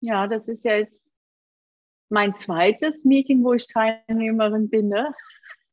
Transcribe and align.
Ja, 0.00 0.26
das 0.26 0.48
ist 0.48 0.64
ja 0.64 0.76
jetzt 0.76 1.06
mein 2.08 2.34
zweites 2.34 3.04
Meeting, 3.04 3.44
wo 3.44 3.52
ich 3.52 3.68
Teilnehmerin 3.68 4.68
bin. 4.70 4.88
Ne? 4.88 5.14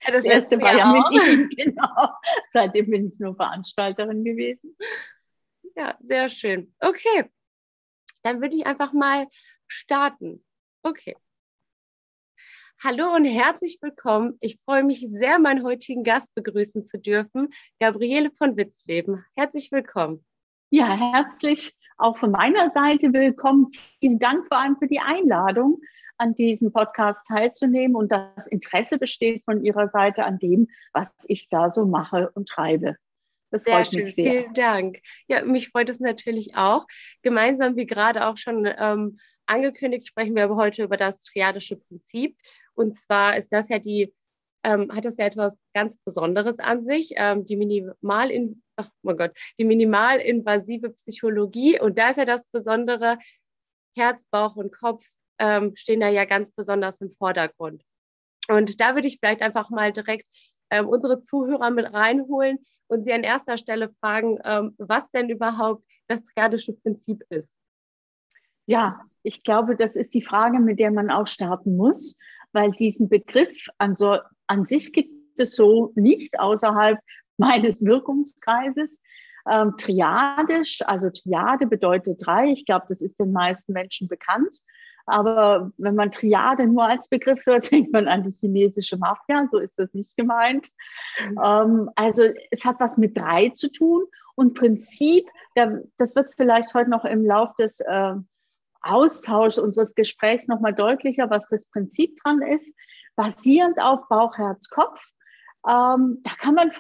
Ja, 0.03 0.11
das, 0.11 0.23
das 0.23 0.33
erste 0.33 0.61
war 0.61 0.77
ja 0.77 0.91
auch. 0.91 1.11
mit 1.11 1.21
Ihnen, 1.21 1.49
genau. 1.55 2.09
Seitdem 2.53 2.89
bin 2.89 3.07
ich 3.07 3.19
nur 3.19 3.35
Veranstalterin 3.35 4.23
gewesen. 4.23 4.77
Ja, 5.75 5.97
sehr 5.99 6.29
schön. 6.29 6.73
Okay, 6.79 7.29
dann 8.23 8.41
würde 8.41 8.55
ich 8.55 8.65
einfach 8.65 8.93
mal 8.93 9.27
starten. 9.67 10.43
Okay. 10.83 11.15
Hallo 12.83 13.15
und 13.15 13.25
herzlich 13.25 13.79
willkommen. 13.81 14.37
Ich 14.39 14.59
freue 14.65 14.83
mich 14.83 15.05
sehr, 15.09 15.39
meinen 15.39 15.63
heutigen 15.63 16.03
Gast 16.03 16.33
begrüßen 16.35 16.83
zu 16.83 16.99
dürfen, 16.99 17.49
Gabriele 17.79 18.29
von 18.31 18.55
Witzleben. 18.55 19.25
Herzlich 19.35 19.71
willkommen. 19.71 20.23
Ja, 20.69 21.13
herzlich 21.13 21.76
auch 21.97 22.17
von 22.17 22.31
meiner 22.31 22.69
Seite 22.69 23.11
willkommen. 23.13 23.71
Vielen 23.99 24.19
Dank 24.19 24.47
vor 24.47 24.59
allem 24.59 24.77
für 24.77 24.87
die 24.87 24.99
Einladung, 24.99 25.81
an 26.17 26.33
diesem 26.33 26.71
Podcast 26.71 27.21
teilzunehmen 27.27 27.95
und 27.95 28.11
das 28.11 28.47
Interesse 28.47 28.97
besteht 28.97 29.43
von 29.45 29.63
Ihrer 29.63 29.87
Seite 29.87 30.25
an 30.25 30.39
dem, 30.39 30.67
was 30.93 31.13
ich 31.27 31.47
da 31.49 31.69
so 31.69 31.85
mache 31.85 32.31
und 32.33 32.49
treibe. 32.49 32.95
Das 33.51 33.61
sehr 33.61 33.73
freut 33.73 33.87
schön. 33.87 34.03
mich 34.03 34.15
sehr. 34.15 34.31
Vielen 34.31 34.53
Dank. 34.53 34.99
Ja, 35.27 35.43
mich 35.45 35.69
freut 35.69 35.89
es 35.89 35.99
natürlich 35.99 36.55
auch. 36.55 36.85
Gemeinsam, 37.21 37.75
wie 37.75 37.85
gerade 37.85 38.27
auch 38.27 38.37
schon 38.37 38.67
ähm, 38.77 39.19
angekündigt, 39.45 40.07
sprechen 40.07 40.35
wir 40.35 40.43
aber 40.43 40.55
heute 40.55 40.83
über 40.83 40.97
das 40.97 41.23
triadische 41.23 41.77
Prinzip. 41.77 42.35
Und 42.73 42.95
zwar 42.95 43.37
ist 43.37 43.53
das 43.53 43.69
ja 43.69 43.79
die, 43.79 44.13
ähm, 44.63 44.91
hat 44.93 45.05
das 45.05 45.17
ja 45.17 45.25
etwas 45.25 45.55
ganz 45.73 45.97
Besonderes 45.97 46.59
an 46.59 46.83
sich, 46.83 47.13
ähm, 47.15 47.45
die 47.45 47.55
Minimalin, 47.55 48.63
ach 48.77 48.89
mein 49.01 49.17
Gott, 49.17 49.37
die 49.59 49.65
minimalinvasive 49.65 50.91
Psychologie. 50.91 51.79
Und 51.79 51.97
da 51.97 52.09
ist 52.09 52.17
ja 52.17 52.25
das 52.25 52.45
Besondere, 52.47 53.17
Herz, 53.95 54.27
Bauch 54.27 54.55
und 54.55 54.71
Kopf 54.71 55.03
ähm, 55.39 55.75
stehen 55.75 55.99
da 55.99 56.09
ja 56.09 56.25
ganz 56.25 56.51
besonders 56.51 57.01
im 57.01 57.11
Vordergrund. 57.11 57.83
Und 58.47 58.79
da 58.79 58.95
würde 58.95 59.07
ich 59.07 59.19
vielleicht 59.19 59.41
einfach 59.41 59.69
mal 59.69 59.91
direkt 59.91 60.27
ähm, 60.69 60.87
unsere 60.87 61.19
Zuhörer 61.19 61.69
mit 61.71 61.91
reinholen 61.93 62.59
und 62.87 63.03
sie 63.03 63.13
an 63.13 63.23
erster 63.23 63.57
Stelle 63.57 63.89
fragen, 63.99 64.39
ähm, 64.43 64.75
was 64.77 65.11
denn 65.11 65.29
überhaupt 65.29 65.83
das 66.07 66.23
triadische 66.23 66.73
Prinzip 66.73 67.23
ist. 67.29 67.53
Ja, 68.65 69.01
ich 69.23 69.43
glaube, 69.43 69.75
das 69.75 69.95
ist 69.95 70.13
die 70.13 70.21
Frage, 70.21 70.59
mit 70.59 70.79
der 70.79 70.91
man 70.91 71.09
auch 71.09 71.27
starten 71.27 71.75
muss, 71.75 72.17
weil 72.51 72.71
diesen 72.71 73.09
Begriff 73.09 73.67
an, 73.77 73.95
so, 73.95 74.19
an 74.47 74.65
sich 74.65 74.93
gibt 74.93 75.39
es 75.39 75.55
so 75.55 75.91
nicht 75.95 76.39
außerhalb 76.39 76.99
meines 77.47 77.83
Wirkungskreises. 77.83 79.01
Ähm, 79.49 79.75
triadisch, 79.77 80.81
also 80.85 81.09
Triade 81.09 81.67
bedeutet 81.67 82.25
drei. 82.25 82.51
Ich 82.51 82.65
glaube, 82.65 82.87
das 82.89 83.01
ist 83.01 83.19
den 83.19 83.31
meisten 83.31 83.71
Menschen 83.71 84.07
bekannt. 84.07 84.59
Aber 85.05 85.71
wenn 85.77 85.95
man 85.95 86.11
Triade 86.11 86.67
nur 86.67 86.83
als 86.83 87.07
Begriff 87.07 87.45
hört, 87.45 87.71
denkt 87.71 87.93
man 87.93 88.07
an 88.07 88.23
die 88.23 88.37
chinesische 88.39 88.97
Mafia. 88.97 89.47
So 89.49 89.57
ist 89.57 89.79
das 89.79 89.93
nicht 89.93 90.17
gemeint. 90.17 90.67
Mhm. 91.29 91.39
Ähm, 91.43 91.89
also 91.95 92.23
es 92.51 92.65
hat 92.65 92.79
was 92.79 92.97
mit 92.97 93.17
drei 93.17 93.49
zu 93.49 93.71
tun. 93.71 94.03
Und 94.35 94.53
Prinzip, 94.53 95.27
das 95.55 96.15
wird 96.15 96.31
vielleicht 96.35 96.73
heute 96.75 96.91
noch 96.91 97.05
im 97.05 97.25
Lauf 97.25 97.55
des 97.55 97.79
äh, 97.79 98.13
Austauschs 98.81 99.57
unseres 99.57 99.95
Gesprächs 99.95 100.47
nochmal 100.47 100.75
deutlicher, 100.75 101.29
was 101.31 101.47
das 101.47 101.65
Prinzip 101.65 102.15
dran 102.21 102.43
ist. 102.43 102.75
Basierend 103.15 103.81
auf 103.81 104.07
Bauch, 104.09 104.37
Herz, 104.37 104.69
Kopf 104.69 105.11
ähm, 105.67 106.21
da 106.23 106.31
kann 106.39 106.55
man 106.55 106.71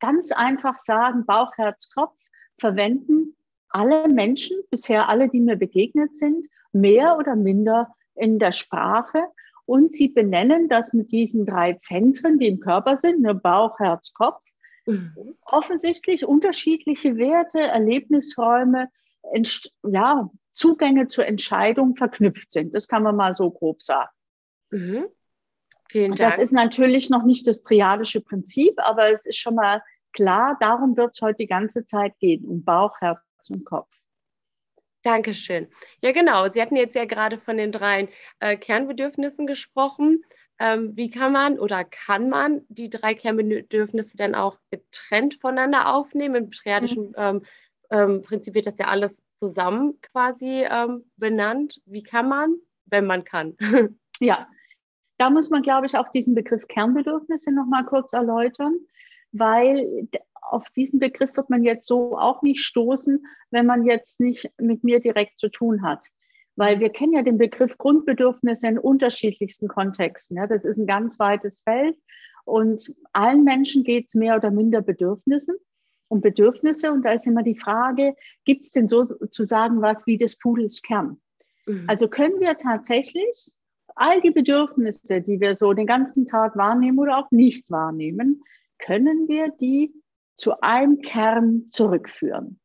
ganz 0.00 0.32
einfach 0.32 0.78
sagen, 0.80 1.24
Bauch, 1.24 1.52
Herz, 1.56 1.90
Kopf 1.90 2.16
verwenden 2.58 3.36
alle 3.68 4.08
Menschen, 4.08 4.56
bisher 4.70 5.08
alle, 5.08 5.28
die 5.28 5.40
mir 5.40 5.56
begegnet 5.56 6.16
sind, 6.16 6.46
mehr 6.72 7.16
oder 7.18 7.36
minder 7.36 7.94
in 8.14 8.38
der 8.38 8.52
Sprache. 8.52 9.24
Und 9.66 9.94
sie 9.94 10.08
benennen 10.08 10.68
das 10.68 10.92
mit 10.92 11.10
diesen 11.10 11.46
drei 11.46 11.74
Zentren, 11.74 12.38
die 12.38 12.46
im 12.46 12.60
Körper 12.60 12.98
sind, 12.98 13.22
ne, 13.22 13.34
Bauch, 13.34 13.78
Herz, 13.78 14.12
Kopf, 14.12 14.42
mhm. 14.86 15.36
offensichtlich 15.42 16.24
unterschiedliche 16.24 17.16
Werte, 17.16 17.60
Erlebnisräume, 17.60 18.90
ja, 19.82 20.30
Zugänge 20.52 21.06
zur 21.06 21.26
Entscheidung 21.26 21.96
verknüpft 21.96 22.52
sind. 22.52 22.74
Das 22.74 22.86
kann 22.88 23.02
man 23.02 23.16
mal 23.16 23.34
so 23.34 23.50
grob 23.50 23.82
sagen. 23.82 24.10
Mhm. 24.70 25.06
Vielen 25.90 26.14
Dank. 26.14 26.32
Das 26.32 26.40
ist 26.40 26.52
natürlich 26.52 27.10
noch 27.10 27.24
nicht 27.24 27.46
das 27.46 27.62
triadische 27.62 28.20
Prinzip, 28.20 28.74
aber 28.78 29.10
es 29.12 29.26
ist 29.26 29.38
schon 29.38 29.54
mal 29.54 29.82
klar, 30.12 30.56
darum 30.60 30.96
wird 30.96 31.10
es 31.14 31.22
heute 31.22 31.38
die 31.38 31.46
ganze 31.46 31.84
Zeit 31.84 32.18
gehen, 32.18 32.44
um 32.44 32.64
Bauch, 32.64 33.00
Herz 33.00 33.20
und 33.48 33.64
Kopf. 33.64 33.88
Dankeschön. 35.02 35.68
Ja, 36.00 36.12
genau. 36.12 36.50
Sie 36.50 36.62
hatten 36.62 36.76
jetzt 36.76 36.94
ja 36.94 37.04
gerade 37.04 37.36
von 37.36 37.58
den 37.58 37.72
drei 37.72 38.08
äh, 38.40 38.56
Kernbedürfnissen 38.56 39.46
gesprochen. 39.46 40.24
Ähm, 40.58 40.96
wie 40.96 41.10
kann 41.10 41.32
man 41.32 41.58
oder 41.58 41.84
kann 41.84 42.30
man 42.30 42.62
die 42.68 42.88
drei 42.88 43.14
Kernbedürfnisse 43.14 44.16
dann 44.16 44.34
auch 44.34 44.58
getrennt 44.70 45.34
voneinander 45.34 45.92
aufnehmen? 45.92 46.36
Im 46.36 46.50
triadischen 46.50 47.08
mhm. 47.08 47.14
ähm, 47.16 47.42
ähm, 47.90 48.22
Prinzip 48.22 48.54
wird 48.54 48.66
das 48.66 48.78
ja 48.78 48.86
alles 48.86 49.22
zusammen 49.38 50.00
quasi 50.00 50.64
ähm, 50.70 51.04
benannt. 51.16 51.82
Wie 51.84 52.02
kann 52.02 52.28
man, 52.28 52.56
wenn 52.86 53.04
man 53.04 53.24
kann? 53.24 53.56
ja, 54.20 54.48
da 55.24 55.30
muss 55.30 55.48
man, 55.48 55.62
glaube 55.62 55.86
ich, 55.86 55.96
auch 55.96 56.10
diesen 56.10 56.34
Begriff 56.34 56.68
Kernbedürfnisse 56.68 57.50
noch 57.50 57.64
mal 57.64 57.82
kurz 57.82 58.12
erläutern, 58.12 58.78
weil 59.32 60.06
auf 60.42 60.68
diesen 60.76 61.00
Begriff 61.00 61.34
wird 61.34 61.48
man 61.48 61.64
jetzt 61.64 61.86
so 61.86 62.18
auch 62.18 62.42
nicht 62.42 62.62
stoßen, 62.62 63.24
wenn 63.50 63.64
man 63.64 63.86
jetzt 63.86 64.20
nicht 64.20 64.50
mit 64.60 64.84
mir 64.84 65.00
direkt 65.00 65.38
zu 65.38 65.48
tun 65.48 65.80
hat. 65.82 66.04
Weil 66.56 66.78
wir 66.78 66.90
kennen 66.90 67.14
ja 67.14 67.22
den 67.22 67.38
Begriff 67.38 67.78
Grundbedürfnisse 67.78 68.68
in 68.68 68.78
unterschiedlichsten 68.78 69.66
Kontexten. 69.66 70.36
Ja, 70.36 70.46
das 70.46 70.66
ist 70.66 70.76
ein 70.76 70.86
ganz 70.86 71.18
weites 71.18 71.60
Feld 71.60 71.96
und 72.44 72.94
allen 73.14 73.44
Menschen 73.44 73.82
geht 73.82 74.08
es 74.08 74.14
mehr 74.14 74.36
oder 74.36 74.50
minder 74.50 74.82
Bedürfnissen 74.82 75.56
um 76.08 76.20
Bedürfnisse. 76.20 76.92
Und 76.92 77.02
da 77.02 77.12
ist 77.12 77.26
immer 77.26 77.42
die 77.42 77.58
Frage, 77.58 78.14
gibt 78.44 78.64
es 78.66 78.72
denn 78.72 78.88
sozusagen 78.88 79.80
was 79.80 80.06
wie 80.06 80.18
des 80.18 80.36
Pudels 80.36 80.82
Kern? 80.82 81.18
Mhm. 81.64 81.84
Also 81.86 82.08
können 82.08 82.40
wir 82.40 82.58
tatsächlich 82.58 83.54
all 83.94 84.20
die 84.20 84.30
Bedürfnisse, 84.30 85.20
die 85.20 85.40
wir 85.40 85.54
so 85.54 85.72
den 85.72 85.86
ganzen 85.86 86.26
Tag 86.26 86.56
wahrnehmen 86.56 86.98
oder 86.98 87.18
auch 87.18 87.30
nicht 87.30 87.70
wahrnehmen, 87.70 88.42
können 88.78 89.28
wir 89.28 89.48
die 89.60 89.94
zu 90.36 90.60
einem 90.60 91.00
Kern 91.00 91.68
zurückführen. 91.70 92.60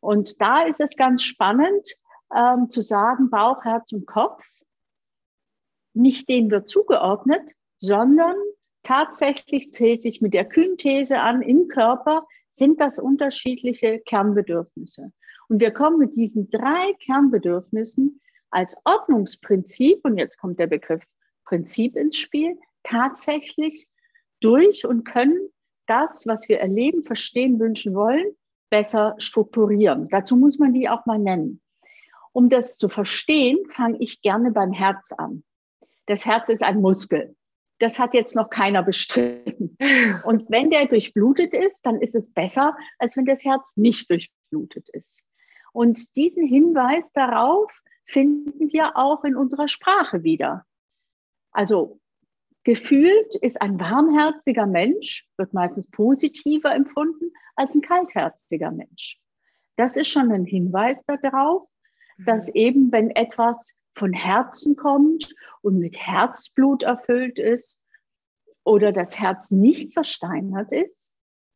Und 0.00 0.40
da 0.40 0.62
ist 0.62 0.80
es 0.80 0.96
ganz 0.96 1.22
spannend 1.22 1.88
ähm, 2.34 2.70
zu 2.70 2.82
sagen, 2.82 3.30
Bauch, 3.30 3.64
Herz 3.64 3.92
und 3.92 4.06
Kopf, 4.06 4.44
nicht 5.92 6.28
denen 6.28 6.50
wird 6.50 6.68
zugeordnet, 6.68 7.42
sondern 7.78 8.36
tatsächlich 8.84 9.72
zählt 9.72 10.02
sich 10.02 10.20
mit 10.20 10.34
der 10.34 10.44
Kühnthese 10.44 11.20
an, 11.20 11.42
im 11.42 11.66
Körper 11.68 12.26
sind 12.52 12.80
das 12.80 12.98
unterschiedliche 12.98 14.00
Kernbedürfnisse. 14.00 15.12
Und 15.48 15.60
wir 15.60 15.72
kommen 15.72 15.98
mit 15.98 16.14
diesen 16.14 16.50
drei 16.50 16.92
Kernbedürfnissen 17.04 18.20
als 18.50 18.76
Ordnungsprinzip, 18.84 20.04
und 20.04 20.18
jetzt 20.18 20.38
kommt 20.38 20.58
der 20.58 20.66
Begriff 20.66 21.04
Prinzip 21.44 21.96
ins 21.96 22.16
Spiel, 22.16 22.58
tatsächlich 22.82 23.88
durch 24.40 24.86
und 24.86 25.04
können 25.04 25.48
das, 25.86 26.26
was 26.26 26.48
wir 26.48 26.60
erleben, 26.60 27.04
verstehen, 27.04 27.58
wünschen 27.58 27.94
wollen, 27.94 28.36
besser 28.70 29.14
strukturieren. 29.18 30.08
Dazu 30.10 30.36
muss 30.36 30.58
man 30.58 30.72
die 30.72 30.88
auch 30.88 31.06
mal 31.06 31.18
nennen. 31.18 31.60
Um 32.32 32.48
das 32.50 32.76
zu 32.76 32.88
verstehen, 32.88 33.58
fange 33.68 33.96
ich 33.98 34.20
gerne 34.20 34.50
beim 34.52 34.72
Herz 34.72 35.12
an. 35.12 35.42
Das 36.06 36.26
Herz 36.26 36.50
ist 36.50 36.62
ein 36.62 36.80
Muskel. 36.80 37.34
Das 37.80 37.98
hat 37.98 38.12
jetzt 38.12 38.34
noch 38.34 38.50
keiner 38.50 38.82
bestritten. 38.82 39.76
Und 40.24 40.50
wenn 40.50 40.70
der 40.70 40.86
durchblutet 40.86 41.54
ist, 41.54 41.86
dann 41.86 42.00
ist 42.00 42.14
es 42.14 42.32
besser, 42.32 42.76
als 42.98 43.16
wenn 43.16 43.24
das 43.24 43.44
Herz 43.44 43.76
nicht 43.76 44.10
durchblutet 44.10 44.88
ist. 44.90 45.22
Und 45.72 46.16
diesen 46.16 46.46
Hinweis 46.46 47.10
darauf 47.12 47.70
finden 48.08 48.72
wir 48.72 48.96
auch 48.96 49.22
in 49.22 49.36
unserer 49.36 49.68
Sprache 49.68 50.24
wieder. 50.24 50.64
Also 51.52 52.00
gefühlt 52.64 53.34
ist 53.36 53.60
ein 53.60 53.78
warmherziger 53.78 54.66
Mensch, 54.66 55.28
wird 55.36 55.52
meistens 55.52 55.88
positiver 55.90 56.74
empfunden 56.74 57.32
als 57.54 57.74
ein 57.74 57.82
kaltherziger 57.82 58.70
Mensch. 58.70 59.20
Das 59.76 59.96
ist 59.96 60.08
schon 60.08 60.32
ein 60.32 60.44
Hinweis 60.44 61.04
darauf, 61.04 61.68
dass 62.18 62.48
mhm. 62.48 62.54
eben, 62.54 62.92
wenn 62.92 63.10
etwas 63.10 63.74
von 63.94 64.12
Herzen 64.12 64.76
kommt 64.76 65.34
und 65.60 65.78
mit 65.78 65.96
Herzblut 65.96 66.84
erfüllt 66.84 67.38
ist 67.38 67.80
oder 68.64 68.92
das 68.92 69.18
Herz 69.18 69.50
nicht 69.50 69.92
versteinert 69.92 70.72
ist, 70.72 71.12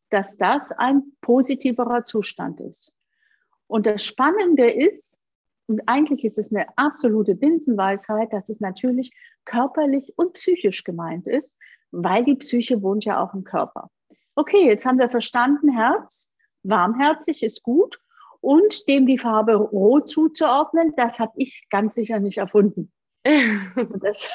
dass 0.09 0.37
das 0.37 0.71
ein 0.71 1.13
positiverer 1.21 2.05
Zustand 2.05 2.59
ist. 2.59 2.93
Und 3.67 3.85
das 3.85 4.05
Spannende 4.05 4.69
ist, 4.69 5.19
und 5.67 5.81
eigentlich 5.87 6.25
ist 6.25 6.37
es 6.37 6.51
eine 6.53 6.67
absolute 6.77 7.35
Binsenweisheit, 7.35 8.33
dass 8.33 8.49
es 8.49 8.59
natürlich 8.59 9.11
körperlich 9.45 10.13
und 10.17 10.33
psychisch 10.33 10.83
gemeint 10.83 11.27
ist, 11.27 11.57
weil 11.91 12.23
die 12.25 12.35
Psyche 12.35 12.81
wohnt 12.81 13.05
ja 13.05 13.23
auch 13.23 13.33
im 13.33 13.43
Körper. 13.43 13.89
Okay, 14.35 14.65
jetzt 14.65 14.85
haben 14.85 14.99
wir 14.99 15.09
verstanden, 15.09 15.69
Herz, 15.69 16.31
warmherzig 16.63 17.43
ist 17.43 17.63
gut. 17.63 17.99
und 18.41 18.89
dem 18.89 19.05
die 19.05 19.17
Farbe 19.17 19.55
Rot 19.55 20.09
zuzuordnen, 20.09 20.93
das 20.97 21.17
habe 21.17 21.31
ich 21.37 21.65
ganz 21.69 21.95
sicher 21.95 22.19
nicht 22.19 22.39
erfunden. 22.39 22.91
das, 24.01 24.29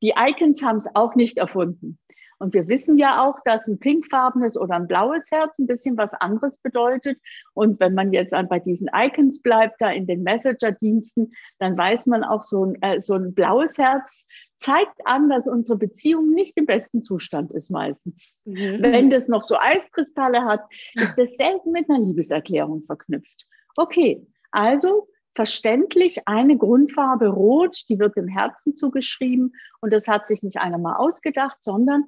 die 0.00 0.14
Icons 0.16 0.62
haben 0.62 0.78
es 0.78 0.88
auch 0.94 1.14
nicht 1.14 1.36
erfunden. 1.36 1.98
Und 2.38 2.54
wir 2.54 2.68
wissen 2.68 2.98
ja 2.98 3.24
auch, 3.24 3.38
dass 3.44 3.66
ein 3.66 3.78
pinkfarbenes 3.78 4.56
oder 4.56 4.74
ein 4.74 4.86
blaues 4.86 5.30
Herz 5.30 5.58
ein 5.58 5.66
bisschen 5.66 5.96
was 5.96 6.12
anderes 6.14 6.58
bedeutet. 6.58 7.18
Und 7.54 7.80
wenn 7.80 7.94
man 7.94 8.12
jetzt 8.12 8.34
bei 8.48 8.58
diesen 8.58 8.88
Icons 8.94 9.40
bleibt, 9.42 9.80
da 9.80 9.90
in 9.90 10.06
den 10.06 10.22
Messenger-Diensten, 10.22 11.32
dann 11.58 11.76
weiß 11.76 12.06
man 12.06 12.24
auch, 12.24 12.42
so 12.42 12.64
ein, 12.64 12.82
äh, 12.82 13.00
so 13.00 13.14
ein 13.14 13.34
blaues 13.34 13.78
Herz 13.78 14.26
zeigt 14.58 15.00
an, 15.04 15.28
dass 15.28 15.46
unsere 15.46 15.76
Beziehung 15.76 16.30
nicht 16.30 16.56
im 16.56 16.66
besten 16.66 17.02
Zustand 17.02 17.50
ist 17.52 17.70
meistens. 17.70 18.38
Mhm. 18.44 18.78
Wenn 18.80 19.10
das 19.10 19.28
noch 19.28 19.42
so 19.42 19.56
Eiskristalle 19.58 20.44
hat, 20.44 20.62
ist 20.94 21.14
das 21.16 21.36
selten 21.36 21.72
mit 21.72 21.88
einer 21.90 22.00
Liebeserklärung 22.00 22.82
verknüpft. 22.84 23.46
Okay, 23.76 24.26
also 24.50 25.08
verständlich 25.34 26.26
eine 26.28 26.56
Grundfarbe 26.56 27.28
Rot, 27.28 27.88
die 27.88 27.98
wird 27.98 28.16
dem 28.16 28.28
Herzen 28.28 28.76
zugeschrieben 28.76 29.54
und 29.80 29.92
das 29.92 30.06
hat 30.08 30.28
sich 30.28 30.42
nicht 30.42 30.58
einer 30.58 30.78
mal 30.78 30.96
ausgedacht, 30.96 31.58
sondern 31.60 32.04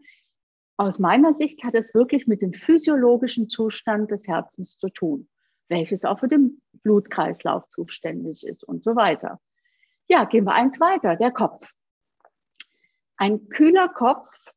aus 0.76 0.98
meiner 0.98 1.34
Sicht 1.34 1.64
hat 1.64 1.74
es 1.74 1.94
wirklich 1.94 2.26
mit 2.26 2.42
dem 2.42 2.52
physiologischen 2.52 3.48
Zustand 3.48 4.10
des 4.10 4.28
Herzens 4.28 4.76
zu 4.78 4.88
tun, 4.90 5.28
welches 5.68 6.04
auch 6.04 6.20
für 6.20 6.28
den 6.28 6.60
Blutkreislauf 6.82 7.68
zuständig 7.68 8.46
ist 8.46 8.62
und 8.62 8.84
so 8.84 8.94
weiter. 8.94 9.40
Ja, 10.06 10.24
gehen 10.24 10.44
wir 10.44 10.52
eins 10.52 10.78
weiter, 10.78 11.16
der 11.16 11.32
Kopf. 11.32 11.72
Ein 13.16 13.48
kühler 13.48 13.88
Kopf 13.88 14.52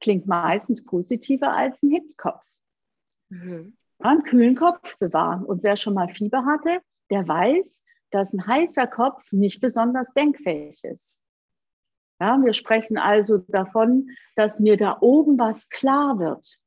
klingt 0.00 0.26
meistens 0.26 0.84
positiver 0.84 1.52
als 1.52 1.82
ein 1.82 1.90
Hitzkopf. 1.90 2.42
Mhm. 3.28 3.76
Einen 3.98 4.22
kühlen 4.22 4.54
Kopf 4.54 4.96
bewahren. 4.98 5.44
Und 5.44 5.62
wer 5.62 5.76
schon 5.76 5.94
mal 5.94 6.08
Fieber 6.08 6.44
hatte, 6.44 6.80
der 7.10 7.26
weiß, 7.26 7.80
dass 8.10 8.32
ein 8.32 8.46
heißer 8.46 8.86
Kopf 8.86 9.32
nicht 9.32 9.60
besonders 9.60 10.12
denkfähig 10.12 10.82
ist. 10.84 11.18
Ja, 12.20 12.38
wir 12.42 12.52
sprechen 12.52 12.96
also 12.96 13.38
davon, 13.48 14.08
dass 14.36 14.60
mir 14.60 14.76
da 14.76 14.98
oben 15.00 15.38
was 15.38 15.68
klar 15.68 16.18
wird. 16.18 16.58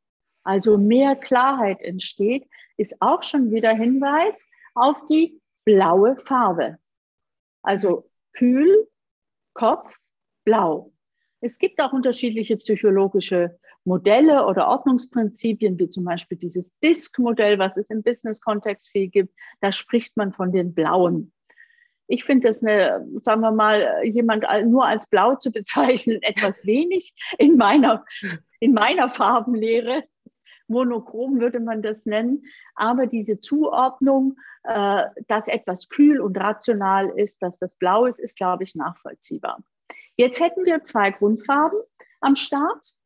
Also 0.43 0.77
mehr 0.77 1.15
Klarheit 1.15 1.81
entsteht, 1.81 2.47
ist 2.77 3.01
auch 3.01 3.23
schon 3.23 3.51
wieder 3.51 3.73
Hinweis 3.73 4.45
auf 4.75 5.03
die 5.05 5.41
blaue 5.65 6.17
Farbe. 6.17 6.77
Also 7.61 8.09
kühl, 8.33 8.87
Kopf, 9.53 9.97
blau. 10.45 10.93
Es 11.41 11.59
gibt 11.59 11.81
auch 11.81 11.93
unterschiedliche 11.93 12.57
psychologische 12.57 13.59
Modelle 13.87 14.45
oder 14.45 14.67
Ordnungsprinzipien, 14.67 15.79
wie 15.79 15.89
zum 15.89 16.03
Beispiel 16.03 16.37
dieses 16.37 16.77
DISC-Modell, 16.79 17.57
was 17.57 17.77
es 17.77 17.89
im 17.89 18.03
Business-Kontext 18.03 18.89
viel 18.89 19.07
gibt. 19.07 19.33
Da 19.61 19.71
spricht 19.71 20.17
man 20.17 20.33
von 20.33 20.51
den 20.51 20.73
Blauen. 20.73 21.31
Ich 22.07 22.25
finde 22.25 22.49
das 22.49 22.61
eine, 22.61 23.07
sagen 23.21 23.41
wir 23.41 23.51
mal, 23.51 24.01
jemand 24.03 24.45
nur 24.65 24.85
als 24.85 25.07
blau 25.07 25.35
zu 25.35 25.51
bezeichnen, 25.51 26.21
etwas 26.21 26.65
wenig 26.65 27.15
in 27.37 27.55
meiner, 27.55 28.03
in 28.59 28.73
meiner 28.73 29.09
Farbenlehre. 29.09 30.03
Monochrom 30.67 31.39
würde 31.39 31.61
man 31.61 31.81
das 31.81 32.05
nennen. 32.05 32.43
Aber 32.75 33.07
diese 33.07 33.39
Zuordnung, 33.39 34.37
äh, 34.63 35.03
dass 35.29 35.47
etwas 35.47 35.87
kühl 35.87 36.19
und 36.19 36.37
rational 36.37 37.09
ist, 37.17 37.41
dass 37.41 37.57
das 37.57 37.75
blau 37.75 38.05
ist, 38.05 38.19
ist, 38.19 38.35
glaube 38.35 38.63
ich, 38.63 38.75
nachvollziehbar. 38.75 39.63
Jetzt 40.17 40.41
hätten 40.41 40.65
wir 40.65 40.83
zwei 40.83 41.11
Grundfarben 41.11 41.79
am 42.19 42.35
Start. 42.35 42.96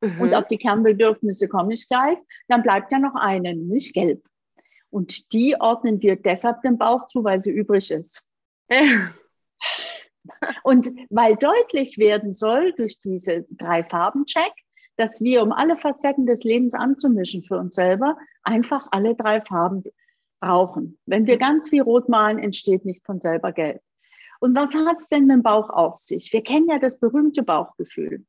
Mhm. 0.00 0.20
Und 0.20 0.34
auf 0.34 0.46
die 0.48 0.58
Kernbedürfnisse 0.58 1.48
komme 1.48 1.74
ich 1.74 1.88
gleich. 1.88 2.18
Dann 2.48 2.62
bleibt 2.62 2.92
ja 2.92 2.98
noch 2.98 3.14
eine, 3.14 3.54
nämlich 3.54 3.92
gelb. 3.92 4.22
Und 4.90 5.32
die 5.32 5.56
ordnen 5.60 6.00
wir 6.00 6.16
deshalb 6.16 6.62
dem 6.62 6.78
Bauch 6.78 7.06
zu, 7.08 7.24
weil 7.24 7.42
sie 7.42 7.50
übrig 7.50 7.90
ist. 7.90 8.24
Und 10.62 10.90
weil 11.10 11.36
deutlich 11.36 11.98
werden 11.98 12.32
soll 12.32 12.72
durch 12.72 12.98
diese 13.00 13.46
drei 13.50 13.84
Farben-Check, 13.84 14.52
dass 14.96 15.20
wir, 15.20 15.42
um 15.42 15.52
alle 15.52 15.76
Facetten 15.76 16.26
des 16.26 16.42
Lebens 16.42 16.74
anzumischen 16.74 17.44
für 17.44 17.58
uns 17.58 17.74
selber, 17.74 18.16
einfach 18.42 18.88
alle 18.90 19.14
drei 19.14 19.40
Farben 19.40 19.84
brauchen. 20.40 20.98
Wenn 21.06 21.26
wir 21.26 21.38
ganz 21.38 21.68
viel 21.68 21.82
rot 21.82 22.08
malen, 22.08 22.38
entsteht 22.38 22.84
nicht 22.84 23.04
von 23.04 23.20
selber 23.20 23.52
gelb. 23.52 23.80
Und 24.40 24.54
was 24.54 24.74
hat 24.74 25.00
es 25.00 25.08
denn 25.08 25.26
mit 25.26 25.36
dem 25.36 25.42
Bauch 25.42 25.70
auf 25.70 25.98
sich? 25.98 26.32
Wir 26.32 26.42
kennen 26.42 26.68
ja 26.68 26.78
das 26.78 26.98
berühmte 26.98 27.42
Bauchgefühl. 27.42 28.24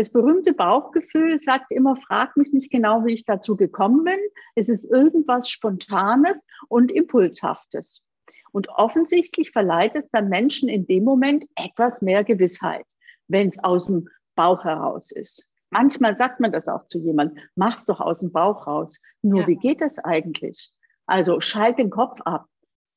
Das 0.00 0.08
berühmte 0.08 0.54
Bauchgefühl 0.54 1.38
sagt 1.38 1.70
immer, 1.70 1.94
frag 1.94 2.34
mich 2.38 2.54
nicht 2.54 2.72
genau, 2.72 3.04
wie 3.04 3.12
ich 3.12 3.26
dazu 3.26 3.54
gekommen 3.54 4.04
bin. 4.04 4.18
Es 4.54 4.70
ist 4.70 4.90
irgendwas 4.90 5.50
Spontanes 5.50 6.46
und 6.68 6.90
Impulshaftes. 6.90 8.02
Und 8.50 8.70
offensichtlich 8.70 9.50
verleiht 9.50 9.94
es 9.96 10.08
dann 10.08 10.30
Menschen 10.30 10.70
in 10.70 10.86
dem 10.86 11.04
Moment 11.04 11.44
etwas 11.54 12.00
mehr 12.00 12.24
Gewissheit, 12.24 12.86
wenn 13.28 13.48
es 13.48 13.62
aus 13.62 13.88
dem 13.88 14.08
Bauch 14.36 14.64
heraus 14.64 15.12
ist. 15.12 15.46
Manchmal 15.68 16.16
sagt 16.16 16.40
man 16.40 16.50
das 16.50 16.66
auch 16.66 16.86
zu 16.86 16.98
jemandem, 16.98 17.44
mach's 17.54 17.84
doch 17.84 18.00
aus 18.00 18.20
dem 18.20 18.32
Bauch 18.32 18.66
raus. 18.66 19.02
Nur 19.20 19.42
ja. 19.42 19.48
wie 19.48 19.56
geht 19.56 19.82
das 19.82 19.98
eigentlich? 19.98 20.72
Also 21.04 21.40
schalt 21.40 21.76
den 21.76 21.90
Kopf 21.90 22.22
ab. 22.22 22.46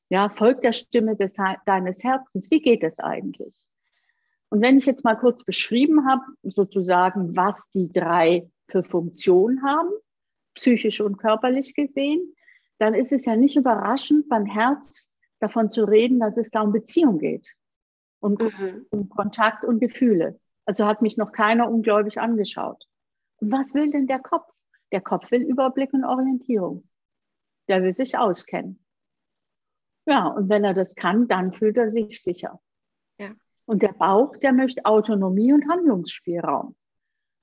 Ja, 0.07 0.29
folg 0.29 0.61
der 0.61 0.71
Stimme 0.71 1.17
des, 1.17 1.35
deines 1.65 2.01
Herzens. 2.01 2.49
Wie 2.49 2.61
geht 2.61 2.81
es 2.81 3.01
eigentlich? 3.01 3.53
Und 4.53 4.61
wenn 4.61 4.77
ich 4.77 4.85
jetzt 4.85 5.03
mal 5.03 5.15
kurz 5.15 5.43
beschrieben 5.43 6.07
habe, 6.07 6.21
sozusagen, 6.43 7.35
was 7.35 7.71
die 7.71 7.91
drei 7.91 8.47
für 8.67 8.83
Funktionen 8.83 9.63
haben, 9.63 9.89
psychisch 10.53 11.01
und 11.01 11.17
körperlich 11.17 11.73
gesehen, 11.73 12.35
dann 12.77 12.93
ist 12.93 13.11
es 13.11 13.25
ja 13.25 13.35
nicht 13.35 13.55
überraschend, 13.55 14.29
beim 14.29 14.45
Herz 14.45 15.11
davon 15.39 15.71
zu 15.71 15.85
reden, 15.85 16.19
dass 16.19 16.37
es 16.37 16.51
da 16.51 16.61
um 16.61 16.71
Beziehung 16.71 17.17
geht 17.17 17.51
und 18.19 18.41
mhm. 18.41 18.85
um 18.91 19.09
Kontakt 19.09 19.63
und 19.63 19.79
Gefühle. 19.79 20.39
Also 20.67 20.85
hat 20.85 21.01
mich 21.01 21.17
noch 21.17 21.31
keiner 21.31 21.67
ungläubig 21.67 22.19
angeschaut. 22.19 22.85
Und 23.37 23.51
was 23.51 23.73
will 23.73 23.89
denn 23.89 24.05
der 24.05 24.19
Kopf? 24.19 24.47
Der 24.91 25.01
Kopf 25.01 25.31
will 25.31 25.41
Überblick 25.41 25.93
und 25.93 26.05
Orientierung. 26.05 26.87
Der 27.67 27.81
will 27.81 27.93
sich 27.93 28.19
auskennen. 28.19 28.85
Ja, 30.05 30.27
und 30.27 30.47
wenn 30.47 30.63
er 30.63 30.75
das 30.75 30.93
kann, 30.93 31.27
dann 31.27 31.53
fühlt 31.53 31.77
er 31.77 31.89
sich 31.89 32.21
sicher. 32.21 32.61
Und 33.65 33.81
der 33.81 33.93
Bauch, 33.93 34.35
der 34.37 34.53
möchte 34.53 34.85
Autonomie 34.85 35.53
und 35.53 35.69
Handlungsspielraum. 35.69 36.75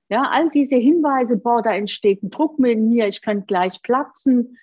Ja, 0.09 0.29
all 0.29 0.49
diese 0.49 0.75
Hinweise, 0.75 1.37
boah, 1.37 1.61
da 1.61 1.73
entsteht 1.73 2.21
ein 2.21 2.29
Druck 2.29 2.59
mit 2.59 2.77
mir, 2.79 3.07
ich 3.07 3.21
könnte 3.21 3.45
gleich 3.45 3.81
platzen. 3.81 4.57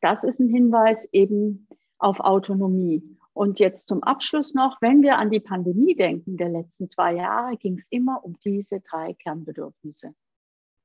Das 0.00 0.24
ist 0.24 0.40
ein 0.40 0.48
Hinweis 0.48 1.08
eben 1.12 1.68
auf 1.98 2.20
Autonomie. 2.20 3.02
Und 3.32 3.60
jetzt 3.60 3.88
zum 3.88 4.02
Abschluss 4.02 4.54
noch, 4.54 4.82
wenn 4.82 5.02
wir 5.02 5.16
an 5.16 5.30
die 5.30 5.40
Pandemie 5.40 5.94
denken 5.94 6.36
der 6.36 6.50
letzten 6.50 6.90
zwei 6.90 7.14
Jahre, 7.14 7.56
ging 7.56 7.78
es 7.78 7.86
immer 7.90 8.24
um 8.24 8.38
diese 8.44 8.80
drei 8.80 9.14
Kernbedürfnisse. 9.14 10.14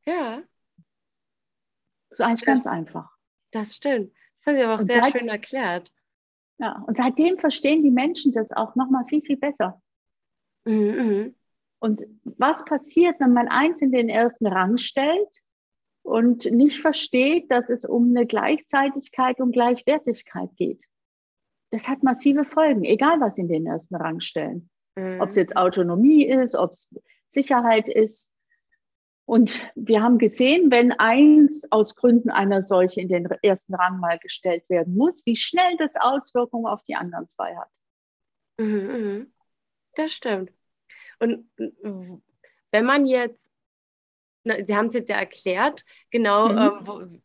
Ja. 0.06 0.44
Das 2.10 2.20
ist 2.20 2.22
eigentlich 2.22 2.46
das, 2.46 2.46
ganz 2.46 2.68
einfach. 2.68 3.12
Das 3.52 3.76
stimmt. 3.76 4.14
Das 4.38 4.48
hast 4.48 4.58
du 4.58 4.64
aber 4.64 4.76
auch 4.76 4.80
und 4.80 4.88
sehr 4.88 5.04
seit, 5.04 5.20
schön 5.20 5.28
erklärt. 5.28 5.92
Ja, 6.60 6.84
und 6.88 6.98
seitdem 6.98 7.38
verstehen 7.38 7.84
die 7.84 7.92
Menschen 7.92 8.32
das 8.32 8.52
auch 8.52 8.76
nochmal 8.76 9.06
viel, 9.06 9.22
viel 9.22 9.38
besser. 9.38 9.82
Mhm, 10.68 11.08
mhm, 11.08 11.36
und 11.80 12.04
was 12.24 12.66
passiert, 12.66 13.20
wenn 13.20 13.34
man 13.34 13.48
eins 13.48 13.82
in 13.82 13.92
den 13.92 14.10
ersten 14.10 14.48
Rang 14.48 14.78
stellt 14.78 15.30
und 16.02 16.46
nicht 16.46 16.82
versteht, 16.82 17.52
dass 17.52 17.70
es 17.70 17.86
um 17.86 18.10
eine 18.10 18.26
Gleichzeitigkeit 18.26 19.40
und 19.40 19.52
Gleichwertigkeit 19.52 20.50
geht? 20.56 20.84
Das 21.70 21.88
hat 21.88 22.02
massive 22.02 22.46
Folgen, 22.46 22.84
egal 22.84 23.20
was 23.20 23.38
in 23.38 23.48
den 23.48 23.68
ersten 23.68 23.96
Rang 23.96 24.22
stellen. 24.22 24.70
Mhm. 24.96 25.22
Ob 25.22 25.30
es 25.30 25.36
jetzt 25.36 25.56
Autonomie 25.56 26.26
ist, 26.26 26.56
ob 26.56 26.72
es 26.72 26.90
Sicherheit 27.30 27.88
ist. 27.88 28.34
Und 29.26 29.70
wir 29.76 30.02
haben 30.02 30.18
gesehen, 30.18 30.72
wenn 30.72 30.94
eins 30.94 31.70
aus 31.70 31.96
Gründen 31.96 32.30
einer 32.30 32.64
solche 32.64 33.02
in 33.02 33.10
den 33.10 33.26
ersten 33.42 33.76
Rang 33.76 34.00
mal 34.00 34.18
gestellt 34.20 34.68
werden 34.70 34.96
muss, 34.96 35.26
wie 35.26 35.36
schnell 35.36 35.76
das 35.78 35.96
Auswirkungen 35.98 36.66
auf 36.66 36.82
die 36.84 36.96
anderen 36.96 37.28
zwei 37.28 37.56
hat. 37.56 37.70
Mhm, 38.58 38.88
mhm. 38.88 39.34
das 39.96 40.14
stimmt. 40.14 40.57
Und 41.20 41.50
wenn 42.72 42.86
man 42.86 43.06
jetzt, 43.06 43.40
na, 44.44 44.64
Sie 44.64 44.76
haben 44.76 44.88
es 44.88 44.94
jetzt 44.94 45.10
ja 45.10 45.18
erklärt, 45.18 45.86
genau, 46.10 46.50
mhm. 46.50 46.58
ähm, 46.58 47.22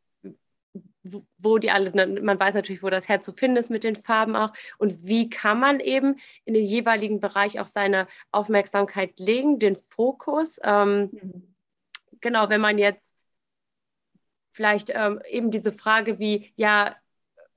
wo, 1.05 1.27
wo, 1.39 1.59
die 1.59 1.71
alle, 1.71 1.91
man 2.21 2.39
weiß 2.39 2.55
natürlich, 2.55 2.83
wo 2.83 2.91
das 2.91 3.09
Herz 3.09 3.25
zu 3.25 3.33
finden 3.33 3.57
ist 3.57 3.71
mit 3.71 3.83
den 3.83 3.97
Farben 3.97 4.37
auch. 4.37 4.53
Und 4.79 5.05
wie 5.05 5.29
kann 5.29 5.59
man 5.59 5.81
eben 5.81 6.17
in 6.45 6.55
den 6.55 6.65
jeweiligen 6.65 7.19
Bereich 7.19 7.59
auch 7.59 7.67
seine 7.67 8.07
Aufmerksamkeit 8.31 9.19
legen, 9.19 9.59
den 9.59 9.77
Fokus. 9.77 10.61
Ähm, 10.63 11.11
mhm 11.11 11.53
genau, 12.23 12.49
wenn 12.49 12.63
man 12.63 12.79
jetzt 12.79 13.15
vielleicht 14.53 14.91
ähm, 14.95 15.21
eben 15.29 15.51
diese 15.51 15.73
Frage 15.73 16.19
wie, 16.19 16.53
ja, 16.57 16.97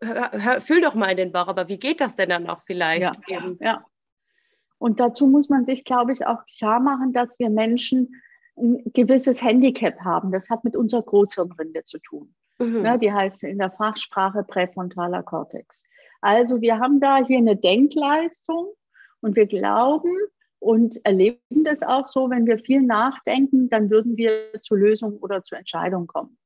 hör, 0.02 0.32
hör, 0.34 0.62
fühl 0.62 0.82
doch 0.82 0.96
mal 0.96 1.12
in 1.12 1.18
den 1.18 1.32
Bauch, 1.32 1.48
aber 1.48 1.70
wie 1.70 1.78
geht 1.78 2.02
das 2.02 2.16
denn 2.16 2.30
dann 2.30 2.50
auch 2.50 2.62
vielleicht? 2.66 3.02
Ja, 3.28 3.38
eben? 3.38 3.58
ja. 3.62 3.86
Und 4.78 5.00
dazu 5.00 5.28
muss 5.28 5.50
man 5.50 5.66
sich, 5.66 5.84
glaube 5.84 6.14
ich, 6.14 6.26
auch 6.26 6.46
klar 6.58 6.80
machen, 6.80 7.14
dass 7.14 7.38
wir 7.40 7.50
Menschen 7.50 8.22
ein 8.58 8.84
gewisses 8.94 9.42
Handicap 9.42 10.00
haben. 10.02 10.32
Das 10.32 10.50
hat 10.50 10.64
mit 10.64 10.76
unserer 10.76 11.04
Großhirnrinde 11.04 11.84
zu 11.84 12.00
tun. 12.00 12.34
Mhm. 12.58 12.82
Ne, 12.82 13.00
die 13.00 13.12
heißt 13.12 13.44
in 13.44 13.58
der 13.58 13.72
Fachsprache 13.72 14.44
präfrontaler 14.44 15.24
Kortex. 15.24 15.84
Also 16.22 16.62
wir 16.62 16.80
haben 16.80 17.00
da 17.00 17.18
hier 17.18 17.38
eine 17.38 17.58
Denkleistung 17.58 18.68
und 19.22 19.36
wir 19.36 19.46
glauben 19.46 20.16
und 20.60 21.06
erleben 21.06 21.64
das 21.64 21.84
auch 21.84 22.08
so, 22.08 22.30
wenn 22.30 22.48
wir 22.48 22.60
viel 22.60 22.82
nachdenken, 22.82 23.70
dann 23.70 23.90
würden 23.90 24.16
wir 24.16 24.62
zu 24.62 24.76
Lösungen 24.76 25.18
oder 25.18 25.44
zu 25.44 25.56
Entscheidungen 25.56 26.08
kommen. 26.08 26.38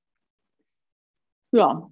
Ja, 1.51 1.89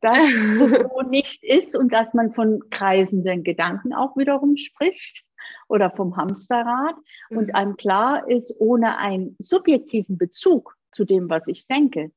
dass 0.00 0.18
so 0.58 1.02
nicht 1.02 1.44
ist 1.44 1.76
und 1.76 1.92
dass 1.92 2.14
man 2.14 2.32
von 2.32 2.60
kreisenden 2.70 3.44
Gedanken 3.44 3.92
auch 3.92 4.16
wiederum 4.16 4.56
spricht 4.56 5.24
oder 5.68 5.90
vom 5.90 6.16
Hamsterrad 6.16 6.96
mhm. 7.30 7.38
und 7.38 7.54
einem 7.54 7.76
klar 7.76 8.28
ist, 8.28 8.54
ohne 8.58 8.98
einen 8.98 9.36
subjektiven 9.38 10.18
Bezug 10.18 10.76
zu 10.92 11.04
dem, 11.04 11.28
was 11.30 11.46
ich 11.46 11.66
denke, 11.66 12.10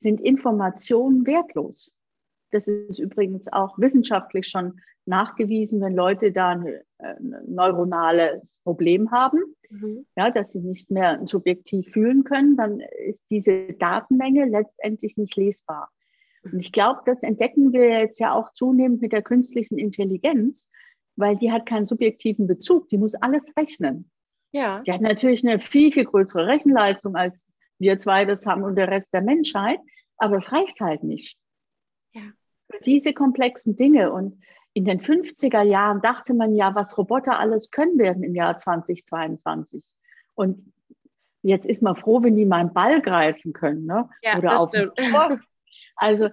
sind 0.00 0.20
Informationen 0.20 1.26
wertlos. 1.26 1.94
Das 2.50 2.68
ist 2.68 2.98
übrigens 2.98 3.50
auch 3.52 3.78
wissenschaftlich 3.78 4.48
schon 4.48 4.80
nachgewiesen, 5.06 5.80
wenn 5.80 5.94
Leute 5.94 6.32
da 6.32 6.50
ein, 6.50 6.80
ein 6.98 7.34
neuronales 7.46 8.58
Problem 8.62 9.10
haben, 9.10 9.38
mhm. 9.70 10.06
ja, 10.16 10.30
dass 10.30 10.52
sie 10.52 10.60
nicht 10.60 10.90
mehr 10.90 11.20
subjektiv 11.24 11.88
fühlen 11.92 12.24
können, 12.24 12.56
dann 12.56 12.80
ist 13.06 13.24
diese 13.30 13.72
Datenmenge 13.72 14.44
letztendlich 14.46 15.16
nicht 15.16 15.36
lesbar. 15.36 15.90
Und 16.44 16.58
ich 16.58 16.72
glaube, 16.72 17.00
das 17.06 17.22
entdecken 17.22 17.72
wir 17.72 18.00
jetzt 18.00 18.18
ja 18.18 18.32
auch 18.34 18.52
zunehmend 18.52 19.00
mit 19.00 19.12
der 19.12 19.22
künstlichen 19.22 19.78
Intelligenz, 19.78 20.68
weil 21.16 21.36
die 21.36 21.52
hat 21.52 21.66
keinen 21.66 21.86
subjektiven 21.86 22.46
Bezug, 22.46 22.88
die 22.88 22.98
muss 22.98 23.14
alles 23.14 23.52
rechnen. 23.56 24.10
Ja. 24.52 24.80
Die 24.80 24.92
hat 24.92 25.00
natürlich 25.00 25.46
eine 25.46 25.58
viel, 25.58 25.92
viel 25.92 26.04
größere 26.04 26.46
Rechenleistung, 26.46 27.16
als 27.16 27.52
wir 27.78 27.98
zwei 27.98 28.24
das 28.24 28.46
haben 28.46 28.62
und 28.62 28.76
der 28.76 28.88
Rest 28.88 29.12
der 29.12 29.22
Menschheit, 29.22 29.80
aber 30.16 30.36
es 30.36 30.52
reicht 30.52 30.80
halt 30.80 31.02
nicht. 31.02 31.36
Ja. 32.12 32.22
Für 32.70 32.80
diese 32.80 33.12
komplexen 33.12 33.76
Dinge 33.76 34.12
und 34.12 34.42
in 34.74 34.84
den 34.84 35.00
50er 35.00 35.62
Jahren 35.62 36.00
dachte 36.00 36.32
man 36.32 36.54
ja, 36.54 36.74
was 36.74 36.96
Roboter 36.96 37.38
alles 37.38 37.70
können 37.70 37.98
werden 37.98 38.22
im 38.22 38.34
Jahr 38.34 38.56
2022. 38.56 39.84
Und 40.34 40.72
jetzt 41.42 41.66
ist 41.66 41.82
man 41.82 41.96
froh, 41.96 42.22
wenn 42.22 42.36
die 42.36 42.46
mal 42.46 42.60
einen 42.60 42.72
Ball 42.72 43.02
greifen 43.02 43.52
können. 43.52 43.84
Ne? 43.84 44.08
Ja, 44.22 44.38
Oder 44.38 44.60
auf. 44.60 44.70
Also 45.96 46.30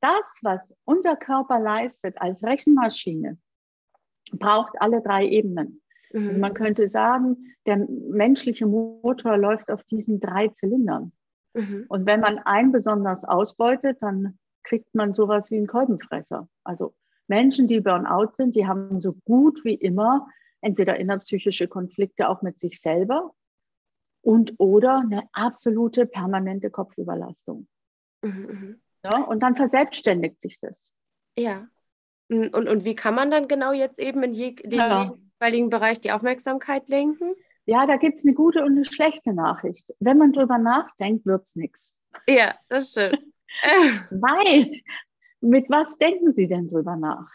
das, 0.00 0.38
was 0.42 0.74
unser 0.84 1.16
Körper 1.16 1.58
leistet 1.58 2.18
als 2.18 2.42
Rechenmaschine, 2.42 3.38
braucht 4.38 4.80
alle 4.80 5.00
drei 5.02 5.26
Ebenen. 5.26 5.82
Mhm. 6.12 6.28
Also 6.28 6.38
man 6.40 6.54
könnte 6.54 6.88
sagen, 6.88 7.54
der 7.66 7.76
menschliche 7.76 8.66
Motor 8.66 9.36
läuft 9.36 9.70
auf 9.70 9.82
diesen 9.84 10.20
drei 10.20 10.48
Zylindern. 10.48 11.12
Mhm. 11.54 11.86
Und 11.88 12.06
wenn 12.06 12.20
man 12.20 12.38
einen 12.38 12.72
besonders 12.72 13.24
ausbeutet, 13.24 13.98
dann 14.00 14.38
kriegt 14.64 14.94
man 14.94 15.14
sowas 15.14 15.50
wie 15.50 15.56
einen 15.56 15.66
Kolbenfresser. 15.66 16.48
Also 16.64 16.94
Menschen, 17.28 17.68
die 17.68 17.80
Burnout 17.80 18.32
sind, 18.36 18.56
die 18.56 18.66
haben 18.66 19.00
so 19.00 19.14
gut 19.24 19.64
wie 19.64 19.74
immer 19.74 20.28
entweder 20.60 20.98
innerpsychische 20.98 21.68
Konflikte 21.68 22.28
auch 22.28 22.42
mit 22.42 22.58
sich 22.58 22.80
selber 22.80 23.34
und 24.22 24.54
oder 24.58 25.00
eine 25.00 25.28
absolute 25.32 26.06
permanente 26.06 26.70
Kopfüberlastung. 26.70 27.66
Mhm. 28.22 28.30
mhm. 28.30 28.80
Ja, 29.04 29.24
und 29.24 29.40
dann 29.40 29.56
verselbstständigt 29.56 30.40
sich 30.40 30.60
das. 30.60 30.88
Ja. 31.36 31.66
Und, 32.32 32.68
und 32.68 32.84
wie 32.84 32.94
kann 32.94 33.14
man 33.14 33.30
dann 33.30 33.48
genau 33.48 33.72
jetzt 33.72 33.98
eben 33.98 34.22
in 34.22 34.32
je, 34.32 34.54
den 34.54 34.78
ja. 34.78 35.14
jeweiligen 35.38 35.70
Bereich 35.70 36.00
die 36.00 36.12
Aufmerksamkeit 36.12 36.88
lenken? 36.88 37.34
Ja, 37.66 37.86
da 37.86 37.96
gibt 37.96 38.18
es 38.18 38.24
eine 38.24 38.34
gute 38.34 38.64
und 38.64 38.72
eine 38.72 38.84
schlechte 38.84 39.32
Nachricht. 39.32 39.92
Wenn 40.00 40.18
man 40.18 40.32
drüber 40.32 40.58
nachdenkt, 40.58 41.26
wird 41.26 41.42
es 41.42 41.56
nichts. 41.56 41.94
Ja, 42.26 42.54
das 42.68 42.90
stimmt. 42.90 43.18
Weil, 44.10 44.80
mit 45.40 45.68
was 45.68 45.98
denken 45.98 46.32
Sie 46.32 46.48
denn 46.48 46.68
drüber 46.68 46.96
nach? 46.96 47.28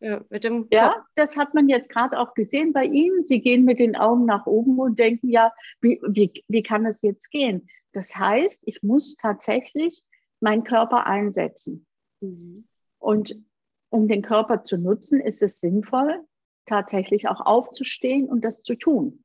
Ja, 0.00 0.20
mit 0.28 0.44
dem 0.44 0.62
Kopf. 0.62 0.72
ja, 0.72 1.04
das 1.14 1.36
hat 1.36 1.54
man 1.54 1.68
jetzt 1.68 1.88
gerade 1.88 2.18
auch 2.18 2.34
gesehen 2.34 2.72
bei 2.72 2.84
Ihnen. 2.84 3.24
Sie 3.24 3.40
gehen 3.40 3.64
mit 3.64 3.78
den 3.78 3.96
Augen 3.96 4.26
nach 4.26 4.46
oben 4.46 4.78
und 4.78 4.98
denken, 4.98 5.28
ja, 5.28 5.52
wie, 5.80 6.00
wie, 6.06 6.44
wie 6.46 6.62
kann 6.62 6.86
es 6.86 7.02
jetzt 7.02 7.30
gehen? 7.30 7.68
Das 7.92 8.14
heißt, 8.14 8.62
ich 8.66 8.82
muss 8.82 9.16
tatsächlich 9.16 10.02
meinen 10.40 10.62
Körper 10.62 11.06
einsetzen. 11.06 11.86
Mhm. 12.20 12.68
Und 12.98 13.36
um 13.90 14.08
den 14.08 14.22
Körper 14.22 14.62
zu 14.62 14.78
nutzen, 14.78 15.20
ist 15.20 15.42
es 15.42 15.60
sinnvoll, 15.60 16.24
tatsächlich 16.66 17.28
auch 17.28 17.40
aufzustehen 17.44 18.28
und 18.28 18.44
das 18.44 18.62
zu 18.62 18.74
tun. 18.74 19.24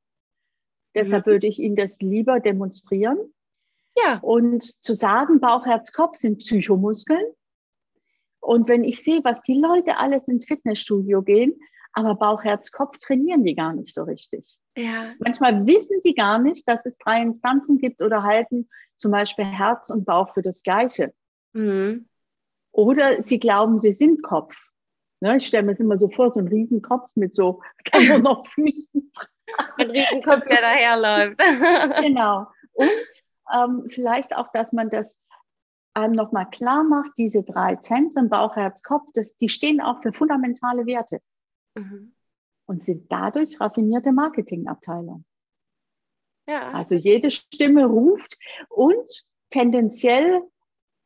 Deshalb 0.95 1.25
mhm. 1.25 1.31
würde 1.31 1.47
ich 1.47 1.59
Ihnen 1.59 1.75
das 1.75 1.99
lieber 2.01 2.39
demonstrieren. 2.39 3.17
Ja. 3.95 4.19
Und 4.19 4.63
zu 4.63 4.93
sagen, 4.93 5.39
Bauch, 5.39 5.65
Herz, 5.65 5.91
Kopf 5.91 6.15
sind 6.15 6.39
Psychomuskeln. 6.39 7.25
Und 8.39 8.67
wenn 8.67 8.83
ich 8.83 9.03
sehe, 9.03 9.23
was 9.23 9.41
die 9.41 9.59
Leute 9.59 9.97
alles 9.97 10.27
ins 10.27 10.45
Fitnessstudio 10.45 11.21
gehen, 11.21 11.55
aber 11.93 12.15
Bauch, 12.15 12.43
Herz, 12.43 12.71
Kopf 12.71 12.97
trainieren 12.97 13.43
die 13.43 13.55
gar 13.55 13.73
nicht 13.73 13.93
so 13.93 14.03
richtig. 14.03 14.57
Ja. 14.75 15.13
Manchmal 15.19 15.67
wissen 15.67 16.01
sie 16.01 16.15
gar 16.15 16.39
nicht, 16.39 16.67
dass 16.67 16.85
es 16.85 16.97
drei 16.97 17.21
Instanzen 17.21 17.77
gibt 17.77 18.01
oder 18.01 18.23
halten 18.23 18.67
zum 18.97 19.11
Beispiel 19.11 19.45
Herz 19.45 19.91
und 19.91 20.05
Bauch 20.05 20.33
für 20.33 20.41
das 20.41 20.63
Gleiche. 20.63 21.13
Mhm. 21.53 22.07
Oder 22.73 23.21
sie 23.21 23.39
glauben, 23.39 23.77
sie 23.77 23.91
sind 23.91 24.23
Kopf. 24.23 24.57
Ne, 25.21 25.37
ich 25.37 25.47
stelle 25.47 25.63
mir 25.63 25.71
das 25.71 25.79
immer 25.79 25.97
so 25.97 26.09
vor, 26.09 26.33
so 26.33 26.41
ein 26.41 26.49
Riesenkopf 26.49 27.09
mit 27.15 27.33
so 27.33 27.61
nur 27.93 28.19
noch 28.19 28.45
Füßen. 28.47 29.11
Ein 29.77 29.91
Riesenkopf, 29.91 30.45
der 30.47 30.61
daherläuft. 30.61 31.37
genau. 32.01 32.47
Und 32.73 32.89
ähm, 33.53 33.85
vielleicht 33.89 34.35
auch, 34.35 34.51
dass 34.51 34.73
man 34.73 34.89
das 34.89 35.17
einem 35.93 36.13
nochmal 36.13 36.49
klar 36.49 36.83
macht, 36.83 37.11
diese 37.17 37.43
drei 37.43 37.75
Zentren, 37.77 38.29
Bauch, 38.29 38.55
Herz, 38.55 38.81
Kopf, 38.83 39.07
das, 39.13 39.37
die 39.37 39.49
stehen 39.49 39.79
auch 39.79 40.01
für 40.01 40.11
fundamentale 40.11 40.85
Werte. 40.85 41.21
Mhm. 41.75 42.15
Und 42.65 42.83
sind 42.83 43.11
dadurch 43.11 43.61
raffinierte 43.61 44.11
Marketingabteilung. 44.11 45.25
Ja. 46.47 46.71
Also 46.71 46.95
jede 46.95 47.31
Stimme 47.31 47.85
ruft 47.85 48.37
und 48.69 49.25
tendenziell 49.49 50.41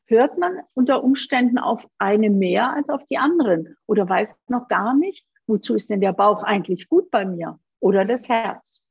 hört 0.08 0.38
man 0.38 0.60
unter 0.74 1.04
Umständen 1.04 1.58
auf 1.58 1.88
eine 1.98 2.30
mehr 2.30 2.74
als 2.74 2.90
auf 2.90 3.06
die 3.06 3.18
anderen 3.18 3.78
oder 3.86 4.08
weiß 4.08 4.38
noch 4.48 4.68
gar 4.68 4.96
nicht, 4.96 5.28
wozu 5.46 5.76
ist 5.76 5.90
denn 5.90 6.02
der 6.02 6.14
Bauch 6.14 6.44
eigentlich 6.44 6.90
gut 6.90 7.12
bei 7.12 7.26
mir 7.26 7.60
oder 7.80 8.06
das 8.06 8.28
Herz. 8.28 8.84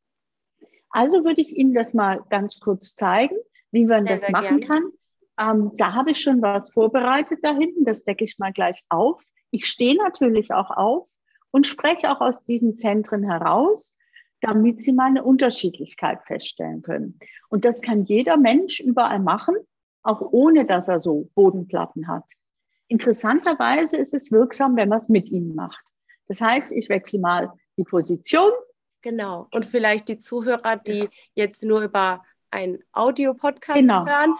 Also 0.91 1.25
würde 1.25 1.41
ich 1.41 1.57
Ihnen 1.57 1.75
das 1.75 1.95
mal 1.95 2.23
ganz 2.31 2.61
kurz 2.61 2.95
zeigen, 2.95 3.37
wie 3.71 3.87
man 3.87 4.07
sehr, 4.07 4.17
das 4.17 4.25
sehr 4.27 4.33
machen 4.33 4.61
gern. 4.61 4.69
kann. 4.69 4.93
Ähm, 5.39 5.73
da 5.77 5.93
habe 5.95 6.13
ich 6.13 6.21
schon 6.21 6.41
was 6.41 6.71
vorbereitet 6.71 7.41
da 7.43 7.55
hinten, 7.55 7.85
das 7.85 8.05
decke 8.05 8.25
ich 8.25 8.39
mal 8.39 8.53
gleich 8.53 8.85
auf. 8.89 9.23
Ich 9.51 9.67
stehe 9.67 9.97
natürlich 9.97 10.53
auch 10.53 10.71
auf 10.71 11.09
und 11.51 11.67
spreche 11.67 12.11
auch 12.11 12.21
aus 12.21 12.45
diesen 12.45 12.77
Zentren 12.77 13.23
heraus 13.23 13.95
damit 14.41 14.83
sie 14.83 14.93
mal 14.93 15.07
eine 15.07 15.25
Unterschiedlichkeit 15.25 16.23
feststellen 16.25 16.83
können. 16.83 17.19
Und 17.49 17.65
das 17.65 17.81
kann 17.81 18.05
jeder 18.05 18.37
Mensch 18.37 18.81
überall 18.81 19.19
machen, 19.19 19.57
auch 20.07 20.21
ohne 20.21 20.65
dass 20.65 20.89
er 20.89 21.01
so 21.01 21.29
Bodenplatten 21.35 22.09
hat. 22.09 22.25
Interessanterweise 22.89 23.97
ist 23.97 24.15
es 24.15 24.31
wirksam, 24.31 24.77
wenn 24.77 24.89
man 24.89 24.99
es 24.99 25.09
mit 25.09 25.29
ihnen 25.31 25.55
macht. 25.55 25.85
Das 26.29 26.41
heißt, 26.41 26.73
ich 26.73 26.89
wechsle 26.89 27.19
mal 27.19 27.53
die 27.77 27.85
Position. 27.85 28.51
Genau. 29.03 29.49
Und 29.53 29.67
vielleicht 29.67 30.09
die 30.09 30.19
Zuhörer, 30.19 30.77
die 30.77 31.09
jetzt 31.35 31.63
nur 31.63 31.83
über 31.83 32.25
einen 32.51 32.79
Audio-Podcast 32.93 33.81
genau. 33.81 34.07
hören, 34.07 34.35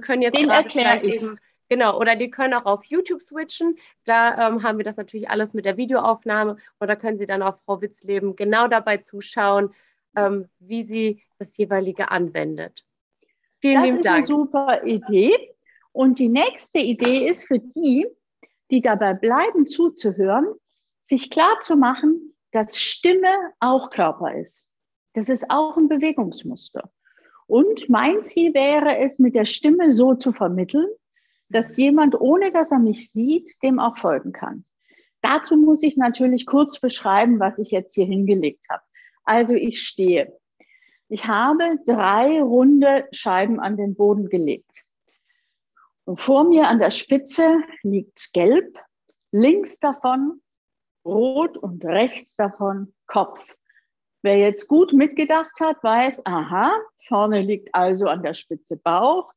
können 0.00 0.22
jetzt 0.22 0.38
Den 0.38 0.48
gerade 0.48 1.06
eben 1.06 1.38
Genau, 1.70 1.96
oder 2.00 2.16
die 2.16 2.30
können 2.30 2.54
auch 2.54 2.66
auf 2.66 2.84
YouTube 2.84 3.22
switchen. 3.22 3.78
Da 4.04 4.48
ähm, 4.48 4.64
haben 4.64 4.78
wir 4.78 4.84
das 4.84 4.96
natürlich 4.96 5.30
alles 5.30 5.54
mit 5.54 5.64
der 5.64 5.76
Videoaufnahme 5.76 6.56
und 6.80 6.88
da 6.88 6.96
können 6.96 7.16
Sie 7.16 7.28
dann 7.28 7.42
auf 7.42 7.60
Frau 7.64 7.80
Witzleben 7.80 8.34
genau 8.34 8.66
dabei 8.66 8.96
zuschauen, 8.96 9.72
ähm, 10.16 10.48
wie 10.58 10.82
sie 10.82 11.22
das 11.38 11.56
jeweilige 11.56 12.10
anwendet. 12.10 12.84
Vielen 13.60 13.82
lieben 13.82 14.02
Dank. 14.02 14.20
Das 14.20 14.30
ist 14.30 14.30
eine 14.30 14.42
super 14.42 14.84
Idee. 14.84 15.54
Und 15.92 16.18
die 16.18 16.28
nächste 16.28 16.78
Idee 16.78 17.26
ist 17.26 17.46
für 17.46 17.58
die, 17.58 18.06
die 18.70 18.80
dabei 18.80 19.14
bleiben 19.14 19.66
zuzuhören, 19.66 20.46
sich 21.08 21.30
klar 21.30 21.58
zu 21.60 21.76
machen, 21.76 22.34
dass 22.52 22.78
Stimme 22.78 23.34
auch 23.58 23.90
Körper 23.90 24.34
ist. 24.34 24.68
Das 25.14 25.28
ist 25.28 25.50
auch 25.50 25.76
ein 25.76 25.88
Bewegungsmuster. 25.88 26.90
Und 27.46 27.88
mein 27.88 28.24
Ziel 28.24 28.54
wäre 28.54 28.98
es, 28.98 29.18
mit 29.18 29.34
der 29.34 29.44
Stimme 29.44 29.90
so 29.90 30.14
zu 30.14 30.32
vermitteln, 30.32 30.88
dass 31.48 31.76
jemand, 31.76 32.20
ohne 32.20 32.52
dass 32.52 32.70
er 32.70 32.78
mich 32.78 33.10
sieht, 33.10 33.60
dem 33.62 33.80
auch 33.80 33.98
folgen 33.98 34.32
kann. 34.32 34.64
Dazu 35.20 35.56
muss 35.56 35.82
ich 35.82 35.96
natürlich 35.96 36.46
kurz 36.46 36.78
beschreiben, 36.80 37.40
was 37.40 37.58
ich 37.58 37.72
jetzt 37.72 37.94
hier 37.94 38.06
hingelegt 38.06 38.64
habe. 38.70 38.82
Also 39.24 39.54
ich 39.54 39.82
stehe. 39.82 40.38
Ich 41.12 41.26
habe 41.26 41.76
drei 41.86 42.40
runde 42.40 43.08
Scheiben 43.10 43.58
an 43.58 43.76
den 43.76 43.96
Boden 43.96 44.28
gelegt. 44.28 44.84
Und 46.04 46.20
vor 46.20 46.44
mir 46.44 46.68
an 46.68 46.78
der 46.78 46.92
Spitze 46.92 47.64
liegt 47.82 48.32
Gelb, 48.32 48.78
links 49.32 49.80
davon 49.80 50.40
Rot 51.04 51.56
und 51.56 51.84
rechts 51.84 52.36
davon 52.36 52.94
Kopf. 53.08 53.56
Wer 54.22 54.38
jetzt 54.38 54.68
gut 54.68 54.92
mitgedacht 54.92 55.58
hat, 55.60 55.82
weiß, 55.82 56.26
aha, 56.26 56.78
vorne 57.08 57.40
liegt 57.40 57.74
also 57.74 58.06
an 58.06 58.22
der 58.22 58.34
Spitze 58.34 58.76
Bauch, 58.76 59.32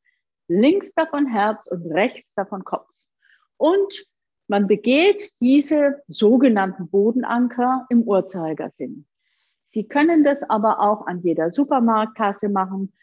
links 0.47 0.93
davon 0.93 1.25
Herz 1.25 1.65
und 1.65 1.87
rechts 1.87 2.31
davon 2.35 2.63
Kopf. 2.63 2.87
Und 3.57 4.05
man 4.47 4.67
begeht 4.67 5.31
diese 5.41 6.03
sogenannten 6.07 6.87
Bodenanker 6.87 7.87
im 7.89 8.03
Uhrzeigersinn. 8.03 9.07
Sie 9.73 9.87
können 9.87 10.23
das 10.23 10.43
aber 10.43 10.79
auch 10.79 11.07
an 11.07 11.21
jeder 11.21 11.49
Supermarktkasse 11.49 12.47
machen. 12.47 12.93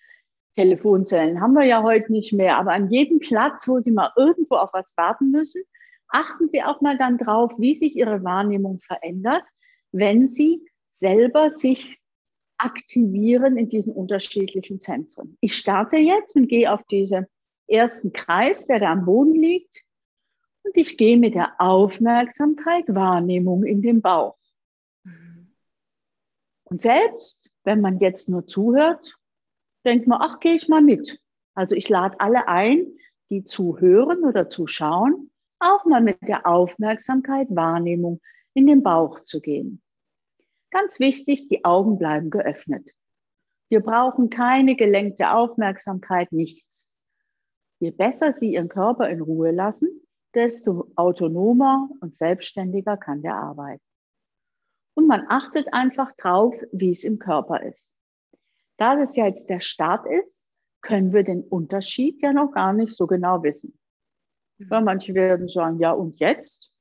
Telefonzellen 0.55 1.41
haben 1.41 1.55
wir 1.55 1.65
ja 1.65 1.83
heute 1.83 2.13
nicht 2.13 2.33
mehr, 2.33 2.59
aber 2.59 2.73
an 2.73 2.91
jedem 2.91 3.19
Platz, 3.19 3.67
wo 3.67 3.81
Sie 3.81 3.91
mal 3.91 4.13
irgendwo 4.17 4.57
auf 4.57 4.71
was 4.73 4.97
warten 4.97 5.33
müssen, 5.33 5.63
achten 6.09 6.49
Sie 6.53 6.63
auch 6.63 6.81
mal 6.81 6.97
dann 6.97 7.19
drauf, 7.19 7.53
wie 7.59 7.75
sich 7.75 7.97
Ihre 7.97 8.23
Wahrnehmung 8.23 8.79
verändert, 8.81 9.43
wenn 9.91 10.29
Sie 10.29 10.65
selber 10.93 11.51
sich 11.51 12.01
aktivieren 12.59 13.57
in 13.57 13.69
diesen 13.69 13.93
unterschiedlichen 13.93 14.79
Zentren. 14.79 15.37
Ich 15.41 15.57
starte 15.57 15.97
jetzt 15.97 16.37
und 16.37 16.49
gehe 16.49 16.73
auf 16.73 16.85
diesen 16.85 17.27
ersten 17.67 18.13
Kreis, 18.13 18.67
der 18.67 18.81
da 18.81 18.93
am 18.93 19.07
Boden 19.07 19.35
liegt. 19.35 19.83
Und 20.63 20.77
ich 20.77 20.97
gehe 20.99 21.17
mit 21.17 21.35
der 21.35 21.55
Aufmerksamkeit 21.59 22.85
Wahrnehmung 22.89 23.65
in 23.65 23.83
den 23.83 24.03
Bauch. 24.03 24.40
Und 26.71 26.81
selbst 26.81 27.51
wenn 27.65 27.81
man 27.81 27.99
jetzt 27.99 28.29
nur 28.29 28.47
zuhört, 28.47 29.19
denkt 29.85 30.07
man, 30.07 30.21
ach, 30.23 30.41
gehe 30.41 30.55
ich 30.55 30.69
mal 30.69 30.83
mit. 30.83 31.21
Also 31.55 31.75
ich 31.75 31.89
lade 31.89 32.19
alle 32.21 32.49
ein, 32.49 32.87
die 33.29 33.45
zuhören 33.45 34.25
oder 34.25 34.49
zuschauen, 34.49 35.31
auch 35.59 35.85
mal 35.85 36.01
mit 36.01 36.23
der 36.23 36.47
Aufmerksamkeit, 36.47 37.49
Wahrnehmung 37.51 38.21
in 38.55 38.67
den 38.67 38.83
Bauch 38.83 39.21
zu 39.21 39.41
gehen. 39.41 39.83
Ganz 40.71 41.01
wichtig, 41.01 41.49
die 41.49 41.65
Augen 41.65 41.99
bleiben 41.99 42.31
geöffnet. 42.31 42.89
Wir 43.69 43.81
brauchen 43.81 44.31
keine 44.31 44.77
gelenkte 44.77 45.31
Aufmerksamkeit, 45.31 46.33
nichts. 46.33 46.91
Je 47.81 47.91
besser 47.91 48.33
Sie 48.33 48.53
Ihren 48.55 48.69
Körper 48.69 49.09
in 49.09 49.21
Ruhe 49.21 49.51
lassen, 49.51 49.89
desto 50.35 50.91
autonomer 50.97 51.89
und 52.01 52.17
selbstständiger 52.17 52.97
kann 52.97 53.23
der 53.23 53.35
arbeiten. 53.35 53.90
Und 54.95 55.07
man 55.07 55.27
achtet 55.29 55.73
einfach 55.73 56.13
drauf, 56.17 56.55
wie 56.73 56.91
es 56.91 57.05
im 57.05 57.19
Körper 57.19 57.63
ist. 57.63 57.95
Da 58.77 58.97
das 58.97 59.17
ja 59.17 59.27
jetzt 59.27 59.49
der 59.49 59.61
Start 59.61 60.07
ist, 60.07 60.51
können 60.81 61.13
wir 61.13 61.23
den 61.23 61.43
Unterschied 61.43 62.23
ja 62.23 62.33
noch 62.33 62.53
gar 62.53 62.73
nicht 62.73 62.95
so 62.95 63.07
genau 63.07 63.43
wissen. 63.43 63.79
Weil 64.59 64.83
manche 64.83 65.15
werden 65.15 65.49
sagen, 65.49 65.79
ja 65.79 65.93
und 65.93 66.19
jetzt? 66.19 66.73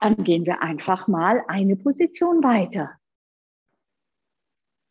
Dann 0.00 0.16
gehen 0.24 0.44
wir 0.44 0.60
einfach 0.60 1.08
mal 1.08 1.44
eine 1.48 1.76
Position 1.76 2.42
weiter. 2.42 2.98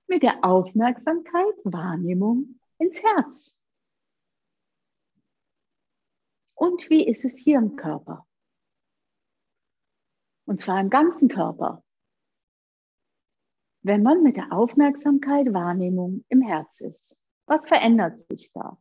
Mit 0.08 0.24
der 0.24 0.44
Aufmerksamkeit, 0.44 1.54
Wahrnehmung 1.64 2.60
ins 2.78 3.04
Herz. 3.04 3.58
Und 6.56 6.90
wie 6.90 7.08
ist 7.08 7.26
es 7.26 7.38
hier 7.38 7.58
im 7.58 7.76
Körper? 7.76 8.28
Und 10.52 10.60
zwar 10.60 10.82
im 10.82 10.90
ganzen 10.90 11.30
Körper. 11.30 11.82
Wenn 13.84 14.04
man 14.04 14.22
mit 14.22 14.36
der 14.36 14.52
Aufmerksamkeit, 14.52 15.54
Wahrnehmung 15.54 16.26
im 16.28 16.42
Herz 16.42 16.82
ist. 16.82 17.18
Was 17.46 17.66
verändert 17.66 18.20
sich 18.20 18.52
da? 18.52 18.78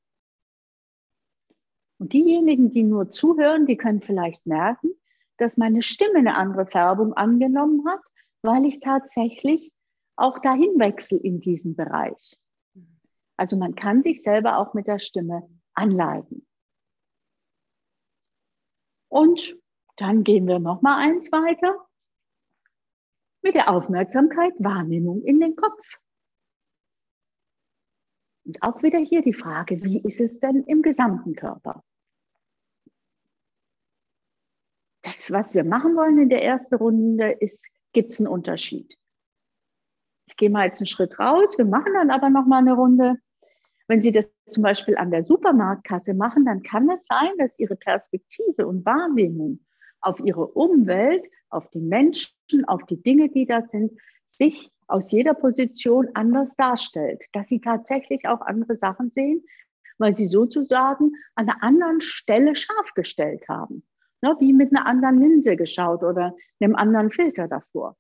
Und 1.99 2.13
diejenigen, 2.13 2.73
die 2.73 2.83
nur 2.83 3.13
zuhören, 3.13 3.67
die 3.67 3.77
können 3.77 4.01
vielleicht 4.01 4.49
merken, 4.49 4.91
dass 5.37 5.59
meine 5.59 5.85
Stimme 5.85 6.19
eine 6.19 6.35
andere 6.35 6.67
Färbung 6.67 7.13
angenommen 7.13 7.87
hat, 7.87 8.01
weil 8.43 8.65
ich 8.65 8.81
tatsächlich 8.81 9.73
auch 10.17 10.41
dahin 10.41 10.77
wechsle 10.81 11.19
in 11.19 11.39
diesen 11.39 11.77
Bereich. 11.77 12.41
Also 13.37 13.57
man 13.57 13.77
kann 13.77 14.03
sich 14.03 14.25
selber 14.25 14.59
auch 14.59 14.75
mit 14.75 14.89
der 14.89 14.99
Stimme 14.99 15.49
anleiten. 15.75 16.45
Und 19.09 19.57
dann 20.01 20.25
gehen 20.25 20.47
wir 20.47 20.59
noch 20.59 20.81
mal 20.83 20.97
eins 20.97 21.31
weiter 21.31 21.87
mit 23.43 23.55
der 23.55 23.71
Aufmerksamkeit, 23.71 24.53
Wahrnehmung 24.59 25.23
in 25.23 25.41
den 25.41 25.57
Kopf. 25.57 25.99
Und 28.45 28.63
auch 28.63 28.83
wieder 28.83 28.99
hier 28.99 29.23
die 29.23 29.35
Frage, 29.35 29.83
wie 29.85 30.01
ist 30.01 30.21
es 30.21 30.41
denn 30.41 30.65
im 30.65 30.83
gesamten 30.83 31.35
Körper? 31.35 31.85
Das, 35.03 35.31
was 35.31 35.55
wir 35.55 35.65
machen 35.65 35.97
wollen 35.97 36.19
in 36.19 36.29
der 36.29 36.43
ersten 36.43 36.75
Runde, 36.75 37.33
ist, 37.33 37.67
gibt 37.93 38.13
es 38.13 38.21
einen 38.21 38.29
Unterschied? 38.29 38.99
Ich 40.27 40.37
gehe 40.37 40.51
mal 40.51 40.67
jetzt 40.67 40.81
einen 40.81 40.87
Schritt 40.87 41.19
raus, 41.19 41.59
wir 41.59 41.65
machen 41.65 41.93
dann 41.95 42.11
aber 42.11 42.31
noch 42.31 42.47
mal 42.47 42.59
eine 42.59 42.75
Runde. 42.75 43.17
Wenn 43.87 44.01
Sie 44.01 44.13
das 44.13 44.33
zum 44.47 44.63
Beispiel 44.63 44.97
an 44.97 45.11
der 45.11 45.25
Supermarktkasse 45.25 46.15
machen, 46.15 46.45
dann 46.45 46.63
kann 46.63 46.89
es 46.91 47.05
sein, 47.07 47.33
dass 47.39 47.59
Ihre 47.59 47.77
Perspektive 47.77 48.67
und 48.67 48.85
Wahrnehmung 48.85 49.61
auf 50.01 50.21
Ihre 50.21 50.47
Umwelt, 50.47 51.25
auf 51.49 51.69
die 51.71 51.81
Menschen, 51.81 52.65
auf 52.67 52.85
die 52.87 53.03
Dinge, 53.03 53.29
die 53.29 53.47
da 53.47 53.63
sind, 53.67 53.93
sich 54.27 54.71
aus 54.87 55.13
jeder 55.13 55.35
Position 55.35 56.09
anders 56.15 56.57
darstellt, 56.57 57.25
dass 57.33 57.49
Sie 57.49 57.61
tatsächlich 57.61 58.27
auch 58.27 58.41
andere 58.41 58.77
Sachen 58.77 59.11
sehen, 59.11 59.45
weil 59.99 60.17
Sie 60.17 60.27
sozusagen 60.27 61.13
an 61.35 61.49
einer 61.49 61.63
anderen 61.63 62.01
Stelle 62.01 62.57
scharf 62.57 62.95
gestellt 62.95 63.49
haben, 63.49 63.85
ne, 64.23 64.37
wie 64.41 64.53
mit 64.53 64.75
einer 64.75 64.87
anderen 64.87 65.21
Linse 65.21 65.57
geschaut 65.57 66.03
oder 66.03 66.35
einem 66.61 66.75
anderen 66.75 67.11
Filter 67.11 67.49
davor. 67.49 67.97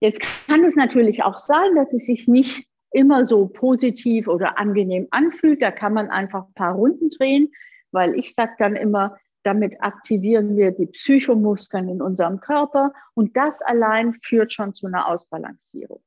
Jetzt 0.00 0.22
kann 0.46 0.64
es 0.64 0.76
natürlich 0.76 1.22
auch 1.22 1.38
sein, 1.38 1.74
dass 1.74 1.92
es 1.92 2.06
sich 2.06 2.26
nicht 2.26 2.66
immer 2.90 3.26
so 3.26 3.46
positiv 3.46 4.26
oder 4.28 4.58
angenehm 4.58 5.06
anfühlt. 5.10 5.62
Da 5.62 5.70
kann 5.70 5.92
man 5.92 6.08
einfach 6.10 6.46
ein 6.46 6.54
paar 6.54 6.74
Runden 6.74 7.10
drehen, 7.10 7.52
weil 7.92 8.18
ich 8.18 8.34
sage 8.34 8.54
dann 8.58 8.76
immer, 8.76 9.18
damit 9.42 9.82
aktivieren 9.82 10.56
wir 10.56 10.70
die 10.70 10.86
Psychomuskeln 10.86 11.88
in 11.88 12.02
unserem 12.02 12.40
Körper 12.40 12.92
und 13.14 13.36
das 13.36 13.62
allein 13.62 14.14
führt 14.14 14.52
schon 14.52 14.74
zu 14.74 14.86
einer 14.86 15.08
Ausbalancierung. 15.08 16.02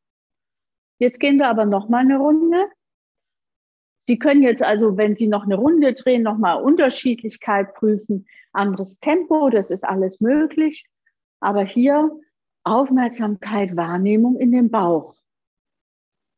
Jetzt 0.99 1.19
gehen 1.19 1.37
wir 1.37 1.47
aber 1.47 1.65
noch 1.65 1.89
mal 1.89 1.99
eine 1.99 2.17
Runde. 2.17 2.67
Sie 4.05 4.19
können 4.19 4.43
jetzt 4.43 4.61
also, 4.61 4.97
wenn 4.97 5.15
Sie 5.15 5.27
noch 5.27 5.43
eine 5.43 5.55
Runde 5.55 5.93
drehen, 5.93 6.23
noch 6.23 6.37
mal 6.37 6.55
Unterschiedlichkeit 6.55 7.73
prüfen, 7.73 8.27
anderes 8.51 8.99
Tempo, 8.99 9.49
das 9.49 9.71
ist 9.71 9.83
alles 9.83 10.19
möglich. 10.19 10.87
Aber 11.39 11.63
hier 11.63 12.11
Aufmerksamkeit, 12.63 13.75
Wahrnehmung 13.75 14.37
in 14.37 14.51
den 14.51 14.69
Bauch. 14.69 15.15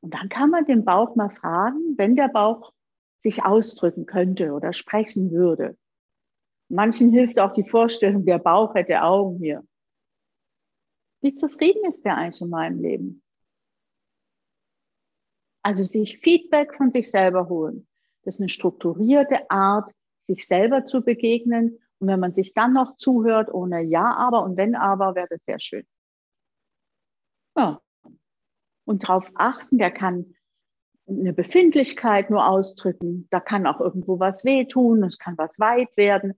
Und 0.01 0.13
dann 0.13 0.29
kann 0.29 0.49
man 0.49 0.65
den 0.65 0.85
Bauch 0.85 1.15
mal 1.15 1.29
fragen, 1.29 1.97
wenn 1.97 2.15
der 2.15 2.27
Bauch 2.27 2.71
sich 3.19 3.43
ausdrücken 3.43 4.05
könnte 4.05 4.53
oder 4.53 4.71
sprechen 4.71 5.31
würde. 5.31 5.77
Manchen 6.69 7.11
hilft 7.11 7.39
auch 7.39 7.53
die 7.53 7.67
Vorstellung, 7.67 8.25
der 8.25 8.39
Bauch 8.39 8.73
hätte 8.75 9.01
Augen 9.01 9.37
hier. 9.37 9.63
Wie 11.21 11.33
zufrieden 11.35 11.85
ist 11.89 12.03
der 12.05 12.17
eigentlich 12.17 12.41
in 12.41 12.49
meinem 12.49 12.81
Leben? 12.81 13.23
Also 15.63 15.83
sich 15.83 16.19
Feedback 16.19 16.75
von 16.75 16.91
sich 16.91 17.09
selber 17.09 17.49
holen. 17.49 17.87
Das 18.23 18.35
ist 18.35 18.41
eine 18.41 18.49
strukturierte 18.49 19.49
Art, 19.49 19.91
sich 20.21 20.47
selber 20.47 20.85
zu 20.85 21.03
begegnen. 21.03 21.79
Und 21.99 22.07
wenn 22.07 22.19
man 22.19 22.33
sich 22.33 22.53
dann 22.53 22.73
noch 22.73 22.97
zuhört, 22.97 23.53
ohne 23.53 23.81
Ja, 23.81 24.15
aber 24.15 24.43
und 24.43 24.57
wenn 24.57 24.75
aber, 24.75 25.15
wäre 25.15 25.27
das 25.29 25.43
sehr 25.45 25.59
schön. 25.59 25.87
Ja, 27.57 27.81
und 28.85 29.03
darauf 29.03 29.31
achten, 29.35 29.77
der 29.77 29.91
kann 29.91 30.35
eine 31.07 31.33
Befindlichkeit 31.33 32.29
nur 32.29 32.47
ausdrücken, 32.47 33.27
da 33.29 33.39
kann 33.39 33.67
auch 33.67 33.79
irgendwo 33.79 34.19
was 34.19 34.43
wehtun, 34.43 35.03
es 35.03 35.17
kann 35.17 35.37
was 35.37 35.59
weit 35.59 35.95
werden. 35.97 36.33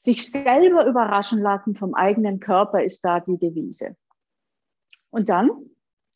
Sich 0.00 0.30
selber 0.30 0.86
überraschen 0.86 1.40
lassen 1.40 1.74
vom 1.74 1.94
eigenen 1.94 2.40
Körper 2.40 2.82
ist 2.82 3.04
da 3.04 3.20
die 3.20 3.38
Devise. 3.38 3.96
Und 5.10 5.28
dann 5.28 5.50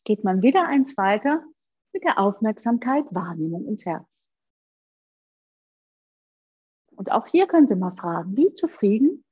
geht 0.03 0.23
man 0.23 0.41
wieder 0.41 0.67
eins 0.67 0.97
weiter 0.97 1.43
mit 1.91 2.03
der 2.03 2.19
Aufmerksamkeit, 2.19 3.05
Wahrnehmung 3.11 3.65
ins 3.67 3.85
Herz. 3.85 4.29
Und 6.95 7.11
auch 7.11 7.27
hier 7.27 7.47
können 7.47 7.67
Sie 7.67 7.75
mal 7.75 7.95
fragen, 7.95 8.37
wie 8.37 8.53
zufrieden 8.53 9.23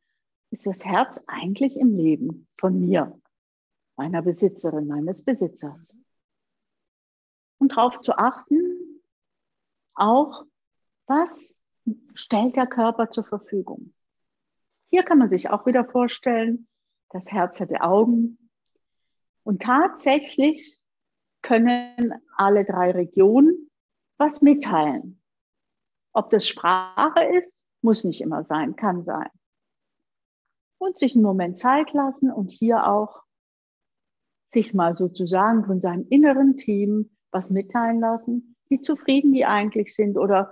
ist 0.50 0.66
das 0.66 0.84
Herz 0.84 1.24
eigentlich 1.28 1.78
im 1.78 1.96
Leben 1.96 2.48
von 2.58 2.80
mir? 2.80 3.22
meiner 4.02 4.24
Besitzerin, 4.24 4.88
meines 4.88 5.24
Besitzers. 5.24 5.96
Und 7.60 7.78
darauf 7.78 8.02
zu 8.02 8.18
achten, 8.18 9.04
auch, 9.94 10.46
was 11.06 11.56
stellt 12.16 12.56
der 12.56 12.66
Körper 12.66 13.12
zur 13.12 13.26
Verfügung. 13.26 13.94
Hier 14.92 15.04
kann 15.04 15.18
man 15.18 15.30
sich 15.30 15.50
auch 15.50 15.66
wieder 15.66 15.86
vorstellen, 15.86 16.68
das 17.10 17.26
Herz 17.32 17.60
hätte 17.60 17.82
Augen. 17.82 18.38
Und 19.44 19.62
tatsächlich 19.62 20.80
können 21.42 22.14
alle 22.36 22.66
drei 22.66 22.92
Regionen 22.92 23.72
was 24.18 24.42
mitteilen. 24.42 25.22
Ob 26.14 26.30
das 26.30 26.46
Sprache 26.48 27.24
ist, 27.24 27.64
muss 27.82 28.04
nicht 28.04 28.22
immer 28.22 28.44
sein, 28.44 28.76
kann 28.76 29.04
sein. 29.04 29.30
Und 30.78 31.00
sich 31.00 31.16
einen 31.16 31.24
Moment 31.24 31.58
Zeit 31.58 31.94
lassen 31.94 32.32
und 32.32 32.52
hier 32.52 32.86
auch 32.88 33.24
sich 34.50 34.74
mal 34.74 34.96
sozusagen 34.96 35.66
von 35.66 35.80
seinem 35.80 36.06
inneren 36.10 36.58
Team 36.58 37.16
was 37.32 37.50
mitteilen 37.50 38.02
lassen, 38.02 38.58
wie 38.68 38.82
zufrieden 38.82 39.32
die 39.32 39.46
eigentlich 39.46 39.96
sind 39.96 40.18
oder 40.18 40.52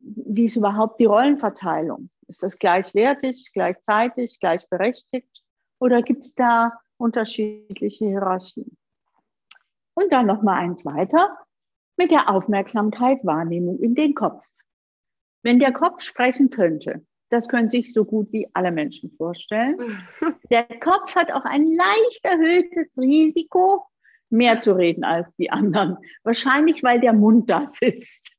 wie 0.00 0.44
ist 0.46 0.56
überhaupt 0.56 0.98
die 0.98 1.04
Rollenverteilung? 1.04 2.10
Ist 2.28 2.42
das 2.42 2.58
gleichwertig, 2.58 3.50
gleichzeitig, 3.52 4.38
gleichberechtigt 4.40 5.42
oder 5.78 6.02
gibt 6.02 6.20
es 6.20 6.34
da 6.34 6.72
unterschiedliche 6.96 8.06
Hierarchien? 8.06 8.76
Und 9.94 10.12
dann 10.12 10.26
noch 10.26 10.42
mal 10.42 10.58
eins 10.58 10.84
weiter 10.84 11.36
mit 11.96 12.10
der 12.10 12.30
Aufmerksamkeit 12.30 13.24
Wahrnehmung 13.24 13.78
in 13.80 13.94
den 13.94 14.14
Kopf. 14.14 14.44
Wenn 15.42 15.58
der 15.58 15.72
Kopf 15.72 16.02
sprechen 16.02 16.50
könnte, 16.50 17.04
das 17.28 17.48
können 17.48 17.70
sich 17.70 17.92
so 17.92 18.04
gut 18.04 18.30
wie 18.32 18.48
alle 18.52 18.70
Menschen 18.70 19.10
vorstellen. 19.16 19.78
Der 20.50 20.64
Kopf 20.64 21.16
hat 21.16 21.32
auch 21.32 21.46
ein 21.46 21.64
leicht 21.64 22.20
erhöhtes 22.24 22.98
Risiko, 22.98 23.86
mehr 24.28 24.60
zu 24.60 24.76
reden 24.76 25.02
als 25.02 25.34
die 25.36 25.50
anderen. 25.50 25.96
Wahrscheinlich, 26.24 26.82
weil 26.82 27.00
der 27.00 27.14
Mund 27.14 27.48
da 27.48 27.68
sitzt. 27.70 28.36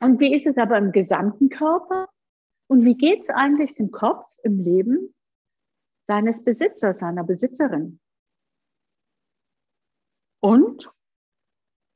Und 0.00 0.18
wie 0.20 0.34
ist 0.34 0.46
es 0.46 0.58
aber 0.58 0.78
im 0.78 0.92
gesamten 0.92 1.48
Körper? 1.48 2.08
Und 2.68 2.84
wie 2.84 2.96
geht 2.96 3.22
es 3.22 3.30
eigentlich 3.30 3.74
dem 3.74 3.90
Kopf 3.90 4.26
im 4.42 4.58
Leben 4.58 5.14
seines 6.06 6.42
Besitzers, 6.42 6.98
seiner 6.98 7.24
Besitzerin? 7.24 8.00
Und 10.40 10.90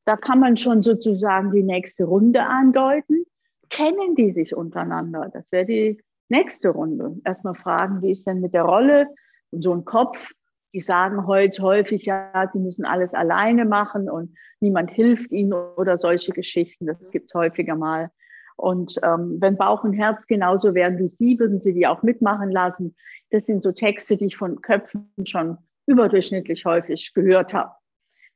da 0.05 0.17
kann 0.17 0.38
man 0.38 0.57
schon 0.57 0.83
sozusagen 0.83 1.51
die 1.51 1.62
nächste 1.62 2.05
Runde 2.05 2.45
andeuten. 2.45 3.25
Kennen 3.71 4.14
die 4.14 4.33
sich 4.33 4.55
untereinander? 4.55 5.31
Das 5.33 5.51
wäre 5.51 5.64
die 5.64 6.03
nächste 6.29 6.69
Runde. 6.69 7.17
Erstmal 7.25 7.55
fragen, 7.55 8.03
wie 8.03 8.11
ist 8.11 8.27
denn 8.27 8.40
mit 8.40 8.53
der 8.53 8.64
Rolle? 8.64 9.09
Und 9.51 9.62
so 9.62 9.73
ein 9.73 9.87
Kopf, 9.87 10.33
die 10.75 10.81
sagen 10.81 11.27
heute 11.29 11.63
häufig, 11.63 12.05
ja, 12.05 12.49
sie 12.51 12.59
müssen 12.59 12.85
alles 12.85 13.15
alleine 13.15 13.65
machen 13.65 14.11
und 14.11 14.37
niemand 14.59 14.91
hilft 14.91 15.31
ihnen 15.31 15.53
oder 15.53 15.99
solche 15.99 16.33
Geschichten. 16.33 16.87
Das 16.87 17.11
gibt 17.13 17.31
es 17.31 17.35
häufiger 17.35 17.77
mal. 17.77 18.11
Und 18.57 18.99
ähm, 19.05 19.37
wenn 19.41 19.57
Bauch 19.57 19.85
und 19.85 19.93
Herz 19.93 20.27
genauso 20.27 20.75
wären 20.75 20.99
wie 20.99 21.09
Sie, 21.09 21.39
würden 21.39 21.61
Sie 21.61 21.73
die 21.73 21.87
auch 21.87 22.03
mitmachen 22.03 22.51
lassen. 22.51 22.97
Das 23.31 23.47
sind 23.47 23.63
so 23.63 23.71
Texte, 23.71 24.17
die 24.17 24.27
ich 24.27 24.37
von 24.37 24.63
Köpfen 24.63 25.13
schon 25.25 25.59
überdurchschnittlich 25.87 26.65
häufig 26.65 27.13
gehört 27.15 27.55
habe. 27.55 27.73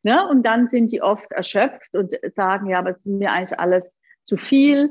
Ne? 0.05 0.29
Und 0.29 0.45
dann 0.45 0.69
sind 0.69 0.93
die 0.93 1.03
oft 1.03 1.31
erschöpft 1.33 1.97
und 1.97 2.13
sagen, 2.33 2.69
ja, 2.69 2.79
aber 2.79 2.91
es 2.91 2.99
ist 2.99 3.07
mir 3.07 3.33
eigentlich 3.33 3.59
alles 3.59 3.99
zu 4.25 4.37
viel 4.37 4.91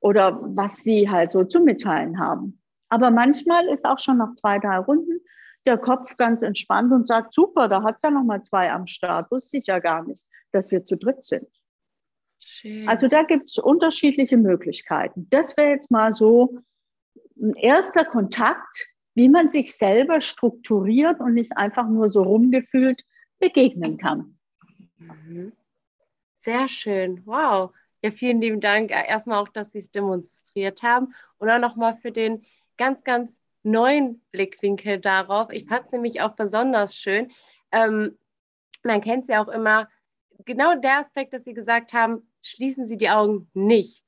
oder 0.00 0.38
was 0.42 0.76
sie 0.76 1.08
halt 1.08 1.30
so 1.30 1.44
zu 1.44 1.60
mitteilen 1.60 2.18
haben. 2.18 2.60
Aber 2.90 3.10
manchmal 3.10 3.66
ist 3.68 3.86
auch 3.86 3.98
schon 3.98 4.18
nach 4.18 4.34
zwei, 4.34 4.58
drei 4.58 4.78
Runden 4.78 5.20
der 5.66 5.78
Kopf 5.78 6.16
ganz 6.16 6.42
entspannt 6.42 6.92
und 6.92 7.06
sagt, 7.06 7.34
super, 7.34 7.68
da 7.68 7.82
hat 7.82 7.96
es 7.96 8.02
ja 8.02 8.10
noch 8.10 8.24
mal 8.24 8.42
zwei 8.42 8.70
am 8.70 8.86
Start. 8.86 9.30
Wusste 9.30 9.58
ich 9.58 9.66
ja 9.66 9.78
gar 9.78 10.04
nicht, 10.04 10.22
dass 10.52 10.70
wir 10.70 10.84
zu 10.84 10.96
dritt 10.96 11.24
sind. 11.24 11.48
Schön. 12.40 12.88
Also 12.88 13.08
da 13.08 13.24
gibt 13.24 13.48
es 13.48 13.58
unterschiedliche 13.58 14.36
Möglichkeiten. 14.36 15.26
Das 15.30 15.56
wäre 15.56 15.70
jetzt 15.70 15.90
mal 15.90 16.14
so 16.14 16.58
ein 17.40 17.54
erster 17.54 18.04
Kontakt, 18.04 18.86
wie 19.14 19.28
man 19.28 19.50
sich 19.50 19.76
selber 19.76 20.20
strukturiert 20.20 21.20
und 21.20 21.34
nicht 21.34 21.56
einfach 21.56 21.88
nur 21.88 22.08
so 22.08 22.22
rumgefühlt 22.22 23.02
begegnen 23.38 23.98
kann. 23.98 24.38
Mhm. 24.96 25.52
Sehr 26.40 26.68
schön. 26.68 27.22
Wow. 27.26 27.72
Ja, 28.02 28.10
vielen 28.12 28.40
lieben 28.40 28.60
Dank 28.60 28.90
erstmal 28.90 29.38
auch, 29.38 29.48
dass 29.48 29.72
Sie 29.72 29.78
es 29.78 29.90
demonstriert 29.90 30.82
haben 30.82 31.14
und 31.38 31.50
auch 31.50 31.58
nochmal 31.58 31.96
für 31.96 32.12
den 32.12 32.44
ganz, 32.76 33.02
ganz 33.02 33.37
neuen 33.62 34.22
Blickwinkel 34.30 35.00
darauf. 35.00 35.50
Ich 35.50 35.66
fand 35.66 35.86
es 35.86 35.92
nämlich 35.92 36.20
auch 36.20 36.34
besonders 36.34 36.96
schön. 36.96 37.30
Ähm, 37.72 38.18
man 38.82 39.00
kennt 39.00 39.24
es 39.24 39.28
ja 39.28 39.42
auch 39.42 39.48
immer, 39.48 39.88
genau 40.44 40.74
der 40.76 40.98
Aspekt, 40.98 41.32
dass 41.32 41.44
Sie 41.44 41.54
gesagt 41.54 41.92
haben, 41.92 42.30
schließen 42.42 42.86
Sie 42.86 42.96
die 42.96 43.10
Augen 43.10 43.50
nicht. 43.54 44.02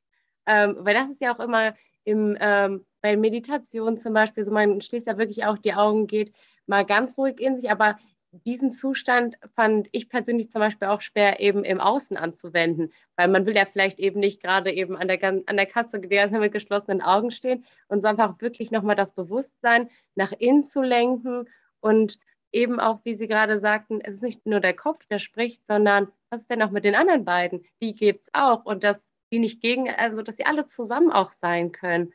Ähm, 0.46 0.76
weil 0.80 0.94
das 0.94 1.10
ist 1.10 1.20
ja 1.20 1.34
auch 1.34 1.40
immer 1.40 1.74
im, 2.04 2.36
ähm, 2.40 2.86
bei 3.02 3.16
Meditation 3.16 3.98
zum 3.98 4.14
Beispiel 4.14 4.44
so, 4.44 4.50
man 4.50 4.80
schließt 4.80 5.06
ja 5.06 5.18
wirklich 5.18 5.44
auch 5.44 5.58
die 5.58 5.74
Augen, 5.74 6.06
geht 6.06 6.32
mal 6.66 6.84
ganz 6.84 7.16
ruhig 7.16 7.40
in 7.40 7.58
sich, 7.58 7.70
aber 7.70 7.98
diesen 8.32 8.72
Zustand 8.72 9.36
fand 9.54 9.88
ich 9.92 10.08
persönlich 10.08 10.50
zum 10.50 10.60
Beispiel 10.60 10.88
auch 10.88 11.00
schwer 11.00 11.40
eben 11.40 11.64
im 11.64 11.80
Außen 11.80 12.16
anzuwenden, 12.16 12.92
weil 13.16 13.28
man 13.28 13.44
will 13.46 13.56
ja 13.56 13.66
vielleicht 13.66 13.98
eben 13.98 14.20
nicht 14.20 14.40
gerade 14.42 14.72
eben 14.72 14.96
an 14.96 15.08
der, 15.08 15.22
an 15.22 15.56
der 15.56 15.66
Kasse 15.66 15.98
mit 16.38 16.52
geschlossenen 16.52 17.02
Augen 17.02 17.30
stehen 17.30 17.64
und 17.88 18.02
so 18.02 18.08
einfach 18.08 18.40
wirklich 18.40 18.70
nochmal 18.70 18.96
das 18.96 19.12
Bewusstsein 19.12 19.90
nach 20.14 20.32
innen 20.32 20.62
zu 20.62 20.82
lenken 20.82 21.48
und 21.80 22.18
eben 22.52 22.80
auch, 22.80 23.00
wie 23.04 23.14
Sie 23.14 23.28
gerade 23.28 23.60
sagten, 23.60 24.00
es 24.00 24.14
ist 24.14 24.22
nicht 24.22 24.46
nur 24.46 24.60
der 24.60 24.74
Kopf, 24.74 25.06
der 25.06 25.18
spricht, 25.18 25.66
sondern 25.66 26.08
was 26.30 26.42
ist 26.42 26.50
denn 26.50 26.62
auch 26.62 26.70
mit 26.70 26.84
den 26.84 26.94
anderen 26.94 27.24
beiden? 27.24 27.64
Die 27.82 27.94
gibt 27.94 28.22
es 28.26 28.34
auch 28.34 28.64
und 28.64 28.84
dass 28.84 28.96
die 29.32 29.38
nicht 29.38 29.60
gegen, 29.60 29.88
also 29.88 30.22
dass 30.22 30.36
sie 30.36 30.46
alle 30.46 30.66
zusammen 30.66 31.12
auch 31.12 31.32
sein 31.40 31.72
können. 31.72 32.12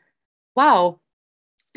Wow, 0.54 1.00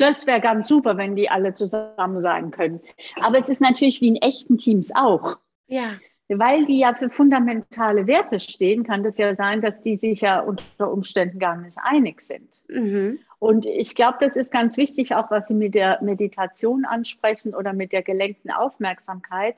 das 0.00 0.26
wäre 0.26 0.40
ganz 0.40 0.68
super, 0.68 0.96
wenn 0.96 1.16
die 1.16 1.28
alle 1.28 1.54
zusammen 1.54 2.20
sein 2.20 2.50
können. 2.50 2.80
Aber 3.20 3.38
es 3.38 3.48
ist 3.48 3.60
natürlich 3.60 4.00
wie 4.00 4.08
in 4.08 4.16
echten 4.16 4.58
Teams 4.58 4.90
auch. 4.94 5.36
Ja. 5.66 5.92
Weil 6.28 6.64
die 6.64 6.78
ja 6.78 6.94
für 6.94 7.10
fundamentale 7.10 8.06
Werte 8.06 8.38
stehen, 8.38 8.84
kann 8.84 9.02
das 9.02 9.18
ja 9.18 9.34
sein, 9.34 9.60
dass 9.60 9.80
die 9.82 9.96
sich 9.96 10.20
ja 10.20 10.40
unter 10.40 10.92
Umständen 10.92 11.40
gar 11.40 11.56
nicht 11.56 11.76
einig 11.82 12.22
sind. 12.22 12.62
Mhm. 12.68 13.18
Und 13.40 13.66
ich 13.66 13.94
glaube, 13.94 14.18
das 14.20 14.36
ist 14.36 14.52
ganz 14.52 14.76
wichtig, 14.76 15.14
auch 15.14 15.30
was 15.30 15.48
Sie 15.48 15.54
mit 15.54 15.74
der 15.74 16.00
Meditation 16.02 16.84
ansprechen 16.84 17.54
oder 17.54 17.72
mit 17.72 17.92
der 17.92 18.02
gelenkten 18.02 18.50
Aufmerksamkeit. 18.50 19.56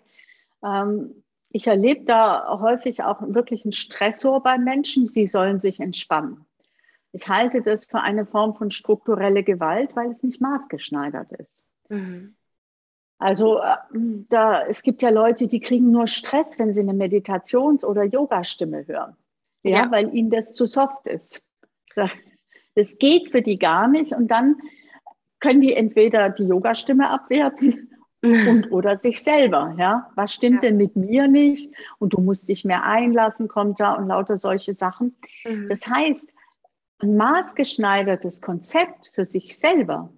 Ähm, 0.64 1.22
ich 1.50 1.66
erlebe 1.66 2.04
da 2.04 2.58
häufig 2.60 3.02
auch 3.02 3.20
wirklich 3.20 3.64
einen 3.64 3.72
Stressor 3.72 4.42
bei 4.42 4.56
Menschen. 4.56 5.06
Sie 5.06 5.26
sollen 5.26 5.58
sich 5.58 5.80
entspannen. 5.80 6.46
Ich 7.12 7.28
halte 7.28 7.62
das 7.62 7.84
für 7.84 8.00
eine 8.00 8.26
Form 8.26 8.54
von 8.54 8.70
strukturelle 8.70 9.42
Gewalt, 9.42 9.94
weil 9.94 10.10
es 10.10 10.22
nicht 10.22 10.40
maßgeschneidert 10.40 11.32
ist. 11.32 11.64
Mhm. 11.88 12.34
Also 13.18 13.58
äh, 13.58 13.76
da, 14.30 14.66
es 14.66 14.82
gibt 14.82 15.00
ja 15.02 15.10
Leute, 15.10 15.46
die 15.46 15.60
kriegen 15.60 15.92
nur 15.92 16.06
Stress, 16.06 16.58
wenn 16.58 16.72
sie 16.72 16.80
eine 16.80 16.94
Meditations- 16.94 17.84
oder 17.84 18.02
Yoga-Stimme 18.02 18.86
hören. 18.86 19.16
Ja, 19.62 19.84
ja, 19.84 19.90
weil 19.92 20.12
ihnen 20.14 20.30
das 20.30 20.54
zu 20.54 20.66
soft 20.66 21.06
ist. 21.06 21.48
Das 22.74 22.96
geht 22.96 23.28
für 23.28 23.42
die 23.42 23.58
gar 23.58 23.86
nicht. 23.86 24.12
Und 24.14 24.28
dann 24.28 24.56
können 25.40 25.60
die 25.60 25.74
entweder 25.74 26.30
die 26.30 26.44
Yoga-Stimme 26.44 27.10
abwerten 27.10 27.90
und 28.22 28.70
oder 28.70 28.98
sich 28.98 29.22
selber. 29.22 29.74
Ja, 29.78 30.10
was 30.14 30.32
stimmt 30.32 30.62
ja. 30.62 30.70
denn 30.70 30.78
mit 30.78 30.96
mir 30.96 31.28
nicht? 31.28 31.70
Und 31.98 32.14
du 32.14 32.22
musst 32.22 32.48
dich 32.48 32.64
mehr 32.64 32.84
einlassen, 32.84 33.48
kommt 33.48 33.78
da 33.78 33.92
und 33.92 34.08
lauter 34.08 34.38
solche 34.38 34.72
Sachen. 34.72 35.16
Mhm. 35.44 35.68
Das 35.68 35.86
heißt, 35.86 36.32
ein 37.02 37.16
maßgeschneidertes 37.16 38.40
Konzept 38.40 39.10
für 39.14 39.24
sich 39.24 39.58
selber. 39.58 40.12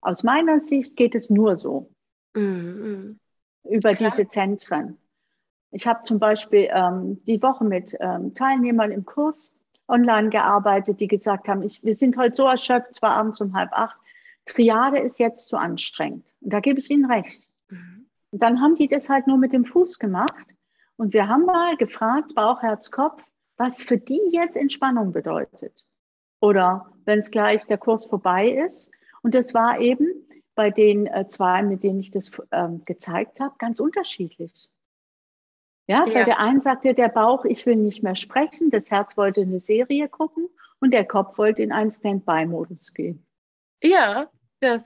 Aus 0.00 0.22
meiner 0.22 0.60
Sicht 0.60 0.96
geht 0.96 1.14
es 1.14 1.30
nur 1.30 1.56
so. 1.56 1.90
Mhm. 2.34 3.18
Über 3.64 3.94
Klar. 3.94 4.10
diese 4.10 4.28
Zentren. 4.28 4.98
Ich 5.72 5.86
habe 5.86 6.02
zum 6.04 6.18
Beispiel 6.18 6.68
ähm, 6.72 7.22
die 7.24 7.42
Woche 7.42 7.64
mit 7.64 7.96
ähm, 8.00 8.34
Teilnehmern 8.34 8.92
im 8.92 9.04
Kurs 9.04 9.52
online 9.88 10.30
gearbeitet, 10.30 11.00
die 11.00 11.08
gesagt 11.08 11.48
haben, 11.48 11.62
ich, 11.62 11.84
wir 11.84 11.94
sind 11.94 12.16
heute 12.16 12.34
so 12.34 12.46
erschöpft, 12.46 12.94
zwar 12.94 13.12
abends 13.12 13.40
um 13.40 13.54
halb 13.54 13.72
acht, 13.72 13.96
Triade 14.46 14.98
ist 14.98 15.18
jetzt 15.18 15.48
zu 15.48 15.56
anstrengend. 15.56 16.24
Und 16.40 16.52
da 16.52 16.60
gebe 16.60 16.78
ich 16.78 16.90
Ihnen 16.90 17.10
recht. 17.10 17.48
Mhm. 17.68 18.08
Und 18.30 18.42
dann 18.42 18.60
haben 18.60 18.76
die 18.76 18.88
das 18.88 19.08
halt 19.08 19.26
nur 19.26 19.38
mit 19.38 19.52
dem 19.52 19.64
Fuß 19.64 19.98
gemacht. 19.98 20.46
Und 20.96 21.12
wir 21.12 21.28
haben 21.28 21.44
mal 21.44 21.76
gefragt, 21.76 22.34
Bauch, 22.34 22.62
Herz, 22.62 22.90
Kopf, 22.90 23.22
was 23.56 23.82
für 23.82 23.98
die 23.98 24.20
jetzt 24.30 24.56
Entspannung 24.56 25.12
bedeutet 25.12 25.85
oder 26.40 26.92
wenn 27.04 27.18
es 27.18 27.30
gleich 27.30 27.66
der 27.66 27.78
Kurs 27.78 28.06
vorbei 28.06 28.48
ist. 28.48 28.90
Und 29.22 29.34
das 29.34 29.54
war 29.54 29.80
eben 29.80 30.08
bei 30.54 30.70
den 30.70 31.06
äh, 31.06 31.28
zwei, 31.28 31.62
mit 31.62 31.82
denen 31.82 32.00
ich 32.00 32.10
das 32.10 32.30
ähm, 32.50 32.82
gezeigt 32.84 33.40
habe, 33.40 33.54
ganz 33.58 33.80
unterschiedlich. 33.80 34.68
Ja, 35.86 36.06
ja, 36.06 36.14
bei 36.14 36.24
der 36.24 36.40
einen 36.40 36.60
sagte 36.60 36.94
der 36.94 37.08
Bauch, 37.08 37.44
ich 37.44 37.64
will 37.66 37.76
nicht 37.76 38.02
mehr 38.02 38.16
sprechen, 38.16 38.70
das 38.70 38.90
Herz 38.90 39.16
wollte 39.16 39.42
eine 39.42 39.60
Serie 39.60 40.08
gucken 40.08 40.48
und 40.80 40.90
der 40.92 41.04
Kopf 41.04 41.38
wollte 41.38 41.62
in 41.62 41.72
einen 41.72 41.92
Standby-Modus 41.92 42.92
gehen. 42.92 43.24
Ja, 43.82 44.28
das. 44.60 44.84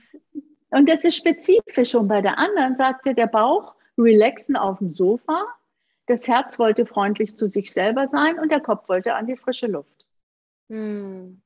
Und 0.70 0.88
das 0.88 1.04
ist 1.04 1.16
spezifisch. 1.16 1.94
Und 1.94 2.08
bei 2.08 2.20
der 2.20 2.38
anderen 2.38 2.76
sagte 2.76 3.14
der 3.14 3.26
Bauch, 3.26 3.74
relaxen 3.96 4.56
auf 4.56 4.78
dem 4.78 4.92
Sofa, 4.92 5.46
das 6.06 6.28
Herz 6.28 6.58
wollte 6.58 6.86
freundlich 6.86 7.36
zu 7.36 7.48
sich 7.48 7.72
selber 7.72 8.08
sein 8.08 8.38
und 8.38 8.50
der 8.50 8.60
Kopf 8.60 8.88
wollte 8.88 9.14
an 9.14 9.26
die 9.26 9.36
frische 9.36 9.66
Luft. 9.66 9.99
Hm. 10.70 11.42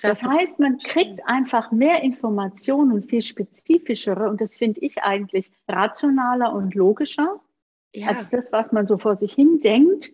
Das 0.00 0.22
heißt, 0.22 0.60
man 0.60 0.78
kriegt 0.78 1.26
einfach 1.26 1.72
mehr 1.72 2.02
Informationen 2.02 2.92
und 2.92 3.06
viel 3.06 3.22
spezifischere 3.22 4.28
und 4.28 4.40
das 4.40 4.54
finde 4.54 4.80
ich 4.80 5.02
eigentlich 5.02 5.50
rationaler 5.66 6.52
und 6.52 6.74
logischer 6.76 7.40
ja. 7.92 8.08
als 8.08 8.30
das, 8.30 8.52
was 8.52 8.70
man 8.70 8.86
so 8.86 8.98
vor 8.98 9.16
sich 9.16 9.32
hin 9.32 9.58
denkt. 9.58 10.12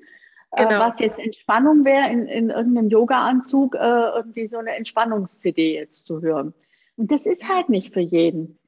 Äh, 0.52 0.64
genau. 0.64 0.76
Äh, 0.76 0.88
was 0.88 1.00
jetzt 1.00 1.18
Entspannung 1.18 1.84
wäre, 1.84 2.10
in, 2.10 2.26
in 2.26 2.50
irgendeinem 2.50 2.88
Yoga-Anzug 2.88 3.74
äh, 3.74 3.78
irgendwie 3.78 4.46
so 4.46 4.58
eine 4.58 4.74
Entspannungs-CD 4.76 5.74
jetzt 5.74 6.06
zu 6.06 6.22
hören. 6.22 6.54
Und 6.96 7.10
das 7.10 7.26
ist 7.26 7.48
halt 7.48 7.68
nicht 7.68 7.92
für 7.92 8.00
jeden. 8.00 8.58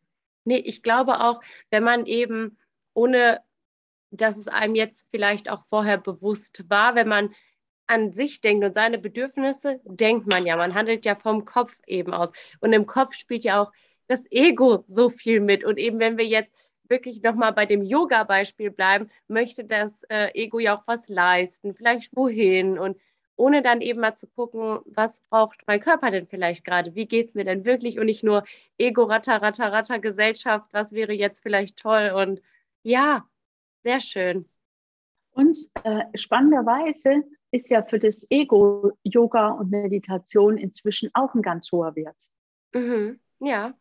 Nee, 0.45 0.59
ich 0.59 0.83
glaube 0.83 1.21
auch, 1.21 1.41
wenn 1.71 1.85
man 1.85 2.07
eben 2.07 2.59
ohne, 2.93 3.41
dass 4.11 4.37
es 4.37 4.49
einem 4.49 4.75
jetzt 4.75 5.07
vielleicht 5.11 5.49
auch 5.49 5.65
vorher 5.69 5.99
bewusst 5.99 6.69
war, 6.69 6.95
wenn 6.95 7.09
man 7.09 7.31
an 7.87 8.13
sich 8.13 8.41
denkt 8.41 8.65
und 8.65 8.75
seine 8.75 8.99
Bedürfnisse, 8.99 9.81
denkt 9.85 10.27
man 10.27 10.47
ja. 10.47 10.57
Man 10.57 10.75
handelt 10.75 11.05
ja 11.05 11.15
vom 11.15 11.45
Kopf 11.45 11.77
eben 11.87 12.13
aus. 12.13 12.33
Und 12.61 12.73
im 12.73 12.87
Kopf 12.87 13.15
spielt 13.15 13.45
ja 13.45 13.63
auch 13.63 13.73
das 14.09 14.31
Ego 14.31 14.85
so 14.87 15.09
viel 15.09 15.41
mit. 15.41 15.65
Und 15.65 15.79
eben, 15.79 15.99
wenn 15.99 16.19
wir 16.19 16.27
jetzt 16.27 16.53
wirklich 16.89 17.23
nochmal 17.23 17.53
bei 17.53 17.67
dem 17.67 17.83
Yoga-Beispiel 17.83 18.71
bleiben, 18.71 19.11
möchte 19.29 19.65
das 19.65 20.03
äh, 20.05 20.31
Ego 20.35 20.59
ja 20.59 20.77
auch 20.77 20.83
was 20.87 21.09
leisten, 21.09 21.75
vielleicht 21.75 22.15
wohin 22.17 22.79
und 22.79 22.97
ohne 23.37 23.63
dann 23.63 23.81
eben 23.81 24.01
mal 24.01 24.17
zu 24.17 24.27
gucken, 24.27 24.81
was 24.87 25.21
braucht 25.29 25.59
mein 25.67 25.81
Körper 25.81 26.11
denn 26.11 26.27
vielleicht 26.27 26.65
gerade, 26.65 26.95
wie 26.95 27.07
geht 27.07 27.29
es 27.29 27.35
mir 27.35 27.45
denn 27.45 27.65
wirklich 27.65 27.99
und 27.99 28.07
nicht 28.07 28.25
nur 28.25 28.45
Ego, 28.79 29.05
Ratter, 29.05 29.43
Ratter, 29.43 29.73
Ratter, 29.73 29.99
Gesellschaft, 29.99 30.67
was 30.73 30.93
wäre 30.93 31.13
jetzt 31.13 31.43
vielleicht 31.43 31.77
toll 31.79 32.13
und 32.17 32.41
ja, 32.83 33.29
sehr 33.83 34.01
schön. 34.01 34.49
Und 35.33 35.59
äh, 35.85 36.05
spannenderweise 36.15 37.25
ist 37.57 37.71
ja 37.71 37.83
für 37.83 37.99
das 37.99 38.27
Ego 38.31 38.93
Yoga 39.03 39.49
und 39.49 39.71
Meditation 39.71 40.57
inzwischen 40.59 41.11
auch 41.15 41.35
ein 41.35 41.43
ganz 41.43 41.73
hoher 41.73 41.97
Wert. 41.97 42.17
Mhm. 42.73 43.19
Ja. 43.41 43.75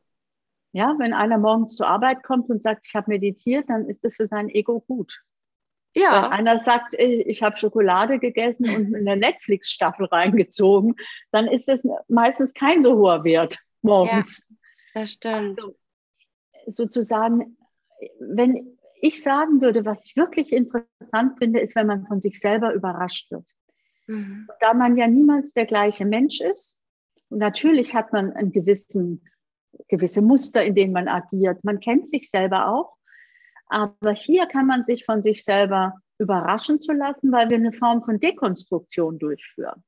Ja, 0.72 0.96
wenn 0.98 1.14
einer 1.14 1.38
morgens 1.38 1.76
zur 1.76 1.88
Arbeit 1.88 2.24
kommt 2.24 2.50
und 2.50 2.62
sagt, 2.62 2.86
ich 2.88 2.96
habe 2.96 3.12
meditiert, 3.12 3.70
dann 3.70 3.88
ist 3.88 4.04
das 4.04 4.16
für 4.16 4.28
sein 4.28 4.50
Ego 4.50 4.82
gut. 4.82 5.22
Ja. 5.94 6.24
Wenn 6.24 6.32
einer 6.32 6.60
sagt, 6.60 6.96
ich 6.98 7.42
habe 7.44 7.56
Schokolade 7.56 8.20
gegessen 8.20 8.70
und 8.70 8.94
in 8.94 9.08
eine 9.08 9.16
Netflix-Staffel 9.16 10.08
reingezogen, 10.08 10.96
dann 11.32 11.48
ist 11.48 11.70
das 11.70 11.88
meistens 12.10 12.54
kein 12.54 12.84
so 12.84 12.98
hoher 12.98 13.24
Wert 13.24 13.60
morgens. 13.82 14.46
Ja, 14.94 15.02
das 15.02 15.12
stimmt. 15.12 15.58
Also, 15.58 15.76
sozusagen, 16.68 17.58
wenn 18.20 18.78
ich 19.00 19.24
sagen 19.24 19.62
würde, 19.62 19.86
was 19.86 20.10
ich 20.10 20.18
wirklich 20.18 20.52
interessant 20.52 21.38
finde, 21.38 21.62
ist, 21.62 21.76
wenn 21.76 21.88
man 21.88 22.06
von 22.08 22.20
sich 22.20 22.40
selber 22.40 22.74
überrascht 22.74 23.32
wird. 23.32 23.50
Mhm. 24.08 24.48
Da 24.60 24.74
man 24.74 24.98
ja 24.98 25.08
niemals 25.08 25.54
der 25.54 25.66
gleiche 25.66 26.06
Mensch 26.06 26.42
ist, 26.42 26.80
und 27.30 27.40
natürlich 27.40 27.96
hat 27.96 28.14
man 28.14 28.34
einen 28.34 28.52
gewissen 28.52 29.22
gewisse 29.88 30.22
Muster, 30.22 30.64
in 30.64 30.76
denen 30.76 30.94
man 30.94 31.08
agiert. 31.08 31.64
Man 31.64 31.80
kennt 31.80 32.10
sich 32.10 32.30
selber 32.30 32.70
auch. 32.70 32.96
Aber 33.68 34.14
hier 34.14 34.46
kann 34.46 34.68
man 34.68 34.84
sich 34.84 35.06
von 35.06 35.22
sich 35.22 35.44
selber 35.44 35.96
überraschen 36.18 36.80
zu 36.80 36.94
lassen, 36.94 37.32
weil 37.32 37.50
wir 37.50 37.58
eine 37.58 37.74
Form 37.74 38.04
von 38.04 38.20
Dekonstruktion 38.20 39.18
durchführen. 39.18 39.84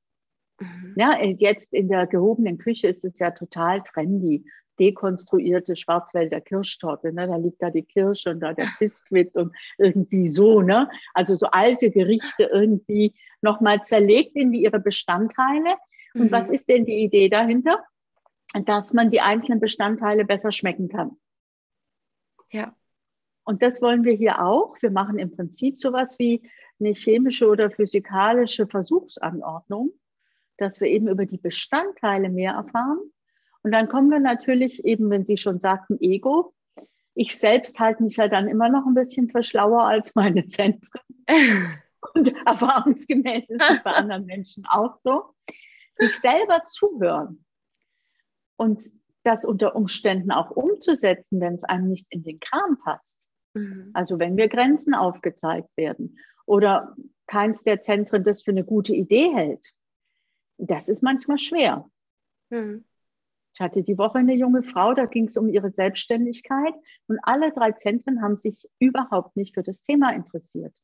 Mhm. 0.60 0.94
Ja, 0.98 1.22
jetzt 1.22 1.74
in 1.74 1.88
der 1.88 2.08
gehobenen 2.08 2.58
Küche 2.58 2.88
ist 2.88 3.06
es 3.06 3.20
ja 3.20 3.32
total 3.32 3.84
trendy. 3.84 4.46
Dekonstruierte 4.80 5.76
Schwarzwälder 5.76 6.42
Kirschtorte. 6.42 7.14
Ne? 7.14 7.28
Da 7.28 7.36
liegt 7.38 7.62
da 7.62 7.70
die 7.70 7.84
Kirsche 7.84 8.32
und 8.32 8.40
da 8.40 8.54
der 8.54 8.68
Biskuit 8.80 9.36
und 9.36 9.56
irgendwie 9.78 10.30
so. 10.30 10.62
Ne? 10.62 10.90
Also 11.14 11.36
so 11.36 11.48
alte 11.48 11.92
Gerichte 11.92 12.44
irgendwie 12.44 13.14
nochmal 13.42 13.82
zerlegt 13.84 14.36
in 14.36 14.52
die, 14.52 14.64
ihre 14.64 14.80
Bestandteile. 14.80 15.76
Und 16.14 16.26
mhm. 16.26 16.32
was 16.32 16.50
ist 16.50 16.70
denn 16.70 16.86
die 16.86 17.04
Idee 17.04 17.30
dahinter? 17.30 17.84
dass 18.66 18.94
man 18.94 19.12
die 19.12 19.22
einzelnen 19.22 19.60
Bestandteile 19.60 20.26
besser 20.26 20.52
schmecken 20.52 20.88
kann. 20.88 21.18
Ja. 22.52 22.76
Und 23.44 23.62
das 23.62 23.82
wollen 23.82 24.04
wir 24.04 24.14
hier 24.14 24.42
auch. 24.42 24.76
Wir 24.82 24.92
machen 24.92 25.20
im 25.20 25.32
Prinzip 25.32 25.78
sowas 25.78 26.18
wie 26.20 26.50
eine 26.80 26.92
chemische 26.94 27.48
oder 27.48 27.72
physikalische 27.72 28.68
Versuchsanordnung, 28.68 29.92
dass 30.58 30.80
wir 30.80 30.88
eben 30.88 31.08
über 31.08 31.26
die 31.26 31.38
Bestandteile 31.38 32.30
mehr 32.30 32.54
erfahren. 32.54 33.00
Und 33.68 33.74
dann 33.74 33.90
kommen 33.90 34.10
wir 34.10 34.22
natürlich 34.22 34.86
eben, 34.86 35.10
wenn 35.10 35.26
Sie 35.26 35.36
schon 35.36 35.60
sagten, 35.60 35.98
Ego. 36.00 36.54
Ich 37.16 37.38
selbst 37.38 37.78
halte 37.82 38.02
mich 38.02 38.16
ja 38.16 38.30
dann 38.30 38.48
immer 38.48 38.70
noch 38.70 38.86
ein 38.86 38.94
bisschen 38.94 39.30
für 39.30 39.44
schlauer 39.44 39.84
als 39.84 40.16
meine 40.16 40.46
Zentren. 40.48 41.02
Und 42.14 42.34
erfahrungsgemäß 42.46 43.50
ist 43.50 43.62
es 43.70 43.84
bei 43.84 43.92
anderen 43.92 44.26
Menschen 44.26 44.66
auch 44.70 44.98
so. 45.00 45.34
Sich 45.98 46.18
selber 46.18 46.64
zuhören 46.66 47.44
und 48.56 48.86
das 49.24 49.44
unter 49.44 49.76
Umständen 49.76 50.32
auch 50.32 50.52
umzusetzen, 50.52 51.42
wenn 51.42 51.56
es 51.56 51.66
einem 51.66 51.90
nicht 51.90 52.08
in 52.10 52.24
den 52.24 52.40
Kram 52.40 52.80
passt. 52.82 53.20
Mhm. 53.54 53.92
Also 53.94 54.18
wenn 54.18 54.36
mir 54.36 54.48
Grenzen 54.48 54.96
aufgezeigt 54.96 55.76
werden 55.76 56.20
oder 56.46 56.96
keins 57.26 57.64
der 57.64 57.82
Zentren 57.82 58.24
das 58.24 58.44
für 58.44 58.52
eine 58.52 58.64
gute 58.64 58.94
Idee 58.94 59.30
hält. 59.34 59.74
Das 60.58 60.88
ist 60.88 61.04
manchmal 61.04 61.38
schwer. 61.38 61.90
Mhm. 62.50 62.86
Ich 63.58 63.62
hatte 63.62 63.82
die 63.82 63.98
Woche 63.98 64.20
eine 64.20 64.36
junge 64.36 64.62
Frau, 64.62 64.94
da 64.94 65.06
ging 65.06 65.26
es 65.26 65.36
um 65.36 65.50
ihre 65.50 65.72
Selbstständigkeit 65.72 66.76
und 67.08 67.18
alle 67.24 67.52
drei 67.52 67.72
Zentren 67.72 68.22
haben 68.22 68.36
sich 68.36 68.70
überhaupt 68.78 69.36
nicht 69.36 69.56
für 69.56 69.64
das 69.64 69.82
Thema 69.82 70.14
interessiert. 70.14 70.76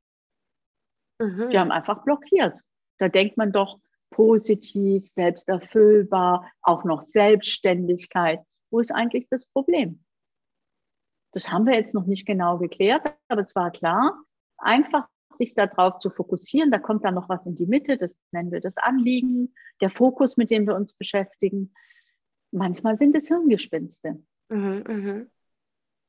Mhm. 1.19 1.51
Die 1.51 1.59
haben 1.59 1.71
einfach 1.71 2.03
blockiert. 2.03 2.59
Da 2.97 3.09
denkt 3.09 3.37
man 3.37 3.51
doch, 3.51 3.79
positiv, 4.09 5.07
selbsterfüllbar, 5.07 6.51
auch 6.63 6.83
noch 6.83 7.03
Selbstständigkeit. 7.03 8.41
Wo 8.71 8.79
ist 8.79 8.91
eigentlich 8.91 9.27
das 9.29 9.45
Problem? 9.45 10.03
Das 11.31 11.49
haben 11.49 11.67
wir 11.67 11.75
jetzt 11.75 11.93
noch 11.93 12.07
nicht 12.07 12.25
genau 12.25 12.57
geklärt, 12.57 13.15
aber 13.27 13.41
es 13.41 13.55
war 13.55 13.69
klar, 13.69 14.19
einfach 14.57 15.07
sich 15.31 15.53
darauf 15.53 15.99
zu 15.99 16.09
fokussieren. 16.09 16.71
Da 16.71 16.79
kommt 16.79 17.05
dann 17.05 17.13
noch 17.13 17.29
was 17.29 17.45
in 17.45 17.53
die 17.53 17.67
Mitte, 17.67 17.97
das 17.97 18.17
nennen 18.31 18.51
wir 18.51 18.61
das 18.61 18.77
Anliegen, 18.77 19.53
der 19.79 19.91
Fokus, 19.91 20.37
mit 20.37 20.49
dem 20.49 20.65
wir 20.65 20.75
uns 20.75 20.93
beschäftigen. 20.93 21.71
Manchmal 22.53 22.97
sind 22.97 23.15
es 23.15 23.27
Hirngespinste. 23.27 24.23
Mhm, 24.49 24.83
mh. 24.87 25.25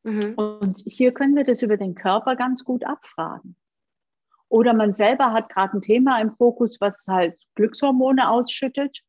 Mhm. 0.04 0.34
Und 0.34 0.82
hier 0.86 1.12
können 1.12 1.34
wir 1.34 1.44
das 1.44 1.62
über 1.62 1.78
den 1.78 1.94
Körper 1.94 2.36
ganz 2.36 2.62
gut 2.62 2.84
abfragen. 2.84 3.56
Oder 4.48 4.74
man 4.74 4.92
selber 4.92 5.32
hat 5.32 5.48
gerade 5.48 5.78
ein 5.78 5.80
Thema 5.80 6.20
im 6.20 6.36
Fokus, 6.36 6.80
was 6.80 7.06
halt 7.08 7.38
Glückshormone 7.54 8.28
ausschüttet. 8.28 9.00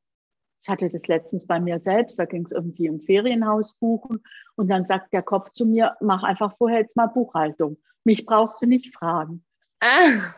Ich 0.62 0.70
hatte 0.70 0.90
das 0.90 1.08
letztens 1.08 1.46
bei 1.46 1.60
mir 1.60 1.80
selbst, 1.80 2.18
da 2.18 2.26
ging 2.26 2.46
es 2.46 2.52
irgendwie 2.52 2.90
um 2.90 3.02
Ferienhaus 3.02 3.74
buchen. 3.74 4.24
Und 4.56 4.70
dann 4.70 4.86
sagt 4.86 5.12
der 5.14 5.22
Kopf 5.22 5.52
zu 5.52 5.66
mir, 5.66 5.96
mach 6.00 6.24
einfach 6.24 6.58
vorher 6.58 6.80
jetzt 6.80 6.96
mal 6.96 7.08
Buchhaltung. 7.08 7.78
Mich 8.06 8.26
brauchst 8.26 8.62
du 8.62 8.66
nicht 8.66 8.96
fragen. 8.96 9.44
Ah. 9.82 10.34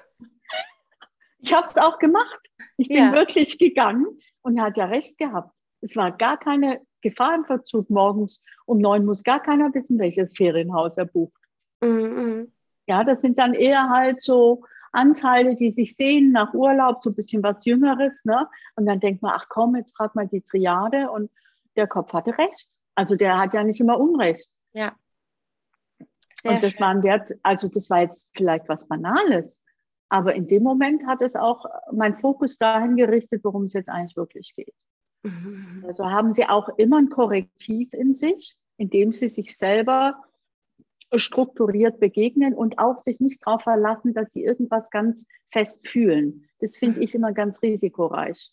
Ich 1.38 1.54
habe 1.54 1.68
es 1.68 1.78
auch 1.78 2.00
gemacht. 2.00 2.40
Ich 2.78 2.88
bin 2.88 2.98
ja. 2.98 3.14
wirklich 3.14 3.60
gegangen 3.60 4.20
und 4.42 4.58
er 4.58 4.66
hat 4.66 4.78
ja 4.78 4.86
recht 4.86 5.18
gehabt. 5.18 5.54
Es 5.82 5.96
war 5.96 6.12
gar 6.12 6.38
keine 6.38 6.82
Gefahr 7.02 7.36
im 7.36 7.46
Verzug. 7.46 7.90
Morgens 7.90 8.42
um 8.66 8.80
neun 8.80 9.06
muss 9.06 9.24
gar 9.24 9.42
keiner 9.42 9.74
wissen, 9.74 10.00
welches 10.00 10.36
Ferienhaus 10.36 10.98
er 10.98 11.06
bucht. 11.06 11.42
Mhm. 11.82 12.52
Ja, 12.88 13.04
das 13.04 13.22
sind 13.22 13.38
dann 13.38 13.54
eher 13.54 13.90
halt 13.90 14.22
so 14.22 14.64
Anteile, 14.92 15.56
die 15.56 15.72
sich 15.72 15.96
sehen 15.96 16.32
nach 16.32 16.54
Urlaub, 16.54 17.02
so 17.02 17.10
ein 17.10 17.16
bisschen 17.16 17.44
was 17.44 17.66
Jüngeres. 17.66 18.26
Ne? 18.26 18.48
Und 18.76 18.86
dann 18.86 19.00
denkt 19.00 19.22
man, 19.22 19.34
ach 19.36 19.48
komm, 19.50 19.76
jetzt 19.76 19.96
frag 19.96 20.16
mal 20.16 20.28
die 20.28 20.42
Triade. 20.42 21.12
Und 21.12 21.30
der 21.76 21.88
Kopf 21.88 22.14
hatte 22.14 22.38
recht. 22.38 22.68
Also 22.96 23.16
der 23.16 23.38
hat 23.38 23.54
ja 23.54 23.64
nicht 23.64 23.80
immer 23.80 24.00
Unrecht. 24.00 24.50
Ja. 24.74 24.96
Sehr 26.42 26.52
und 26.52 26.64
das 26.64 26.74
schön. 26.74 26.82
war 26.82 26.90
ein 26.90 27.04
Wert, 27.04 27.34
also 27.44 27.68
das 27.68 27.90
war 27.90 28.02
jetzt 28.02 28.30
vielleicht 28.34 28.68
was 28.70 28.88
Banales. 28.88 29.64
Aber 30.10 30.34
in 30.34 30.48
dem 30.48 30.64
Moment 30.64 31.06
hat 31.06 31.22
es 31.22 31.36
auch 31.36 31.66
mein 31.92 32.18
Fokus 32.18 32.58
dahin 32.58 32.96
gerichtet, 32.96 33.44
worum 33.44 33.66
es 33.66 33.74
jetzt 33.74 33.90
eigentlich 33.90 34.16
wirklich 34.16 34.56
geht. 34.56 34.74
Mhm. 35.28 35.86
Also 35.88 36.06
haben 36.06 36.34
Sie 36.34 36.46
auch 36.46 36.70
immer 36.78 36.98
ein 36.98 37.10
Korrektiv 37.10 37.94
in 37.94 38.14
sich, 38.14 38.56
indem 38.78 39.14
Sie 39.14 39.30
sich 39.30 39.58
selber 39.58 40.24
strukturiert 41.16 42.00
begegnen 42.00 42.54
und 42.54 42.80
auch 42.80 43.02
sich 43.02 43.20
nicht 43.20 43.46
darauf 43.46 43.64
verlassen, 43.64 44.14
dass 44.14 44.34
sie 44.34 44.44
irgendwas 44.44 44.90
ganz 44.90 45.26
fest 45.52 45.88
fühlen. 45.88 46.50
Das 46.60 46.76
finde 46.76 46.98
mhm. 46.98 47.04
ich 47.04 47.16
immer 47.16 47.32
ganz 47.32 47.62
risikoreich. 47.62 48.52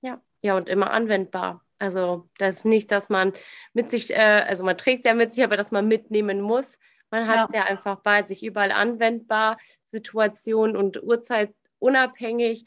Ja, 0.00 0.20
ja, 0.42 0.56
und 0.56 0.68
immer 0.68 0.90
anwendbar. 0.92 1.64
Also 1.78 2.28
das 2.38 2.58
ist 2.58 2.64
nicht, 2.64 2.90
dass 2.90 3.08
man 3.08 3.32
mit 3.72 3.90
sich, 3.90 4.10
äh, 4.10 4.44
also 4.46 4.64
man 4.64 4.78
trägt 4.78 5.04
ja 5.04 5.14
mit 5.14 5.32
sich, 5.32 5.42
aber 5.44 5.56
dass 5.56 5.70
man 5.70 5.88
mitnehmen 5.88 6.40
muss. 6.40 6.78
Man 7.10 7.26
hat 7.26 7.48
es 7.48 7.54
ja. 7.54 7.62
ja 7.62 7.66
einfach 7.66 8.00
bei 8.00 8.22
sich 8.24 8.44
überall 8.44 8.72
anwendbar, 8.72 9.58
Situation 9.90 10.76
und 10.76 11.02
Uhrzeit 11.02 11.54
unabhängig. 11.78 12.64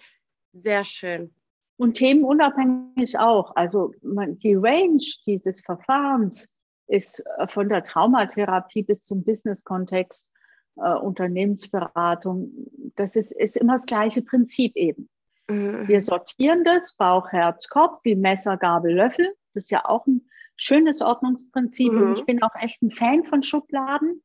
Sehr 0.54 0.84
schön. 0.84 1.34
Und 1.82 1.96
themenunabhängig 1.96 3.18
auch. 3.18 3.56
Also 3.56 3.92
man, 4.04 4.38
die 4.38 4.54
Range 4.54 5.02
dieses 5.26 5.62
Verfahrens 5.62 6.48
ist 6.86 7.24
äh, 7.40 7.48
von 7.48 7.70
der 7.70 7.84
Traumatherapie 7.84 8.84
bis 8.84 9.04
zum 9.04 9.24
Business-Kontext, 9.24 10.30
äh, 10.76 10.94
Unternehmensberatung, 10.94 12.52
das 12.96 13.16
ist, 13.16 13.32
ist 13.32 13.58
immer 13.58 13.74
das 13.74 13.88
gleiche 13.88 14.22
Prinzip 14.22 14.76
eben. 14.76 15.10
Mhm. 15.50 15.88
Wir 15.88 16.02
sortieren 16.02 16.64
das, 16.64 16.96
Bauch, 16.98 17.32
Herz, 17.32 17.68
Kopf, 17.68 18.02
wie 18.04 18.16
Messer, 18.16 18.58
Gabel, 18.58 18.94
Löffel. 18.94 19.34
Das 19.56 19.64
ist 19.64 19.72
ja 19.72 19.84
auch 19.86 20.06
ein 20.06 20.30
schönes 20.58 21.02
Ordnungsprinzip. 21.02 21.94
Mhm. 21.94 22.02
Und 22.04 22.20
ich 22.20 22.26
bin 22.26 22.44
auch 22.44 22.54
echt 22.60 22.84
ein 22.84 22.92
Fan 22.92 23.24
von 23.24 23.42
Schubladen. 23.42 24.22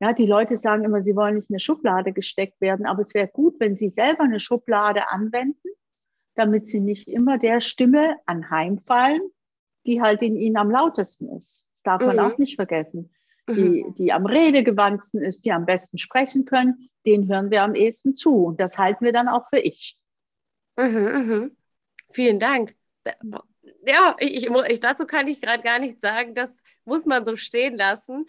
Ja, 0.00 0.14
die 0.14 0.24
Leute 0.24 0.56
sagen 0.56 0.84
immer, 0.84 1.02
sie 1.02 1.14
wollen 1.14 1.34
nicht 1.34 1.50
in 1.50 1.56
eine 1.56 1.60
Schublade 1.60 2.14
gesteckt 2.14 2.62
werden, 2.62 2.86
aber 2.86 3.02
es 3.02 3.12
wäre 3.12 3.28
gut, 3.28 3.56
wenn 3.60 3.76
sie 3.76 3.90
selber 3.90 4.22
eine 4.22 4.40
Schublade 4.40 5.10
anwenden, 5.10 5.68
damit 6.38 6.68
sie 6.68 6.80
nicht 6.80 7.08
immer 7.08 7.38
der 7.38 7.60
Stimme 7.60 8.16
anheimfallen, 8.26 9.22
die 9.86 10.00
halt 10.00 10.22
in 10.22 10.36
ihnen 10.36 10.56
am 10.56 10.70
lautesten 10.70 11.28
ist 11.36 11.64
darf 11.88 12.02
man 12.02 12.16
mhm. 12.16 12.22
auch 12.22 12.38
nicht 12.38 12.56
vergessen. 12.56 13.10
die, 13.48 13.82
mhm. 13.82 13.94
die 13.94 14.12
am 14.12 14.26
redegewandtsten 14.26 15.22
ist, 15.22 15.46
die 15.46 15.52
am 15.52 15.64
besten 15.64 15.96
sprechen 15.96 16.44
können, 16.44 16.90
den 17.06 17.28
hören 17.28 17.50
wir 17.50 17.62
am 17.62 17.74
ehesten 17.74 18.14
zu. 18.14 18.44
Und 18.44 18.60
das 18.60 18.76
halten 18.76 19.06
wir 19.06 19.12
dann 19.12 19.26
auch 19.26 19.48
für 19.48 19.58
ich. 19.58 19.96
Mhm, 20.76 20.84
mhm. 20.86 21.56
Vielen 22.12 22.38
Dank. 22.38 22.74
Ja, 23.86 24.16
ich, 24.18 24.46
ich, 24.46 24.80
dazu 24.80 25.06
kann 25.06 25.28
ich 25.28 25.40
gerade 25.40 25.62
gar 25.62 25.78
nichts 25.78 26.00
sagen. 26.02 26.34
Das 26.34 26.54
muss 26.84 27.06
man 27.06 27.24
so 27.24 27.36
stehen 27.36 27.74
lassen. 27.74 28.26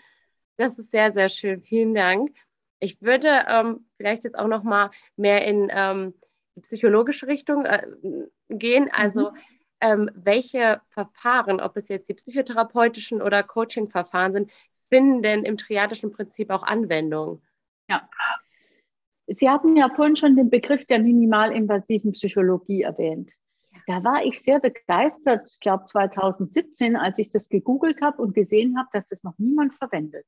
Das 0.55 0.79
ist 0.79 0.91
sehr, 0.91 1.11
sehr 1.11 1.27
schön. 1.27 1.61
Vielen 1.63 1.93
Dank. 1.93 2.33
Ich 2.79 3.01
würde 3.01 3.43
ähm, 3.49 3.85
vielleicht 3.97 4.23
jetzt 4.23 4.39
auch 4.39 4.47
noch 4.47 4.63
mal 4.63 4.89
mehr 5.17 5.45
in 5.45 5.69
ähm, 5.69 6.13
die 6.21 6.28
psychologische 6.61 7.27
Richtung 7.27 7.65
äh, 7.65 7.87
gehen. 8.49 8.89
Also 8.91 9.31
mhm. 9.31 9.37
ähm, 9.81 10.11
welche 10.15 10.81
Verfahren, 10.89 11.59
ob 11.59 11.77
es 11.77 11.87
jetzt 11.87 12.09
die 12.09 12.13
psychotherapeutischen 12.13 13.21
oder 13.21 13.43
Coaching-Verfahren 13.43 14.33
sind, 14.33 14.51
finden 14.89 15.21
denn 15.21 15.43
im 15.43 15.57
triadischen 15.57 16.11
Prinzip 16.11 16.49
auch 16.49 16.63
Anwendung? 16.63 17.41
Ja. 17.89 18.07
Sie 19.27 19.49
hatten 19.49 19.77
ja 19.77 19.89
vorhin 19.89 20.15
schon 20.15 20.35
den 20.35 20.49
Begriff 20.49 20.85
der 20.85 20.99
minimalinvasiven 20.99 22.13
Psychologie 22.13 22.81
erwähnt. 22.81 23.31
Da 23.85 24.03
war 24.03 24.23
ich 24.23 24.41
sehr 24.41 24.59
begeistert, 24.59 25.47
ich 25.51 25.59
glaube 25.59 25.85
2017, 25.85 26.95
als 26.95 27.19
ich 27.19 27.29
das 27.29 27.49
gegoogelt 27.49 28.01
habe 28.01 28.21
und 28.21 28.33
gesehen 28.33 28.77
habe, 28.77 28.89
dass 28.91 29.05
das 29.07 29.23
noch 29.23 29.37
niemand 29.37 29.75
verwendet. 29.75 30.25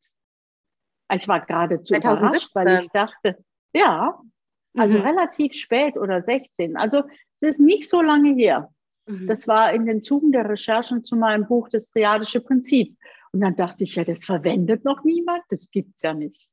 Ich 1.13 1.28
war 1.28 1.46
geradezu 1.46 1.94
2017. 1.94 2.28
überrascht, 2.28 2.56
weil 2.56 2.80
ich 2.80 2.89
dachte, 2.89 3.44
ja, 3.74 4.20
also 4.76 4.98
mhm. 4.98 5.06
relativ 5.06 5.54
spät 5.54 5.98
oder 5.98 6.22
16. 6.22 6.78
Also 6.78 7.04
es 7.40 7.50
ist 7.50 7.60
nicht 7.60 7.90
so 7.90 8.02
lange 8.02 8.34
her. 8.34 8.70
Mhm. 9.06 9.28
Das 9.28 9.48
war 9.48 9.74
in 9.74 9.86
den 9.86 10.02
Zugen 10.02 10.32
der 10.32 10.50
Recherchen 10.50 11.04
zu 11.04 11.16
meinem 11.16 11.48
Buch 11.48 11.70
Das 11.70 11.92
Triadische 11.92 12.42
Prinzip. 12.42 12.96
Und 13.32 13.42
dann 13.42 13.56
dachte 13.56 13.84
ich, 13.84 13.96
ja, 13.96 14.04
das 14.04 14.26
verwendet 14.26 14.84
noch 14.84 15.04
niemand, 15.04 15.44
das 15.50 15.72
gibt's 15.72 16.04
ja 16.04 16.14
nicht. 16.14 16.50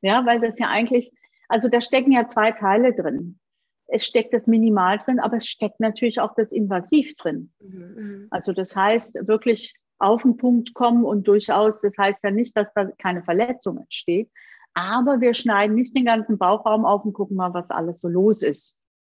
Ja, 0.00 0.24
weil 0.26 0.40
das 0.40 0.58
ja 0.58 0.68
eigentlich, 0.68 1.12
also 1.48 1.68
da 1.68 1.80
stecken 1.80 2.12
ja 2.12 2.26
zwei 2.26 2.52
Teile 2.52 2.94
drin. 2.94 3.38
Es 3.86 4.06
steckt 4.06 4.32
das 4.32 4.46
Minimal 4.46 4.98
drin, 4.98 5.18
aber 5.18 5.36
es 5.36 5.46
steckt 5.46 5.80
natürlich 5.80 6.20
auch 6.20 6.34
das 6.34 6.52
Invasiv 6.52 7.14
drin. 7.14 7.52
Mhm. 7.60 7.94
mhm. 7.96 8.26
Also 8.30 8.52
das 8.52 8.74
heißt, 8.74 9.26
wirklich 9.26 9.74
auf 9.98 10.22
den 10.22 10.36
Punkt 10.36 10.72
kommen 10.72 11.04
und 11.04 11.28
durchaus, 11.28 11.82
das 11.82 11.98
heißt 11.98 12.24
ja 12.24 12.30
nicht, 12.30 12.56
dass 12.56 12.72
da 12.72 12.86
keine 12.98 13.22
Verletzung 13.22 13.78
entsteht, 13.78 14.30
aber 14.74 15.20
wir 15.20 15.34
schneiden 15.34 15.74
nicht 15.74 15.96
den 15.96 16.04
ganzen 16.04 16.38
Bauchraum 16.38 16.84
auf 16.84 17.04
und 17.04 17.12
gucken 17.12 17.36
mal, 17.36 17.54
was 17.54 17.70
alles 17.70 18.00
so 18.00 18.08
los 18.08 18.42
ist. 18.42 18.76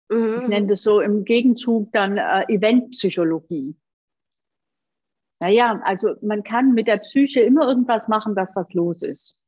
Mhm. 0.09 0.41
Ich 0.43 0.49
nenne 0.49 0.67
das 0.69 0.83
so 0.83 1.01
im 1.01 1.25
Gegenzug 1.25 1.93
dann 1.93 2.19
äh, 2.19 2.45
Eventpsychologie. 2.49 3.77
Naja, 5.41 5.81
also 5.85 6.15
man 6.21 6.43
kann 6.43 6.75
mit 6.75 6.87
der 6.87 6.99
Psyche 6.99 7.41
immer 7.41 7.67
irgendwas 7.67 8.09
machen, 8.09 8.35
dass 8.35 8.55
was 8.55 8.73
los 8.75 9.03
ist. 9.03 9.39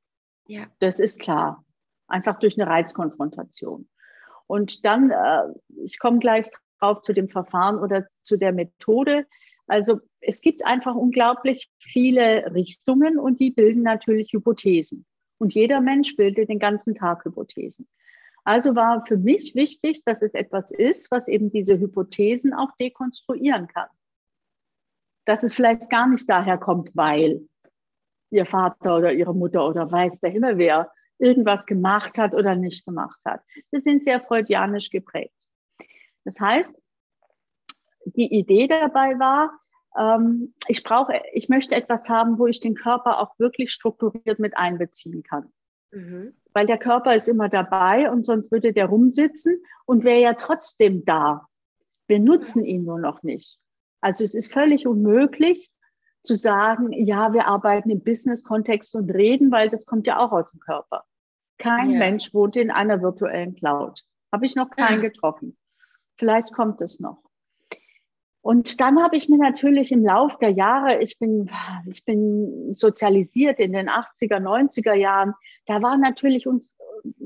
Ja. 0.47 0.67
Das 0.79 1.01
ist 1.01 1.21
klar. 1.21 1.65
Einfach 2.09 2.39
durch 2.39 2.59
eine 2.59 2.71
Reizkonfrontation. 2.71 3.89
Und 4.47 4.85
dann, 4.85 5.11
äh, 5.11 5.43
ich 5.85 5.99
komme 5.99 6.19
gleich 6.19 6.51
drauf 6.81 7.01
zu 7.03 7.13
dem 7.13 7.29
Verfahren 7.29 7.79
oder 7.79 8.07
zu 8.23 8.37
der 8.37 8.53
Methode. 8.53 9.27
Also 9.67 10.01
es 10.21 10.41
gibt 10.41 10.65
einfach 10.65 10.95
unglaublich 10.95 11.71
viele 11.79 12.53
Richtungen 12.55 13.19
und 13.19 13.41
die 13.41 13.51
bilden 13.51 13.83
natürlich 13.83 14.33
Hypothesen. 14.33 15.07
Und 15.43 15.55
jeder 15.55 15.81
Mensch 15.81 16.15
bildet 16.15 16.51
den 16.51 16.61
ganzen 16.61 16.95
Tag 16.95 17.25
Hypothesen. 17.25 17.89
Also 18.45 18.77
war 18.77 19.05
für 19.05 19.17
mich 19.17 19.57
wichtig, 19.57 20.05
dass 20.05 20.23
es 20.23 20.35
etwas 20.35 20.71
ist, 20.71 21.11
was 21.11 21.27
eben 21.27 21.51
diese 21.51 21.81
Hypothesen 21.81 22.55
auch 22.55 22.71
dekonstruieren 22.81 23.67
kann. 23.67 23.89
Dass 25.25 25.43
es 25.43 25.53
vielleicht 25.53 25.91
gar 25.91 26.07
nicht 26.07 26.31
daher 26.31 26.59
kommt, 26.59 26.95
weil 26.95 27.49
ihr 28.31 28.47
Vater 28.47 28.99
oder 28.99 29.13
ihre 29.13 29.35
Mutter 29.35 29.67
oder 29.67 29.91
weiß 29.91 30.21
der 30.21 30.31
Himmel 30.31 30.59
wer 30.59 30.93
irgendwas 31.19 31.67
gemacht 31.67 32.19
hat 32.19 32.35
oder 32.35 32.55
nicht 32.55 32.87
gemacht 32.87 33.19
hat. 33.25 33.43
Wir 33.73 33.83
sind 33.83 34.05
sehr 34.05 34.21
freudianisch 34.21 34.91
geprägt. 34.91 35.35
Das 36.23 36.39
heißt, 36.39 36.81
die 38.05 38.33
Idee 38.33 38.69
dabei 38.69 39.19
war, 39.19 39.59
ähm, 39.99 40.55
ich 40.69 40.83
brauche, 40.83 41.21
ich 41.33 41.49
möchte 41.49 41.75
etwas 41.75 42.09
haben, 42.09 42.39
wo 42.39 42.47
ich 42.47 42.61
den 42.61 42.75
Körper 42.75 43.21
auch 43.21 43.39
wirklich 43.39 43.73
strukturiert 43.73 44.39
mit 44.39 44.57
einbeziehen 44.57 45.23
kann. 45.23 45.53
Mhm. 45.91 46.35
Weil 46.53 46.67
der 46.67 46.79
Körper 46.79 47.15
ist 47.15 47.29
immer 47.29 47.49
dabei 47.49 48.11
und 48.11 48.25
sonst 48.25 48.51
würde 48.51 48.73
der 48.73 48.87
rumsitzen 48.87 49.63
und 49.87 50.05
wäre 50.05 50.21
ja 50.21 50.35
trotzdem 50.35 51.05
da. 51.05 51.47
Wir 52.07 52.19
nutzen 52.19 52.65
ihn 52.65 52.85
nur 52.85 52.99
noch 52.99 53.23
nicht. 53.23 53.59
Also 54.01 54.25
es 54.25 54.35
ist 54.35 54.53
völlig 54.53 54.87
unmöglich 54.87 55.71
zu 56.23 56.35
sagen, 56.35 56.93
ja, 56.93 57.33
wir 57.33 57.47
arbeiten 57.47 57.91
im 57.91 58.03
Business-Kontext 58.03 58.95
und 58.95 59.11
reden, 59.11 59.51
weil 59.51 59.69
das 59.69 59.87
kommt 59.87 60.07
ja 60.07 60.19
auch 60.19 60.33
aus 60.33 60.53
dem 60.53 60.61
Körper. 60.61 61.05
Kein 61.59 61.91
ja. 61.91 61.99
Mensch 61.99 62.33
wohnt 62.35 62.57
in 62.57 62.71
einer 62.71 63.03
virtuellen 63.03 63.55
Cloud. 63.55 64.05
Habe 64.33 64.47
ich 64.47 64.57
noch 64.57 64.71
keinen 64.71 65.01
getroffen. 65.01 65.57
Vielleicht 66.17 66.53
kommt 66.53 66.81
es 66.81 67.01
noch. 67.01 67.23
Und 68.43 68.81
dann 68.81 69.01
habe 69.01 69.17
ich 69.17 69.29
mir 69.29 69.39
natürlich 69.39 69.93
im 69.93 70.05
Lauf 70.05 70.37
der 70.39 70.51
Jahre, 70.51 71.01
ich 71.01 71.19
bin, 71.19 71.49
ich 71.89 72.05
bin 72.05 72.75
sozialisiert 72.75 73.61
in 73.61 73.73
den 73.73 73.89
80er, 73.89 74.41
90er 74.41 74.95
Jahren, 74.95 75.35
da 75.67 75.81
war 75.81 75.97
natürlich 75.97 76.49
uns 76.49 76.65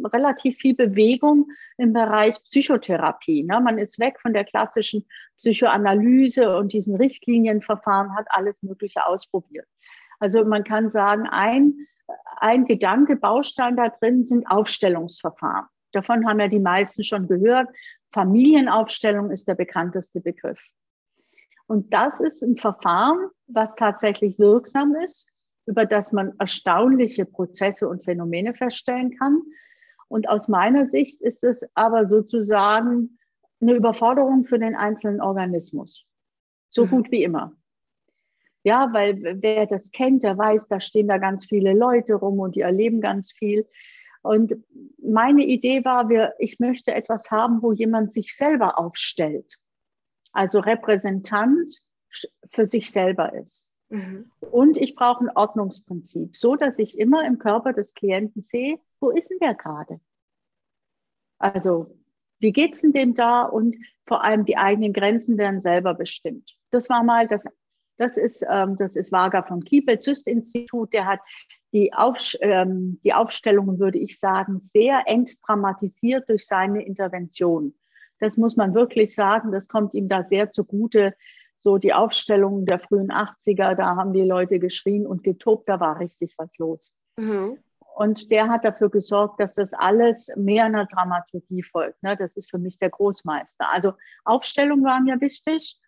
relativ 0.05 0.59
viel 0.59 0.74
Bewegung 0.74 1.48
im 1.79 1.92
Bereich 1.92 2.42
Psychotherapie. 2.44 3.42
Ne? 3.42 3.61
Man 3.61 3.79
ist 3.79 3.98
weg 3.98 4.20
von 4.20 4.33
der 4.33 4.44
klassischen 4.44 5.07
Psychoanalyse 5.38 6.57
und 6.57 6.72
diesen 6.72 6.96
Richtlinienverfahren, 6.96 8.14
hat 8.14 8.26
alles 8.31 8.62
Mögliche 8.62 9.07
ausprobiert. 9.07 9.66
Also 10.18 10.44
man 10.44 10.64
kann 10.64 10.90
sagen, 10.90 11.26
ein, 11.31 11.87
ein 12.38 12.66
Gedanke, 12.66 13.16
Baustein 13.16 13.76
da 13.76 13.88
drin 13.88 14.24
sind 14.24 14.46
Aufstellungsverfahren. 14.46 15.66
Davon 15.92 16.26
haben 16.26 16.40
ja 16.40 16.48
die 16.48 16.59
meisten 16.59 17.05
schon 17.05 17.26
gehört. 17.26 17.68
Familienaufstellung 18.12 19.31
ist 19.31 19.48
der 19.48 19.55
bekannteste 19.55 20.20
Begriff. 20.20 20.61
Und 21.66 21.92
das 21.92 22.20
ist 22.20 22.42
ein 22.42 22.57
Verfahren, 22.57 23.29
was 23.46 23.70
tatsächlich 23.76 24.38
wirksam 24.38 24.94
ist, 24.94 25.26
über 25.66 25.85
das 25.85 26.12
man 26.12 26.33
erstaunliche 26.38 27.24
Prozesse 27.24 27.88
und 27.88 28.05
Phänomene 28.05 28.55
feststellen 28.55 29.16
kann. 29.16 29.42
Und 30.09 30.29
aus 30.29 30.46
meiner 30.46 30.88
Sicht 30.88 31.20
ist 31.20 31.42
es 31.42 31.64
aber 31.74 32.07
sozusagen 32.07 33.18
eine 33.61 33.74
Überforderung 33.74 34.44
für 34.44 34.59
den 34.59 34.76
einzelnen 34.76 35.20
Organismus. 35.20 36.05
So 36.70 36.85
mhm. 36.85 36.90
gut 36.90 37.11
wie 37.11 37.24
immer. 37.24 37.52
Ja, 38.62 38.92
weil 38.92 39.42
wer 39.42 39.66
das 39.66 39.90
kennt, 39.92 40.22
der 40.22 40.38
weiß, 40.38 40.68
da 40.68 40.81
stehen 40.81 41.09
da 41.09 41.18
ganz 41.18 41.46
viele 41.46 41.72
Leute 41.72 42.14
rum 42.14 42.40
und 42.40 42.57
die 42.57 42.61
erleben 42.61 43.00
ganz 43.00 43.33
viel. 43.33 43.66
Und 44.22 44.57
meine 44.98 45.44
Idee 45.44 45.85
war, 45.85 46.09
wir, 46.09 46.35
ich 46.38 46.59
möchte 46.59 46.92
etwas 46.92 47.31
haben, 47.31 47.62
wo 47.62 47.72
jemand 47.72 48.12
sich 48.12 48.37
selber 48.37 48.79
aufstellt 48.79 49.59
also 50.37 50.61
Repräsentant 50.61 51.81
für 52.51 52.66
sich 52.66 52.90
selber 52.90 53.33
ist. 53.35 53.68
Mhm. 53.88 54.31
Und 54.40 54.77
ich 54.77 54.94
brauche 54.94 55.25
ein 55.25 55.31
Ordnungsprinzip, 55.35 56.37
so 56.37 56.57
dass 56.57 56.79
ich 56.79 56.99
immer 56.99 57.27
im 57.27 57.38
Körper 57.38 57.72
des 57.72 57.94
Klienten 57.94 58.42
sehe, 58.42 58.79
wo 59.01 59.11
ist 59.11 59.31
denn 59.31 59.38
der 59.38 59.55
gerade? 59.55 60.01
Also, 61.38 61.99
wie 62.38 62.53
geht's 62.53 62.83
denn 62.83 62.92
dem 62.92 63.14
da? 63.14 63.42
Und 63.42 63.77
vor 64.07 64.25
allem 64.25 64.44
die 64.44 64.57
eigenen 64.57 64.92
Grenzen 64.92 65.38
werden 65.38 65.61
selber 65.61 65.94
bestimmt. 65.94 66.57
Das 66.70 66.88
war 66.88 67.03
mal 67.03 67.29
das, 67.29 67.44
das 67.96 68.16
ist, 68.16 68.44
ähm, 68.49 68.77
das 68.77 68.96
ist 68.96 69.12
Vaga 69.12 69.42
vom 69.42 69.62
Kiebel 69.64 69.99
Zyst 69.99 70.29
Institut. 70.29 70.92
Der 70.92 71.07
hat 71.07 71.20
die, 71.72 71.92
Auf, 71.92 72.35
ähm, 72.40 73.01
die 73.05 73.12
Aufstellungen, 73.12 73.79
würde 73.79 73.99
ich 73.99 74.18
sagen, 74.18 74.61
sehr 74.61 75.05
entdramatisiert 75.07 76.29
durch 76.29 76.46
seine 76.46 76.85
Intervention. 76.85 77.75
Das 78.18 78.37
muss 78.37 78.57
man 78.57 78.74
wirklich 78.74 79.14
sagen. 79.14 79.52
Das 79.52 79.68
kommt 79.68 79.94
ihm 79.94 80.09
da 80.09 80.24
sehr 80.24 80.50
zugute. 80.50 81.14
So 81.57 81.79
die 81.79 81.94
Aufstellungen 81.94 82.66
der 82.66 82.79
frühen 82.79 83.11
80er, 83.11 83.74
da 83.74 83.96
haben 83.96 84.12
die 84.12 84.22
Leute 84.22 84.59
geschrien 84.59 85.07
und 85.07 85.24
getobt, 85.24 85.68
da 85.68 85.81
war 85.81 85.98
richtig 85.98 86.35
was 86.37 86.57
los. 86.59 86.92
Mhm. 87.16 87.59
Und 87.96 88.31
der 88.31 88.48
hat 88.48 88.64
dafür 88.64 88.90
gesorgt, 88.90 89.40
dass 89.40 89.55
das 89.55 89.72
alles 89.72 90.31
mehr 90.37 90.66
einer 90.66 90.85
Dramaturgie 90.85 91.62
folgt. 91.62 92.02
Ne? 92.02 92.14
Das 92.14 92.37
ist 92.37 92.50
für 92.50 92.59
mich 92.59 92.79
der 92.79 92.90
Großmeister. 92.90 93.70
Also 93.72 93.94
Aufstellungen 94.24 94.85
waren 94.85 95.07
ja 95.07 95.18
wichtig. 95.18 95.80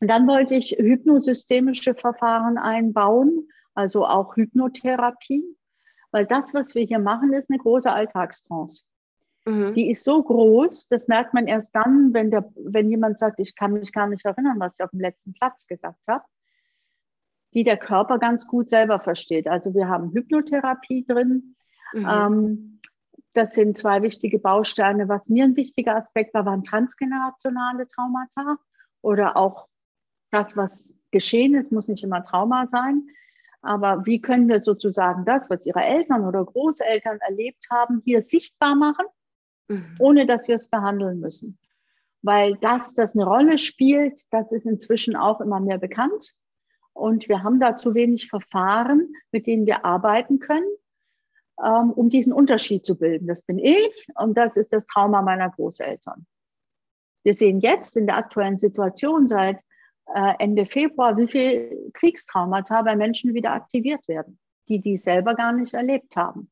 Und 0.00 0.08
dann 0.08 0.28
wollte 0.28 0.54
ich 0.54 0.76
hypnosystemische 0.78 1.94
Verfahren 1.94 2.58
einbauen, 2.58 3.48
also 3.74 4.06
auch 4.06 4.36
Hypnotherapie, 4.36 5.44
weil 6.12 6.26
das, 6.26 6.54
was 6.54 6.74
wir 6.74 6.84
hier 6.84 6.98
machen, 6.98 7.32
ist 7.32 7.50
eine 7.50 7.58
große 7.58 7.90
Alltagstrance. 7.90 8.84
Mhm. 9.46 9.74
Die 9.74 9.90
ist 9.90 10.04
so 10.04 10.22
groß, 10.22 10.88
das 10.88 11.06
merkt 11.06 11.32
man 11.32 11.46
erst 11.46 11.74
dann, 11.74 12.12
wenn, 12.12 12.30
der, 12.30 12.52
wenn 12.56 12.90
jemand 12.90 13.18
sagt, 13.18 13.38
ich 13.38 13.54
kann 13.54 13.72
mich 13.72 13.92
gar 13.92 14.08
nicht 14.08 14.24
erinnern, 14.24 14.58
was 14.58 14.74
ich 14.78 14.84
auf 14.84 14.90
dem 14.90 15.00
letzten 15.00 15.32
Platz 15.32 15.66
gesagt 15.66 16.00
habe, 16.08 16.24
die 17.54 17.62
der 17.62 17.76
Körper 17.76 18.18
ganz 18.18 18.46
gut 18.48 18.68
selber 18.68 18.98
versteht. 18.98 19.46
Also 19.46 19.72
wir 19.72 19.88
haben 19.88 20.10
Hypnotherapie 20.10 21.06
drin. 21.06 21.54
Mhm. 21.92 22.06
Ähm, 22.08 22.80
das 23.34 23.52
sind 23.52 23.78
zwei 23.78 24.02
wichtige 24.02 24.38
Bausteine. 24.40 25.08
Was 25.08 25.28
mir 25.28 25.44
ein 25.44 25.56
wichtiger 25.56 25.94
Aspekt 25.94 26.34
war, 26.34 26.44
waren 26.44 26.64
transgenerationale 26.64 27.86
Traumata 27.86 28.58
oder 29.00 29.36
auch 29.36 29.68
das, 30.32 30.56
was 30.56 30.98
geschehen 31.12 31.54
ist, 31.54 31.70
muss 31.70 31.86
nicht 31.86 32.02
immer 32.02 32.24
Trauma 32.24 32.66
sein. 32.66 33.08
Aber 33.62 34.04
wie 34.06 34.20
können 34.20 34.48
wir 34.48 34.62
sozusagen 34.62 35.24
das, 35.24 35.48
was 35.50 35.66
ihre 35.66 35.82
Eltern 35.82 36.24
oder 36.24 36.44
Großeltern 36.44 37.18
erlebt 37.20 37.66
haben, 37.70 38.02
hier 38.04 38.22
sichtbar 38.22 38.74
machen, 38.74 39.06
mhm. 39.68 39.96
ohne 39.98 40.26
dass 40.26 40.48
wir 40.48 40.54
es 40.54 40.68
behandeln 40.68 41.20
müssen? 41.20 41.58
Weil 42.22 42.56
das, 42.56 42.94
das 42.94 43.14
eine 43.14 43.24
Rolle 43.24 43.58
spielt, 43.58 44.22
das 44.30 44.52
ist 44.52 44.66
inzwischen 44.66 45.16
auch 45.16 45.40
immer 45.40 45.60
mehr 45.60 45.78
bekannt. 45.78 46.34
Und 46.92 47.28
wir 47.28 47.42
haben 47.42 47.60
da 47.60 47.76
zu 47.76 47.94
wenig 47.94 48.28
Verfahren, 48.28 49.12
mit 49.30 49.46
denen 49.46 49.66
wir 49.66 49.84
arbeiten 49.84 50.38
können, 50.38 50.68
ähm, 51.62 51.90
um 51.92 52.08
diesen 52.08 52.32
Unterschied 52.32 52.86
zu 52.86 52.98
bilden. 52.98 53.26
Das 53.26 53.42
bin 53.42 53.58
ich 53.58 54.06
und 54.14 54.36
das 54.36 54.56
ist 54.56 54.72
das 54.72 54.86
Trauma 54.86 55.22
meiner 55.22 55.50
Großeltern. 55.50 56.26
Wir 57.22 57.34
sehen 57.34 57.60
jetzt 57.60 57.96
in 57.96 58.06
der 58.06 58.16
aktuellen 58.16 58.56
Situation 58.56 59.26
seit 59.26 59.60
äh, 60.14 60.34
Ende 60.38 60.64
Februar, 60.64 61.16
wie 61.16 61.26
viel 61.26 61.90
Kriegstraumata 61.92 62.82
bei 62.82 62.96
Menschen 62.96 63.34
wieder 63.34 63.52
aktiviert 63.52 64.06
werden, 64.08 64.38
die 64.68 64.80
die 64.80 64.96
selber 64.96 65.34
gar 65.34 65.52
nicht 65.52 65.74
erlebt 65.74 66.16
haben. 66.16 66.50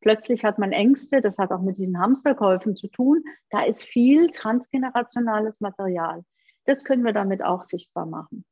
Plötzlich 0.00 0.44
hat 0.44 0.58
man 0.58 0.72
Ängste, 0.72 1.20
das 1.20 1.38
hat 1.38 1.50
auch 1.52 1.60
mit 1.60 1.76
diesen 1.76 1.98
Hamsterkäufen 1.98 2.74
zu 2.74 2.88
tun. 2.88 3.22
Da 3.50 3.64
ist 3.64 3.84
viel 3.84 4.30
transgenerationales 4.30 5.60
Material. 5.60 6.24
Das 6.64 6.84
können 6.84 7.04
wir 7.04 7.12
damit 7.12 7.42
auch 7.42 7.64
sichtbar 7.64 8.06
machen. 8.06 8.44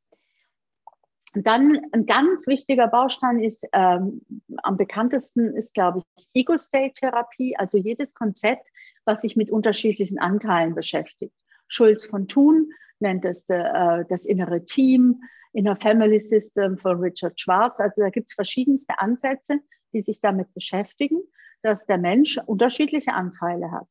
Dann 1.35 1.81
ein 1.93 2.07
ganz 2.07 2.47
wichtiger 2.47 2.89
Baustein 2.89 3.39
ist, 3.39 3.67
ähm, 3.73 4.23
am 4.63 4.77
bekanntesten 4.77 5.55
ist, 5.55 5.75
glaube 5.75 5.99
ich, 5.99 6.29
Ego-State-Therapie, 6.35 7.57
also 7.57 7.77
jedes 7.77 8.15
Konzept, 8.15 8.67
was 9.05 9.23
sich 9.23 9.37
mit 9.37 9.51
unterschiedlichen 9.51 10.19
Anteilen 10.19 10.75
beschäftigt. 10.75 11.35
Schulz 11.69 12.07
von 12.07 12.29
Thun 12.29 12.73
nennt 12.99 13.25
es 13.25 13.47
de, 13.47 13.59
äh, 13.59 14.05
das 14.09 14.25
innere 14.25 14.65
Team, 14.65 15.23
Inner 15.53 15.77
Family 15.77 16.21
System 16.21 16.77
von 16.77 16.99
Richard 17.01 17.41
Schwarz. 17.41 17.81
Also 17.81 18.01
da 18.03 18.11
gibt 18.11 18.31
es 18.31 18.35
verschiedenste 18.35 18.99
Ansätze, 18.99 19.61
die 19.93 20.03
sich 20.03 20.21
damit 20.21 20.53
beschäftigen, 20.55 21.21
dass 21.63 21.87
der 21.87 21.99
Mensch 21.99 22.39
unterschiedliche 22.47 23.15
Anteile 23.15 23.71
hat. 23.71 23.89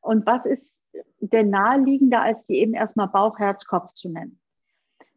Und 0.00 0.26
was 0.26 0.46
ist 0.46 0.80
denn 1.20 1.50
naheliegender, 1.50 2.22
als 2.22 2.46
die 2.46 2.58
eben 2.58 2.74
erstmal 2.74 3.08
Bauch, 3.08 3.38
Herz, 3.38 3.64
Kopf 3.64 3.92
zu 3.92 4.08
nennen? 4.08 4.38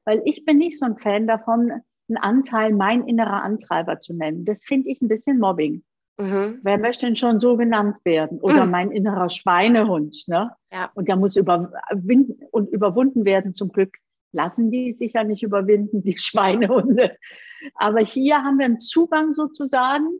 Weil 0.03 0.21
ich 0.25 0.45
bin 0.45 0.57
nicht 0.57 0.79
so 0.79 0.85
ein 0.85 0.97
Fan 0.97 1.27
davon, 1.27 1.83
einen 2.09 2.17
Anteil 2.17 2.73
mein 2.73 3.07
innerer 3.07 3.43
Antreiber 3.43 3.99
zu 3.99 4.13
nennen. 4.13 4.45
Das 4.45 4.65
finde 4.65 4.89
ich 4.89 5.01
ein 5.01 5.07
bisschen 5.07 5.39
Mobbing. 5.39 5.83
Mhm. 6.17 6.59
Wer 6.63 6.77
möchte 6.77 7.05
denn 7.05 7.15
schon 7.15 7.39
so 7.39 7.55
genannt 7.55 7.97
werden? 8.03 8.39
Oder 8.41 8.65
mhm. 8.65 8.71
mein 8.71 8.91
innerer 8.91 9.29
Schweinehund. 9.29 10.27
Ne? 10.27 10.51
Ja. 10.71 10.91
Und 10.95 11.07
der 11.07 11.15
muss 11.15 11.35
überwinden 11.35 12.43
und 12.51 12.69
überwunden 12.69 13.25
werden. 13.25 13.53
Zum 13.53 13.71
Glück 13.71 13.97
lassen 14.31 14.71
die 14.71 14.91
sich 14.91 15.13
ja 15.13 15.23
nicht 15.23 15.43
überwinden, 15.43 16.01
die 16.01 16.17
Schweinehunde. 16.17 17.17
Aber 17.75 17.99
hier 17.99 18.43
haben 18.43 18.59
wir 18.59 18.65
einen 18.65 18.79
Zugang 18.79 19.33
sozusagen 19.33 20.19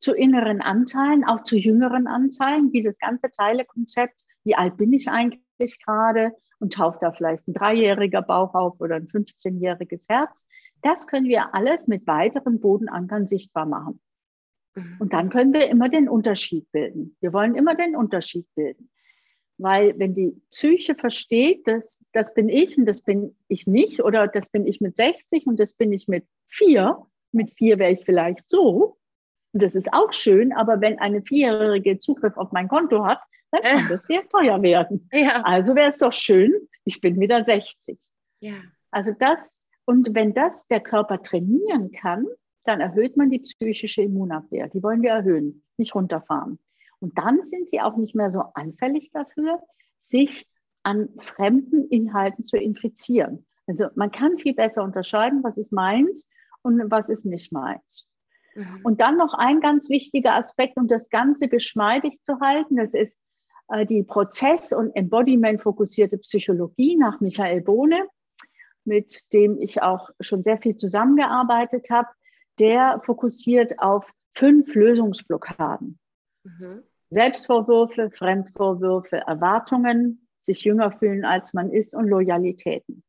zu 0.00 0.14
inneren 0.14 0.60
Anteilen, 0.60 1.24
auch 1.24 1.42
zu 1.42 1.56
jüngeren 1.56 2.06
Anteilen. 2.06 2.70
Dieses 2.72 2.98
ganze 2.98 3.30
Teilekonzept, 3.30 4.22
wie 4.44 4.54
alt 4.54 4.76
bin 4.76 4.92
ich 4.92 5.08
eigentlich 5.08 5.82
gerade? 5.84 6.32
Und 6.60 6.74
taucht 6.74 7.02
da 7.02 7.12
vielleicht 7.12 7.48
ein 7.48 7.54
dreijähriger 7.54 8.22
Bauch 8.22 8.54
auf 8.54 8.80
oder 8.80 8.96
ein 8.96 9.08
15-jähriges 9.08 10.06
Herz? 10.08 10.46
Das 10.82 11.06
können 11.06 11.26
wir 11.26 11.54
alles 11.54 11.88
mit 11.88 12.06
weiteren 12.06 12.60
Bodenankern 12.60 13.26
sichtbar 13.26 13.66
machen. 13.66 14.00
Mhm. 14.74 14.96
Und 14.98 15.12
dann 15.12 15.30
können 15.30 15.52
wir 15.52 15.68
immer 15.68 15.88
den 15.88 16.08
Unterschied 16.08 16.70
bilden. 16.72 17.16
Wir 17.20 17.32
wollen 17.32 17.54
immer 17.54 17.74
den 17.74 17.96
Unterschied 17.96 18.46
bilden. 18.54 18.90
Weil 19.56 19.98
wenn 19.98 20.14
die 20.14 20.40
Psyche 20.50 20.94
versteht, 20.94 21.66
dass 21.68 22.04
das 22.12 22.34
bin 22.34 22.48
ich 22.48 22.76
und 22.76 22.86
das 22.86 23.02
bin 23.02 23.36
ich 23.48 23.66
nicht, 23.66 24.02
oder 24.02 24.26
das 24.26 24.50
bin 24.50 24.66
ich 24.66 24.80
mit 24.80 24.96
60 24.96 25.46
und 25.46 25.60
das 25.60 25.74
bin 25.74 25.92
ich 25.92 26.08
mit 26.08 26.26
vier, 26.48 26.98
mit 27.30 27.52
vier 27.52 27.78
wäre 27.78 27.92
ich 27.92 28.04
vielleicht 28.04 28.50
so, 28.50 28.98
und 29.52 29.62
das 29.62 29.76
ist 29.76 29.92
auch 29.92 30.12
schön, 30.12 30.52
aber 30.52 30.80
wenn 30.80 30.98
eine 30.98 31.22
Vierjährige 31.22 31.98
Zugriff 31.98 32.36
auf 32.36 32.50
mein 32.50 32.66
Konto 32.66 33.04
hat, 33.04 33.20
dann 33.52 33.62
kann 33.62 33.88
das 33.88 34.04
sehr 34.06 34.28
teuer 34.28 34.60
werden. 34.62 35.08
Ja. 35.12 35.42
Also 35.42 35.76
wäre 35.76 35.88
es 35.88 35.98
doch 35.98 36.12
schön, 36.12 36.52
ich 36.84 37.00
bin 37.00 37.20
wieder 37.20 37.44
60. 37.44 38.00
Ja. 38.40 38.54
Also 38.90 39.12
das, 39.16 39.56
und 39.84 40.12
wenn 40.12 40.34
das 40.34 40.66
der 40.66 40.80
Körper 40.80 41.22
trainieren 41.22 41.92
kann, 41.92 42.26
dann 42.64 42.80
erhöht 42.80 43.16
man 43.16 43.30
die 43.30 43.38
psychische 43.38 44.02
Immunabwehr. 44.02 44.68
Die 44.68 44.82
wollen 44.82 45.02
wir 45.02 45.10
erhöhen, 45.10 45.62
nicht 45.76 45.94
runterfahren. 45.94 46.58
Und 47.04 47.18
dann 47.18 47.44
sind 47.44 47.68
sie 47.68 47.82
auch 47.82 47.98
nicht 47.98 48.14
mehr 48.14 48.30
so 48.30 48.40
anfällig 48.54 49.10
dafür, 49.12 49.60
sich 50.00 50.48
an 50.82 51.10
fremden 51.18 51.86
Inhalten 51.88 52.44
zu 52.44 52.56
infizieren. 52.56 53.46
Also 53.66 53.88
man 53.94 54.10
kann 54.10 54.38
viel 54.38 54.54
besser 54.54 54.82
unterscheiden, 54.82 55.44
was 55.44 55.58
ist 55.58 55.70
meins 55.70 56.30
und 56.62 56.90
was 56.90 57.10
ist 57.10 57.26
nicht 57.26 57.52
meins. 57.52 58.06
Mhm. 58.54 58.80
Und 58.84 59.00
dann 59.02 59.18
noch 59.18 59.34
ein 59.34 59.60
ganz 59.60 59.90
wichtiger 59.90 60.34
Aspekt, 60.34 60.78
um 60.78 60.88
das 60.88 61.10
Ganze 61.10 61.48
geschmeidig 61.48 62.22
zu 62.22 62.40
halten, 62.40 62.76
das 62.76 62.94
ist 62.94 63.18
äh, 63.68 63.84
die 63.84 64.02
Prozess- 64.02 64.72
und 64.72 64.96
Embodiment-fokussierte 64.96 66.16
Psychologie 66.16 66.96
nach 66.96 67.20
Michael 67.20 67.60
Bohne, 67.60 68.06
mit 68.84 69.20
dem 69.34 69.60
ich 69.60 69.82
auch 69.82 70.08
schon 70.20 70.42
sehr 70.42 70.56
viel 70.58 70.76
zusammengearbeitet 70.76 71.90
habe 71.90 72.08
der 72.58 73.00
fokussiert 73.04 73.78
auf 73.78 74.10
fünf 74.34 74.74
Lösungsblockaden. 74.74 75.98
Mhm. 76.44 76.82
Selbstvorwürfe, 77.10 78.10
Fremdvorwürfe, 78.10 79.18
Erwartungen, 79.18 80.26
sich 80.40 80.62
jünger 80.64 80.92
fühlen, 80.92 81.24
als 81.24 81.54
man 81.54 81.70
ist 81.70 81.94
und 81.94 82.08
Loyalitäten. 82.08 83.02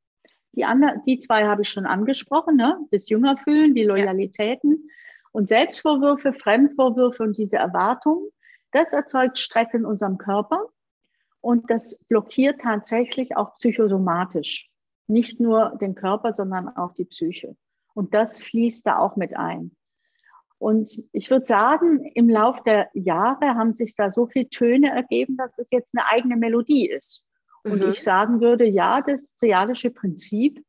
Die, 0.54 0.64
andere, 0.64 1.02
die 1.06 1.20
zwei 1.20 1.46
habe 1.46 1.64
ich 1.64 1.70
schon 1.70 1.86
angesprochen, 1.86 2.56
ne? 2.56 2.80
das 2.92 3.10
Jüngerfühlen, 3.10 3.76
die 3.76 3.84
Loyalitäten 3.84 4.72
ja. 4.72 4.94
und 5.34 5.50
Selbstvorwürfe, 5.50 6.32
Fremdvorwürfe 6.32 7.24
und 7.24 7.38
diese 7.38 7.58
Erwartungen. 7.58 8.30
Das 8.72 8.94
erzeugt 8.94 9.38
Stress 9.38 9.74
in 9.74 9.86
unserem 9.86 10.18
Körper 10.18 10.70
und 11.42 11.70
das 11.70 11.98
blockiert 12.08 12.62
tatsächlich 12.62 13.36
auch 13.36 13.56
psychosomatisch. 13.56 14.70
Nicht 15.08 15.40
nur 15.40 15.78
den 15.80 15.94
Körper, 15.94 16.34
sondern 16.34 16.70
auch 16.70 16.94
die 16.94 17.06
Psyche. 17.06 17.56
Und 17.94 18.14
das 18.14 18.40
fließt 18.40 18.88
da 18.88 18.98
auch 18.98 19.16
mit 19.16 19.36
ein. 19.36 19.76
Und 20.58 21.04
ich 21.12 21.30
würde 21.30 21.46
sagen, 21.46 22.06
im 22.16 22.30
Lauf 22.30 22.64
der 22.64 22.90
Jahre 22.94 23.56
haben 23.56 23.74
sich 23.74 23.96
da 23.96 24.10
so 24.10 24.26
viele 24.26 24.50
Töne 24.50 24.92
ergeben, 24.92 25.38
dass 25.38 25.58
es 25.58 25.68
jetzt 25.72 25.96
eine 25.96 26.08
eigene 26.08 26.38
Melodie 26.38 26.90
ist. 26.90 27.24
Und 27.64 27.82
mhm. 27.82 27.92
ich 27.92 28.02
sagen 28.02 28.42
würde, 28.42 28.66
ja, 28.66 29.02
das 29.02 29.36
triadische 29.36 29.90
Prinzip, 29.90 30.64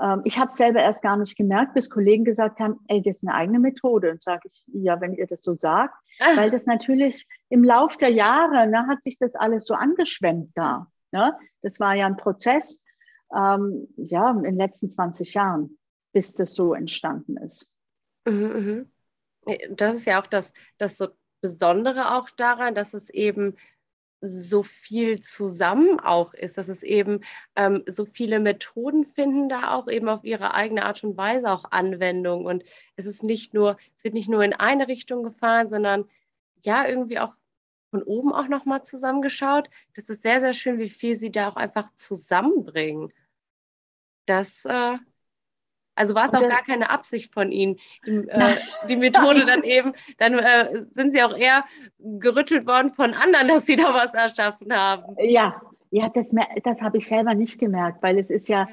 ähm, 0.00 0.22
ich 0.24 0.38
habe 0.38 0.50
selber 0.50 0.80
erst 0.80 1.02
gar 1.02 1.16
nicht 1.16 1.36
gemerkt, 1.36 1.74
bis 1.74 1.90
Kollegen 1.90 2.24
gesagt 2.24 2.58
haben, 2.58 2.80
ey, 2.88 3.02
das 3.02 3.16
ist 3.16 3.28
eine 3.28 3.34
eigene 3.34 3.58
Methode. 3.58 4.12
Und 4.12 4.22
sage 4.22 4.48
ich, 4.50 4.64
ja, 4.68 5.00
wenn 5.00 5.14
ihr 5.14 5.26
das 5.26 5.42
so 5.42 5.54
sagt, 5.54 5.94
Ach. 6.20 6.36
weil 6.36 6.50
das 6.50 6.66
natürlich 6.66 7.26
im 7.48 7.64
Lauf 7.64 7.96
der 7.96 8.10
Jahre 8.10 8.66
ne, 8.66 8.86
hat 8.86 9.02
sich 9.02 9.18
das 9.18 9.34
alles 9.34 9.66
so 9.66 9.74
angeschwemmt 9.74 10.52
da. 10.54 10.86
Ne? 11.10 11.36
Das 11.60 11.80
war 11.80 11.94
ja 11.94 12.06
ein 12.06 12.16
Prozess, 12.16 12.82
ähm, 13.36 13.88
ja, 13.96 14.30
in 14.30 14.42
den 14.42 14.56
letzten 14.56 14.90
20 14.90 15.34
Jahren 15.34 15.78
bis 16.12 16.34
das 16.34 16.54
so 16.54 16.74
entstanden 16.74 17.36
ist. 17.38 17.68
Mhm, 18.26 18.32
mhm. 18.34 18.92
Das 19.70 19.94
ist 19.94 20.06
ja 20.06 20.20
auch 20.20 20.26
das, 20.26 20.52
das 20.78 20.96
so 20.98 21.08
Besondere 21.40 22.14
auch 22.14 22.30
daran, 22.30 22.74
dass 22.74 22.94
es 22.94 23.10
eben 23.10 23.56
so 24.20 24.62
viel 24.62 25.20
zusammen 25.20 25.98
auch 25.98 26.32
ist, 26.34 26.56
dass 26.56 26.68
es 26.68 26.84
eben 26.84 27.24
ähm, 27.56 27.82
so 27.86 28.04
viele 28.04 28.38
Methoden 28.38 29.04
finden 29.04 29.48
da 29.48 29.74
auch 29.74 29.88
eben 29.88 30.08
auf 30.08 30.22
ihre 30.22 30.54
eigene 30.54 30.84
Art 30.84 31.02
und 31.02 31.16
Weise 31.16 31.50
auch 31.50 31.64
Anwendung 31.72 32.44
und 32.46 32.62
es 32.94 33.06
ist 33.06 33.24
nicht 33.24 33.52
nur, 33.52 33.76
es 33.96 34.04
wird 34.04 34.14
nicht 34.14 34.28
nur 34.28 34.44
in 34.44 34.52
eine 34.52 34.86
Richtung 34.86 35.24
gefahren, 35.24 35.68
sondern 35.68 36.08
ja 36.64 36.86
irgendwie 36.86 37.18
auch 37.18 37.34
von 37.90 38.04
oben 38.04 38.32
auch 38.32 38.46
nochmal 38.48 38.84
zusammengeschaut. 38.84 39.68
Das 39.94 40.08
ist 40.08 40.22
sehr, 40.22 40.40
sehr 40.40 40.54
schön, 40.54 40.78
wie 40.78 40.90
viel 40.90 41.16
sie 41.16 41.32
da 41.32 41.48
auch 41.48 41.56
einfach 41.56 41.92
zusammenbringen. 41.94 43.12
Das 44.26 44.64
äh, 44.64 44.98
also 45.94 46.14
war 46.14 46.26
es 46.26 46.34
auch 46.34 46.48
gar 46.48 46.62
keine 46.62 46.90
Absicht 46.90 47.32
von 47.32 47.52
Ihnen, 47.52 47.78
die, 48.06 48.28
äh, 48.28 48.56
die 48.88 48.96
Methode 48.96 49.44
dann 49.46 49.62
eben, 49.62 49.92
dann 50.18 50.38
äh, 50.38 50.84
sind 50.94 51.12
Sie 51.12 51.22
auch 51.22 51.36
eher 51.36 51.64
gerüttelt 51.98 52.66
worden 52.66 52.92
von 52.92 53.14
anderen, 53.14 53.48
dass 53.48 53.66
Sie 53.66 53.76
da 53.76 53.92
was 53.92 54.14
erschaffen 54.14 54.72
haben. 54.72 55.16
Ja, 55.18 55.60
ja, 55.90 56.08
das, 56.08 56.34
das 56.64 56.80
habe 56.82 56.98
ich 56.98 57.06
selber 57.06 57.34
nicht 57.34 57.58
gemerkt, 57.58 58.02
weil 58.02 58.18
es 58.18 58.30
ist 58.30 58.48
ja, 58.48 58.66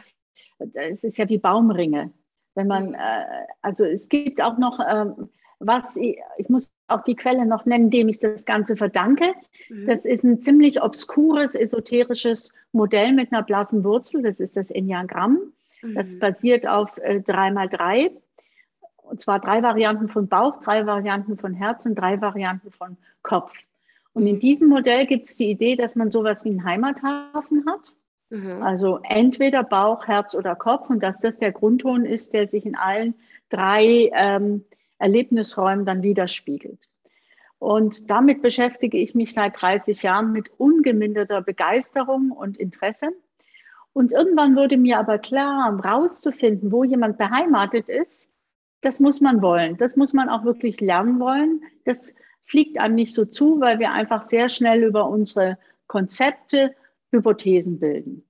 es 0.73 1.03
ist 1.03 1.17
ja 1.17 1.27
wie 1.27 1.37
Baumringe. 1.37 2.11
Wenn 2.55 2.67
man, 2.67 2.89
mhm. 2.89 2.95
äh, 2.95 3.45
also 3.61 3.85
es 3.85 4.07
gibt 4.07 4.41
auch 4.41 4.57
noch 4.57 4.79
ähm, 4.79 5.29
was, 5.59 5.97
ich, 5.97 6.17
ich, 6.37 6.47
muss 6.47 6.73
auch 6.87 7.03
die 7.03 7.15
Quelle 7.15 7.45
noch 7.45 7.65
nennen, 7.65 7.91
dem 7.91 8.07
ich 8.07 8.19
das 8.19 8.45
Ganze 8.45 8.77
verdanke. 8.77 9.33
Mhm. 9.69 9.85
Das 9.85 10.05
ist 10.05 10.23
ein 10.23 10.41
ziemlich 10.41 10.81
obskures, 10.81 11.53
esoterisches 11.53 12.53
Modell 12.71 13.11
mit 13.11 13.31
einer 13.33 13.43
blassen 13.43 13.83
Wurzel, 13.83 14.21
das 14.21 14.39
ist 14.39 14.55
das 14.55 14.71
Enneagramm. 14.71 15.51
Das 15.81 16.15
mhm. 16.15 16.19
basiert 16.19 16.67
auf 16.67 16.97
äh, 16.97 17.19
3x3. 17.19 18.11
Und 18.97 19.21
zwar 19.21 19.39
drei 19.39 19.63
Varianten 19.63 20.07
von 20.07 20.27
Bauch, 20.27 20.59
drei 20.61 20.85
Varianten 20.85 21.37
von 21.37 21.53
Herz 21.53 21.85
und 21.85 21.95
drei 21.95 22.21
Varianten 22.21 22.71
von 22.71 22.97
Kopf. 23.23 23.53
Und 24.13 24.27
in 24.27 24.39
diesem 24.39 24.69
Modell 24.69 25.05
gibt 25.05 25.27
es 25.27 25.37
die 25.37 25.49
Idee, 25.49 25.75
dass 25.75 25.95
man 25.95 26.11
sowas 26.11 26.43
wie 26.43 26.49
einen 26.49 26.63
Heimathafen 26.63 27.65
hat. 27.67 27.93
Mhm. 28.29 28.61
Also 28.61 28.99
entweder 29.03 29.63
Bauch, 29.63 30.07
Herz 30.07 30.35
oder 30.35 30.55
Kopf 30.55 30.89
und 30.89 31.01
dass 31.01 31.19
das 31.19 31.39
der 31.39 31.51
Grundton 31.51 32.05
ist, 32.05 32.33
der 32.33 32.45
sich 32.47 32.65
in 32.65 32.75
allen 32.75 33.15
drei 33.49 34.11
ähm, 34.13 34.65
Erlebnisräumen 34.99 35.85
dann 35.85 36.03
widerspiegelt. 36.03 36.87
Und 37.57 38.09
damit 38.09 38.41
beschäftige 38.41 38.97
ich 38.97 39.15
mich 39.15 39.33
seit 39.33 39.59
30 39.59 40.03
Jahren 40.03 40.31
mit 40.31 40.51
ungeminderter 40.57 41.41
Begeisterung 41.41 42.31
und 42.31 42.57
Interesse. 42.57 43.09
Und 43.93 44.13
irgendwann 44.13 44.55
wurde 44.55 44.77
mir 44.77 44.99
aber 44.99 45.17
klar, 45.17 45.79
rauszufinden, 45.83 46.71
wo 46.71 46.83
jemand 46.83 47.17
beheimatet 47.17 47.89
ist, 47.89 48.31
das 48.81 48.99
muss 48.99 49.19
man 49.19 49.41
wollen. 49.41 49.77
Das 49.77 49.95
muss 49.95 50.13
man 50.13 50.29
auch 50.29 50.45
wirklich 50.45 50.79
lernen 50.79 51.19
wollen. 51.19 51.61
Das 51.85 52.13
fliegt 52.43 52.79
einem 52.79 52.95
nicht 52.95 53.13
so 53.13 53.25
zu, 53.25 53.59
weil 53.59 53.79
wir 53.79 53.91
einfach 53.91 54.27
sehr 54.27 54.47
schnell 54.47 54.83
über 54.83 55.09
unsere 55.09 55.57
Konzepte 55.87 56.75
Hypothesen 57.11 57.79
bilden. 57.79 58.23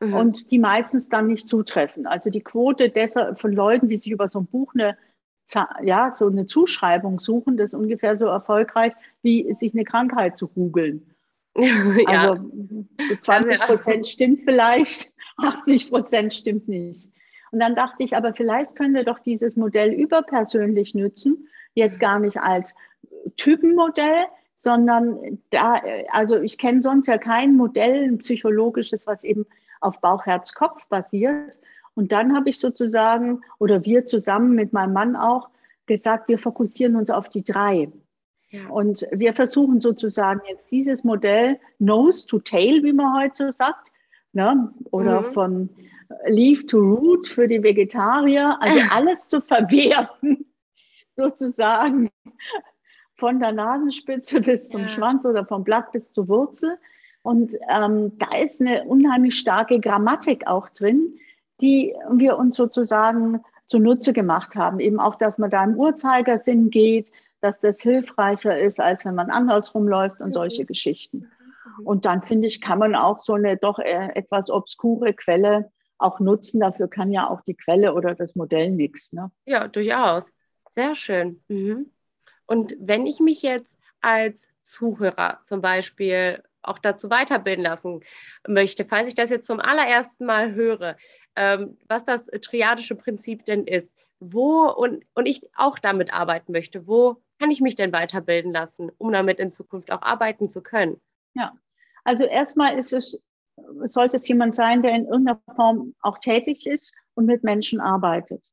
Mhm. 0.00 0.14
Und 0.14 0.50
die 0.50 0.58
meistens 0.58 1.08
dann 1.08 1.26
nicht 1.26 1.48
zutreffen. 1.48 2.06
Also 2.06 2.30
die 2.30 2.40
Quote 2.40 2.88
deser, 2.88 3.36
von 3.36 3.52
Leuten, 3.52 3.88
die 3.88 3.96
sich 3.96 4.12
über 4.12 4.28
so 4.28 4.40
ein 4.40 4.46
Buch 4.46 4.74
eine 4.74 4.96
ja, 5.82 6.12
so 6.12 6.28
eine 6.28 6.46
Zuschreibung 6.46 7.18
suchen, 7.18 7.56
das 7.56 7.72
ist 7.72 7.78
ungefähr 7.78 8.16
so 8.16 8.26
erfolgreich, 8.26 8.92
wie 9.22 9.52
sich 9.54 9.74
eine 9.74 9.84
Krankheit 9.84 10.38
zu 10.38 10.48
googeln. 10.48 11.11
ja. 12.08 12.30
Also 12.30 12.50
20 13.22 13.60
Prozent 13.60 14.06
stimmt 14.06 14.40
vielleicht, 14.44 15.12
80 15.36 15.90
Prozent 15.90 16.34
stimmt 16.34 16.68
nicht. 16.68 17.10
Und 17.50 17.60
dann 17.60 17.74
dachte 17.74 18.02
ich, 18.02 18.16
aber 18.16 18.32
vielleicht 18.32 18.76
können 18.76 18.94
wir 18.94 19.04
doch 19.04 19.18
dieses 19.18 19.56
Modell 19.56 19.92
überpersönlich 19.92 20.94
nutzen, 20.94 21.48
jetzt 21.74 22.00
gar 22.00 22.18
nicht 22.18 22.38
als 22.38 22.74
Typenmodell, 23.36 24.24
sondern 24.56 25.38
da, 25.50 25.82
also 26.12 26.40
ich 26.40 26.56
kenne 26.56 26.80
sonst 26.80 27.08
ja 27.08 27.18
kein 27.18 27.56
Modell, 27.56 28.04
ein 28.04 28.18
psychologisches, 28.18 29.06
was 29.06 29.24
eben 29.24 29.44
auf 29.80 30.00
Bauch, 30.00 30.24
Herz, 30.24 30.54
Kopf 30.54 30.86
basiert, 30.86 31.58
und 31.94 32.12
dann 32.12 32.34
habe 32.34 32.48
ich 32.50 32.58
sozusagen, 32.58 33.42
oder 33.58 33.84
wir 33.84 34.06
zusammen 34.06 34.54
mit 34.54 34.72
meinem 34.72 34.92
Mann 34.92 35.16
auch, 35.16 35.48
gesagt, 35.86 36.28
wir 36.28 36.38
fokussieren 36.38 36.96
uns 36.96 37.10
auf 37.10 37.28
die 37.28 37.44
drei. 37.44 37.90
Ja. 38.52 38.68
Und 38.68 39.06
wir 39.12 39.32
versuchen 39.32 39.80
sozusagen 39.80 40.40
jetzt 40.46 40.70
dieses 40.70 41.04
Modell 41.04 41.58
Nose 41.78 42.26
to 42.26 42.38
Tail, 42.38 42.82
wie 42.84 42.92
man 42.92 43.18
heute 43.18 43.46
so 43.46 43.50
sagt, 43.50 43.90
ne? 44.34 44.70
oder 44.90 45.22
mhm. 45.22 45.32
von 45.32 45.68
Leaf 46.26 46.66
to 46.66 46.78
Root 46.78 47.28
für 47.28 47.48
die 47.48 47.62
Vegetarier, 47.62 48.58
also 48.60 48.78
alles 48.92 49.26
zu 49.26 49.40
verwerten, 49.40 50.44
sozusagen 51.16 52.10
von 53.16 53.40
der 53.40 53.52
Nasenspitze 53.52 54.42
bis 54.42 54.68
zum 54.68 54.82
ja. 54.82 54.88
Schwanz 54.88 55.24
oder 55.24 55.46
vom 55.46 55.64
Blatt 55.64 55.90
bis 55.92 56.12
zur 56.12 56.28
Wurzel. 56.28 56.76
Und 57.22 57.56
ähm, 57.74 58.18
da 58.18 58.36
ist 58.36 58.60
eine 58.60 58.84
unheimlich 58.84 59.38
starke 59.38 59.80
Grammatik 59.80 60.46
auch 60.46 60.68
drin, 60.68 61.18
die 61.62 61.94
wir 62.10 62.36
uns 62.36 62.56
sozusagen 62.56 63.40
zunutze 63.66 64.12
gemacht 64.12 64.56
haben. 64.56 64.78
Eben 64.78 65.00
auch, 65.00 65.14
dass 65.14 65.38
man 65.38 65.48
da 65.48 65.64
im 65.64 65.76
Uhrzeigersinn 65.76 66.68
geht, 66.68 67.10
dass 67.42 67.60
das 67.60 67.80
hilfreicher 67.80 68.58
ist, 68.58 68.80
als 68.80 69.04
wenn 69.04 69.14
man 69.14 69.30
andersrum 69.30 69.88
läuft 69.88 70.20
und 70.20 70.32
solche 70.32 70.64
Geschichten. 70.64 71.30
Und 71.84 72.04
dann 72.04 72.22
finde 72.22 72.46
ich, 72.46 72.60
kann 72.60 72.78
man 72.78 72.94
auch 72.94 73.18
so 73.18 73.34
eine 73.34 73.56
doch 73.56 73.78
äh, 73.78 74.10
etwas 74.14 74.50
obskure 74.50 75.12
Quelle 75.12 75.70
auch 75.98 76.20
nutzen. 76.20 76.60
Dafür 76.60 76.88
kann 76.88 77.12
ja 77.12 77.28
auch 77.28 77.40
die 77.42 77.54
Quelle 77.54 77.94
oder 77.94 78.14
das 78.14 78.34
Modell 78.34 78.70
nichts. 78.70 79.12
Ne? 79.12 79.30
Ja, 79.44 79.68
durchaus. 79.68 80.32
Sehr 80.74 80.94
schön. 80.94 81.42
Mhm. 81.48 81.90
Und 82.46 82.76
wenn 82.78 83.06
ich 83.06 83.20
mich 83.20 83.42
jetzt 83.42 83.78
als 84.00 84.48
Zuhörer 84.62 85.40
zum 85.44 85.60
Beispiel 85.60 86.42
auch 86.62 86.78
dazu 86.78 87.10
weiterbilden 87.10 87.64
lassen 87.64 88.00
möchte, 88.46 88.84
falls 88.84 89.08
ich 89.08 89.14
das 89.14 89.30
jetzt 89.30 89.46
zum 89.46 89.58
allerersten 89.58 90.26
Mal 90.26 90.54
höre, 90.54 90.96
ähm, 91.34 91.78
was 91.88 92.04
das 92.04 92.26
triadische 92.26 92.94
Prinzip 92.94 93.44
denn 93.44 93.64
ist, 93.64 93.90
wo 94.20 94.68
und, 94.68 95.04
und 95.14 95.26
ich 95.26 95.40
auch 95.56 95.78
damit 95.78 96.12
arbeiten 96.12 96.52
möchte, 96.52 96.86
wo 96.86 97.20
kann 97.42 97.50
ich 97.50 97.60
mich 97.60 97.74
denn 97.74 97.92
weiterbilden 97.92 98.52
lassen, 98.52 98.92
um 98.98 99.10
damit 99.10 99.40
in 99.40 99.50
Zukunft 99.50 99.90
auch 99.90 100.02
arbeiten 100.02 100.48
zu 100.48 100.62
können? 100.62 101.00
Ja, 101.34 101.52
also 102.04 102.22
erstmal 102.22 102.78
ist 102.78 102.92
es, 102.92 103.20
sollte 103.86 104.14
es 104.14 104.28
jemand 104.28 104.54
sein, 104.54 104.80
der 104.80 104.94
in 104.94 105.06
irgendeiner 105.06 105.40
Form 105.56 105.94
auch 106.02 106.18
tätig 106.18 106.66
ist 106.68 106.94
und 107.14 107.26
mit 107.26 107.42
Menschen 107.42 107.80
arbeitet. 107.80 108.44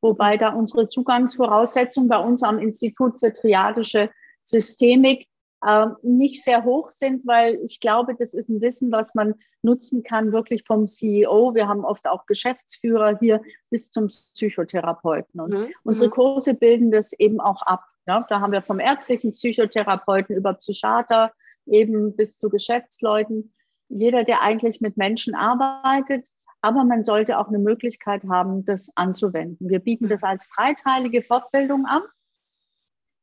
Wobei 0.00 0.36
da 0.36 0.50
unsere 0.50 0.88
Zugangsvoraussetzungen 0.88 2.08
bei 2.08 2.18
uns 2.18 2.44
am 2.44 2.60
Institut 2.60 3.18
für 3.18 3.32
triadische 3.32 4.10
Systemik 4.44 5.26
äh, 5.66 5.86
nicht 6.02 6.44
sehr 6.44 6.62
hoch 6.62 6.90
sind, 6.90 7.26
weil 7.26 7.58
ich 7.64 7.80
glaube, 7.80 8.14
das 8.14 8.32
ist 8.32 8.48
ein 8.48 8.60
Wissen, 8.60 8.92
was 8.92 9.16
man 9.16 9.34
nutzen 9.62 10.04
kann, 10.04 10.30
wirklich 10.30 10.62
vom 10.68 10.86
CEO. 10.86 11.56
Wir 11.56 11.66
haben 11.66 11.84
oft 11.84 12.06
auch 12.06 12.26
Geschäftsführer 12.26 13.18
hier 13.18 13.42
bis 13.70 13.90
zum 13.90 14.06
Psychotherapeuten. 14.06 15.40
Und 15.40 15.50
mhm. 15.52 15.68
unsere 15.82 16.06
mhm. 16.06 16.12
Kurse 16.12 16.54
bilden 16.54 16.92
das 16.92 17.12
eben 17.12 17.40
auch 17.40 17.62
ab. 17.62 17.82
Ja, 18.06 18.26
da 18.28 18.40
haben 18.40 18.52
wir 18.52 18.62
vom 18.62 18.80
ärztlichen 18.80 19.32
Psychotherapeuten 19.32 20.36
über 20.36 20.54
Psychiater 20.54 21.32
eben 21.66 22.16
bis 22.16 22.38
zu 22.38 22.48
Geschäftsleuten. 22.48 23.52
Jeder, 23.88 24.24
der 24.24 24.42
eigentlich 24.42 24.80
mit 24.80 24.96
Menschen 24.96 25.34
arbeitet, 25.34 26.28
aber 26.60 26.84
man 26.84 27.04
sollte 27.04 27.38
auch 27.38 27.48
eine 27.48 27.58
Möglichkeit 27.58 28.24
haben, 28.24 28.64
das 28.64 28.90
anzuwenden. 28.94 29.68
Wir 29.68 29.78
bieten 29.78 30.08
das 30.08 30.22
als 30.22 30.48
dreiteilige 30.54 31.22
Fortbildung 31.22 31.86
an 31.86 32.02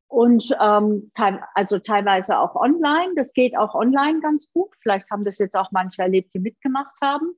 und 0.08 0.56
ähm, 0.60 1.10
also 1.54 1.78
teilweise 1.78 2.38
auch 2.38 2.56
online. 2.56 3.12
Das 3.14 3.34
geht 3.34 3.56
auch 3.56 3.74
online 3.74 4.20
ganz 4.20 4.50
gut. 4.50 4.74
Vielleicht 4.80 5.10
haben 5.10 5.24
das 5.24 5.38
jetzt 5.38 5.56
auch 5.56 5.70
manche 5.70 6.02
erlebt, 6.02 6.32
die 6.34 6.38
mitgemacht 6.38 6.96
haben. 7.02 7.34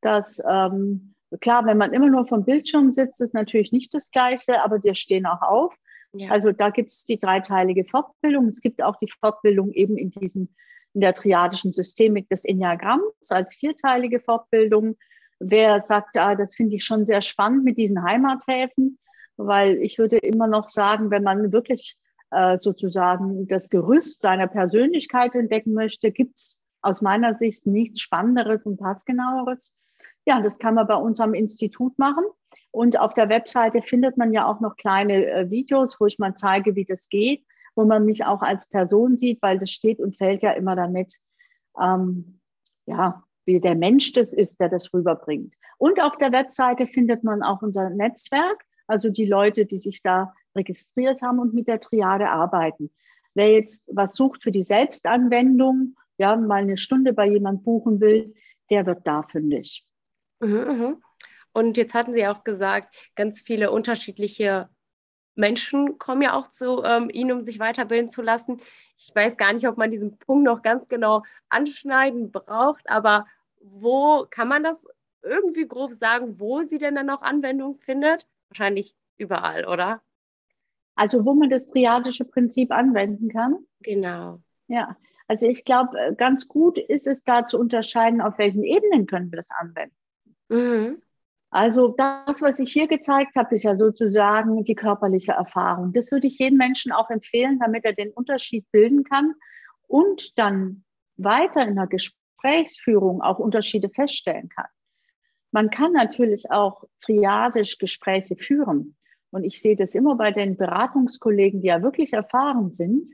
Dass 0.00 0.42
ähm, 0.48 1.14
klar, 1.40 1.66
wenn 1.66 1.78
man 1.78 1.92
immer 1.92 2.08
nur 2.08 2.26
vom 2.26 2.44
Bildschirm 2.44 2.90
sitzt, 2.90 3.20
ist 3.20 3.34
natürlich 3.34 3.70
nicht 3.70 3.92
das 3.94 4.10
Gleiche, 4.10 4.62
aber 4.62 4.82
wir 4.82 4.94
stehen 4.94 5.26
auch 5.26 5.42
auf. 5.42 5.74
Ja. 6.18 6.30
Also 6.30 6.52
da 6.52 6.70
gibt 6.70 6.90
es 6.90 7.04
die 7.04 7.18
dreiteilige 7.18 7.84
Fortbildung. 7.84 8.46
Es 8.46 8.60
gibt 8.60 8.82
auch 8.82 8.96
die 8.96 9.10
Fortbildung 9.20 9.72
eben 9.72 9.96
in 9.96 10.10
diesem 10.10 10.48
in 10.96 11.02
der 11.02 11.12
triadischen 11.12 11.74
Systemik 11.74 12.26
des 12.30 12.46
Enneagramms 12.46 13.30
als 13.30 13.54
vierteilige 13.54 14.18
Fortbildung. 14.18 14.96
Wer 15.38 15.82
sagt, 15.82 16.16
ah, 16.16 16.34
das 16.34 16.54
finde 16.54 16.76
ich 16.76 16.84
schon 16.86 17.04
sehr 17.04 17.20
spannend 17.20 17.64
mit 17.64 17.76
diesen 17.76 18.02
Heimathäfen, 18.02 18.98
weil 19.36 19.76
ich 19.82 19.98
würde 19.98 20.16
immer 20.16 20.46
noch 20.46 20.70
sagen, 20.70 21.10
wenn 21.10 21.22
man 21.22 21.52
wirklich 21.52 21.98
äh, 22.30 22.58
sozusagen 22.58 23.46
das 23.46 23.68
Gerüst 23.68 24.22
seiner 24.22 24.46
Persönlichkeit 24.46 25.34
entdecken 25.34 25.74
möchte, 25.74 26.12
gibt 26.12 26.38
es 26.38 26.62
aus 26.80 27.02
meiner 27.02 27.36
Sicht 27.36 27.66
nichts 27.66 28.00
Spannenderes 28.00 28.64
und 28.64 28.78
passgenaueres. 28.78 29.74
Ja, 30.24 30.40
das 30.40 30.58
kann 30.58 30.76
man 30.76 30.86
bei 30.86 30.96
uns 30.96 31.20
am 31.20 31.34
Institut 31.34 31.98
machen. 31.98 32.24
Und 32.76 33.00
auf 33.00 33.14
der 33.14 33.30
Webseite 33.30 33.80
findet 33.80 34.18
man 34.18 34.34
ja 34.34 34.46
auch 34.46 34.60
noch 34.60 34.76
kleine 34.76 35.24
äh, 35.24 35.50
Videos, 35.50 35.98
wo 35.98 36.04
ich 36.04 36.18
mal 36.18 36.34
zeige, 36.34 36.76
wie 36.76 36.84
das 36.84 37.08
geht, 37.08 37.42
wo 37.74 37.86
man 37.86 38.04
mich 38.04 38.26
auch 38.26 38.42
als 38.42 38.66
Person 38.66 39.16
sieht, 39.16 39.40
weil 39.40 39.58
das 39.58 39.70
steht 39.70 39.98
und 39.98 40.18
fällt 40.18 40.42
ja 40.42 40.50
immer 40.50 40.76
damit, 40.76 41.14
ähm, 41.80 42.38
ja, 42.84 43.22
wie 43.46 43.60
der 43.60 43.76
Mensch 43.76 44.12
das 44.12 44.34
ist, 44.34 44.60
der 44.60 44.68
das 44.68 44.92
rüberbringt. 44.92 45.54
Und 45.78 46.02
auf 46.02 46.18
der 46.18 46.32
Webseite 46.32 46.86
findet 46.86 47.24
man 47.24 47.42
auch 47.42 47.62
unser 47.62 47.88
Netzwerk, 47.88 48.62
also 48.86 49.08
die 49.08 49.24
Leute, 49.24 49.64
die 49.64 49.78
sich 49.78 50.02
da 50.02 50.34
registriert 50.54 51.22
haben 51.22 51.38
und 51.38 51.54
mit 51.54 51.68
der 51.68 51.80
Triade 51.80 52.28
arbeiten. 52.28 52.90
Wer 53.32 53.52
jetzt 53.52 53.88
was 53.90 54.16
sucht 54.16 54.42
für 54.42 54.52
die 54.52 54.62
Selbstanwendung, 54.62 55.96
ja, 56.18 56.36
mal 56.36 56.56
eine 56.56 56.76
Stunde 56.76 57.14
bei 57.14 57.26
jemand 57.26 57.64
buchen 57.64 58.02
will, 58.02 58.34
der 58.68 58.84
wird 58.84 59.06
da 59.06 59.22
fündig. 59.22 59.86
Mhm, 60.40 60.48
mhm. 60.50 60.96
Und 61.56 61.78
jetzt 61.78 61.94
hatten 61.94 62.12
Sie 62.12 62.26
auch 62.26 62.44
gesagt, 62.44 62.94
ganz 63.14 63.40
viele 63.40 63.70
unterschiedliche 63.70 64.68
Menschen 65.36 65.96
kommen 65.96 66.20
ja 66.20 66.34
auch 66.34 66.48
zu 66.48 66.82
ähm, 66.84 67.08
Ihnen, 67.10 67.32
um 67.32 67.44
sich 67.44 67.58
weiterbilden 67.58 68.10
zu 68.10 68.20
lassen. 68.20 68.58
Ich 68.98 69.10
weiß 69.14 69.38
gar 69.38 69.54
nicht, 69.54 69.66
ob 69.66 69.78
man 69.78 69.90
diesen 69.90 70.18
Punkt 70.18 70.44
noch 70.44 70.60
ganz 70.60 70.86
genau 70.88 71.22
anschneiden 71.48 72.30
braucht, 72.30 72.90
aber 72.90 73.24
wo 73.62 74.26
kann 74.28 74.48
man 74.48 74.64
das 74.64 74.86
irgendwie 75.22 75.66
grob 75.66 75.92
sagen, 75.92 76.38
wo 76.38 76.62
sie 76.62 76.76
denn 76.76 76.94
dann 76.94 77.08
auch 77.08 77.22
Anwendung 77.22 77.78
findet? 77.78 78.26
Wahrscheinlich 78.50 78.94
überall, 79.16 79.64
oder? 79.64 80.02
Also 80.94 81.24
wo 81.24 81.32
man 81.32 81.48
das 81.48 81.70
triadische 81.70 82.26
Prinzip 82.26 82.70
anwenden 82.70 83.30
kann. 83.30 83.64
Genau. 83.80 84.42
Ja, 84.68 84.94
also 85.26 85.46
ich 85.46 85.64
glaube, 85.64 85.98
äh, 85.98 86.14
ganz 86.14 86.48
gut 86.48 86.76
ist 86.76 87.06
es 87.06 87.24
da 87.24 87.46
zu 87.46 87.58
unterscheiden, 87.58 88.20
auf 88.20 88.36
welchen 88.36 88.62
Ebenen 88.62 89.06
können 89.06 89.32
wir 89.32 89.36
das 89.36 89.48
anwenden. 89.50 89.96
Mhm. 90.50 91.00
Also 91.50 91.88
das, 91.96 92.42
was 92.42 92.58
ich 92.58 92.72
hier 92.72 92.88
gezeigt 92.88 93.36
habe, 93.36 93.54
ist 93.54 93.62
ja 93.62 93.76
sozusagen 93.76 94.64
die 94.64 94.74
körperliche 94.74 95.32
Erfahrung. 95.32 95.92
Das 95.92 96.10
würde 96.10 96.26
ich 96.26 96.38
jedem 96.38 96.58
Menschen 96.58 96.92
auch 96.92 97.08
empfehlen, 97.08 97.58
damit 97.58 97.84
er 97.84 97.92
den 97.92 98.12
Unterschied 98.12 98.70
bilden 98.72 99.04
kann 99.04 99.34
und 99.86 100.38
dann 100.38 100.84
weiter 101.16 101.66
in 101.66 101.76
der 101.76 101.86
Gesprächsführung 101.86 103.22
auch 103.22 103.38
Unterschiede 103.38 103.88
feststellen 103.88 104.48
kann. 104.48 104.66
Man 105.52 105.70
kann 105.70 105.92
natürlich 105.92 106.50
auch 106.50 106.84
triadisch 107.00 107.78
Gespräche 107.78 108.36
führen. 108.36 108.96
Und 109.30 109.44
ich 109.44 109.60
sehe 109.60 109.76
das 109.76 109.94
immer 109.94 110.16
bei 110.16 110.32
den 110.32 110.56
Beratungskollegen, 110.56 111.60
die 111.60 111.68
ja 111.68 111.82
wirklich 111.82 112.12
erfahren 112.12 112.72
sind. 112.72 113.12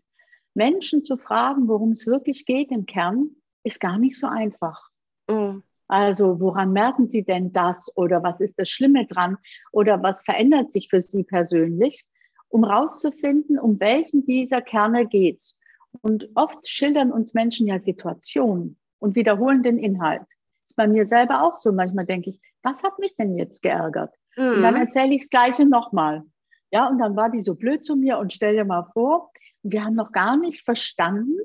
Menschen 0.54 1.04
zu 1.04 1.16
fragen, 1.16 1.68
worum 1.68 1.92
es 1.92 2.06
wirklich 2.06 2.44
geht 2.44 2.70
im 2.70 2.86
Kern, 2.86 3.30
ist 3.64 3.80
gar 3.80 3.98
nicht 3.98 4.18
so 4.18 4.26
einfach. 4.26 4.90
Mhm. 5.28 5.62
Also 5.92 6.40
woran 6.40 6.72
merken 6.72 7.06
Sie 7.06 7.22
denn 7.22 7.52
das 7.52 7.94
oder 7.94 8.22
was 8.22 8.40
ist 8.40 8.58
das 8.58 8.70
Schlimme 8.70 9.06
dran 9.06 9.36
oder 9.72 10.02
was 10.02 10.22
verändert 10.22 10.72
sich 10.72 10.88
für 10.88 11.02
Sie 11.02 11.22
persönlich, 11.22 12.06
um 12.48 12.64
rauszufinden, 12.64 13.58
um 13.58 13.78
welchen 13.78 14.24
dieser 14.24 14.62
Kerne 14.62 15.06
geht's. 15.06 15.58
Und 16.00 16.30
oft 16.34 16.66
schildern 16.66 17.12
uns 17.12 17.34
Menschen 17.34 17.66
ja 17.66 17.78
Situationen 17.78 18.78
und 19.00 19.16
wiederholen 19.16 19.62
den 19.62 19.78
Inhalt. 19.78 20.22
Das 20.22 20.70
ist 20.70 20.76
bei 20.76 20.88
mir 20.88 21.04
selber 21.04 21.42
auch 21.42 21.58
so. 21.58 21.72
Manchmal 21.72 22.06
denke 22.06 22.30
ich, 22.30 22.40
was 22.62 22.82
hat 22.82 22.98
mich 22.98 23.14
denn 23.14 23.36
jetzt 23.36 23.60
geärgert? 23.60 24.14
Mhm. 24.38 24.44
Und 24.44 24.62
dann 24.62 24.74
mhm. 24.76 24.80
erzähle 24.80 25.12
ich 25.12 25.20
das 25.20 25.28
Gleiche 25.28 25.66
nochmal. 25.66 26.22
Ja, 26.70 26.88
und 26.88 27.00
dann 27.00 27.16
war 27.16 27.28
die 27.28 27.42
so 27.42 27.54
blöd 27.54 27.84
zu 27.84 27.96
mir 27.96 28.16
und 28.16 28.32
stell 28.32 28.54
dir 28.54 28.64
mal 28.64 28.88
vor, 28.94 29.30
wir 29.62 29.84
haben 29.84 29.94
noch 29.94 30.12
gar 30.12 30.38
nicht 30.38 30.64
verstanden, 30.64 31.36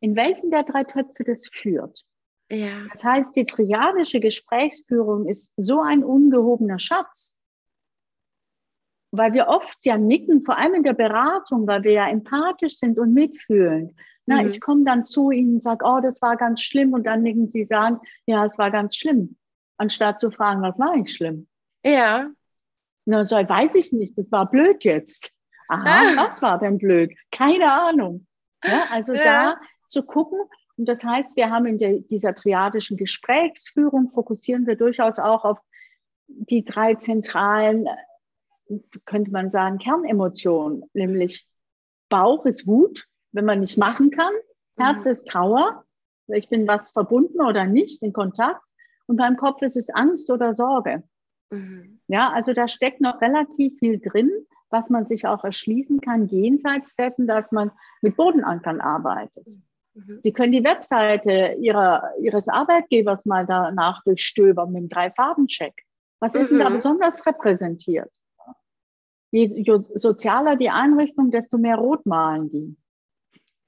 in 0.00 0.16
welchen 0.16 0.50
der 0.50 0.64
drei 0.64 0.82
Töpfe 0.82 1.22
das 1.22 1.46
führt. 1.46 2.04
Ja. 2.50 2.82
Das 2.92 3.02
heißt, 3.02 3.36
die 3.36 3.46
triadische 3.46 4.20
Gesprächsführung 4.20 5.26
ist 5.26 5.52
so 5.56 5.80
ein 5.80 6.04
ungehobener 6.04 6.78
Schatz, 6.78 7.36
weil 9.10 9.32
wir 9.32 9.48
oft 9.48 9.78
ja 9.84 9.96
nicken, 9.96 10.42
vor 10.42 10.58
allem 10.58 10.74
in 10.74 10.82
der 10.82 10.92
Beratung, 10.92 11.66
weil 11.66 11.82
wir 11.84 11.92
ja 11.92 12.08
empathisch 12.08 12.78
sind 12.78 12.98
und 12.98 13.14
mitfühlen. 13.14 13.96
Na, 14.26 14.42
mhm. 14.42 14.48
ich 14.48 14.60
komme 14.60 14.84
dann 14.84 15.04
zu 15.04 15.30
Ihnen 15.30 15.54
und 15.54 15.62
sage, 15.62 15.84
oh, 15.86 16.00
das 16.02 16.22
war 16.22 16.36
ganz 16.36 16.60
schlimm, 16.60 16.92
und 16.92 17.04
dann 17.04 17.22
nicken 17.22 17.50
Sie 17.50 17.64
sagen, 17.64 18.00
ja, 18.26 18.44
es 18.44 18.58
war 18.58 18.70
ganz 18.70 18.96
schlimm, 18.96 19.36
anstatt 19.76 20.20
zu 20.20 20.30
fragen, 20.30 20.62
was 20.62 20.78
war 20.78 20.96
nicht 20.96 21.14
schlimm? 21.14 21.46
Ja. 21.84 22.30
Na, 23.06 23.26
so 23.26 23.36
weiß 23.36 23.74
ich 23.74 23.92
nicht, 23.92 24.16
das 24.16 24.32
war 24.32 24.50
blöd 24.50 24.82
jetzt. 24.84 25.34
Aha, 25.68 25.84
ah. 25.84 26.16
was 26.16 26.42
war 26.42 26.58
denn 26.58 26.78
blöd? 26.78 27.14
Keine 27.30 27.72
Ahnung. 27.72 28.26
Ja, 28.64 28.84
also 28.90 29.14
ja. 29.14 29.22
da 29.22 29.56
zu 29.88 30.02
gucken, 30.02 30.40
und 30.76 30.86
das 30.86 31.04
heißt, 31.04 31.36
wir 31.36 31.50
haben 31.50 31.66
in 31.66 31.78
der, 31.78 32.00
dieser 32.00 32.34
triadischen 32.34 32.96
Gesprächsführung 32.96 34.10
fokussieren 34.10 34.66
wir 34.66 34.76
durchaus 34.76 35.18
auch 35.18 35.44
auf 35.44 35.58
die 36.26 36.64
drei 36.64 36.94
zentralen, 36.94 37.86
könnte 39.04 39.30
man 39.30 39.50
sagen, 39.50 39.78
Kernemotionen, 39.78 40.84
nämlich 40.94 41.46
Bauch 42.08 42.44
ist 42.46 42.66
Wut, 42.66 43.06
wenn 43.32 43.44
man 43.44 43.60
nicht 43.60 43.78
machen 43.78 44.10
kann, 44.10 44.32
Herz 44.76 45.04
mhm. 45.04 45.10
ist 45.12 45.28
Trauer, 45.28 45.84
ich 46.28 46.48
bin 46.48 46.66
was 46.66 46.90
verbunden 46.90 47.40
oder 47.40 47.66
nicht 47.66 48.02
in 48.02 48.12
Kontakt, 48.12 48.62
und 49.06 49.16
beim 49.16 49.36
Kopf 49.36 49.60
ist 49.62 49.76
es 49.76 49.90
Angst 49.90 50.30
oder 50.30 50.54
Sorge. 50.54 51.02
Mhm. 51.50 52.00
Ja, 52.08 52.32
also 52.32 52.52
da 52.52 52.68
steckt 52.68 53.00
noch 53.00 53.20
relativ 53.20 53.78
viel 53.78 54.00
drin, 54.00 54.30
was 54.70 54.88
man 54.90 55.06
sich 55.06 55.26
auch 55.26 55.44
erschließen 55.44 56.00
kann, 56.00 56.26
jenseits 56.26 56.96
dessen, 56.96 57.26
dass 57.26 57.52
man 57.52 57.70
mit 58.00 58.16
Bodenankern 58.16 58.80
arbeitet. 58.80 59.46
Mhm. 59.46 59.62
Sie 60.18 60.32
können 60.32 60.52
die 60.52 60.64
Webseite 60.64 61.56
ihrer, 61.60 62.10
Ihres 62.20 62.48
Arbeitgebers 62.48 63.26
mal 63.26 63.46
danach 63.46 64.02
durchstöbern 64.02 64.72
mit 64.72 64.82
dem 64.82 64.88
Drei-Farben-Check. 64.88 65.74
Was 66.18 66.34
ist 66.34 66.50
mhm. 66.50 66.56
denn 66.56 66.64
da 66.64 66.70
mhm. 66.70 66.74
besonders 66.74 67.26
repräsentiert? 67.26 68.10
Je 69.30 69.64
sozialer 69.94 70.56
die 70.56 70.70
Einrichtung, 70.70 71.30
desto 71.30 71.58
mehr 71.58 71.76
rot 71.76 72.06
malen 72.06 72.50
die. 72.50 72.76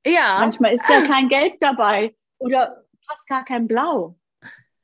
Ja. 0.04 0.38
Manchmal 0.38 0.74
ist 0.74 0.84
da 0.88 1.02
kein 1.02 1.28
Gelb 1.28 1.58
dabei 1.58 2.14
oder 2.38 2.84
fast 3.06 3.28
gar 3.28 3.44
kein 3.44 3.66
Blau. 3.66 4.16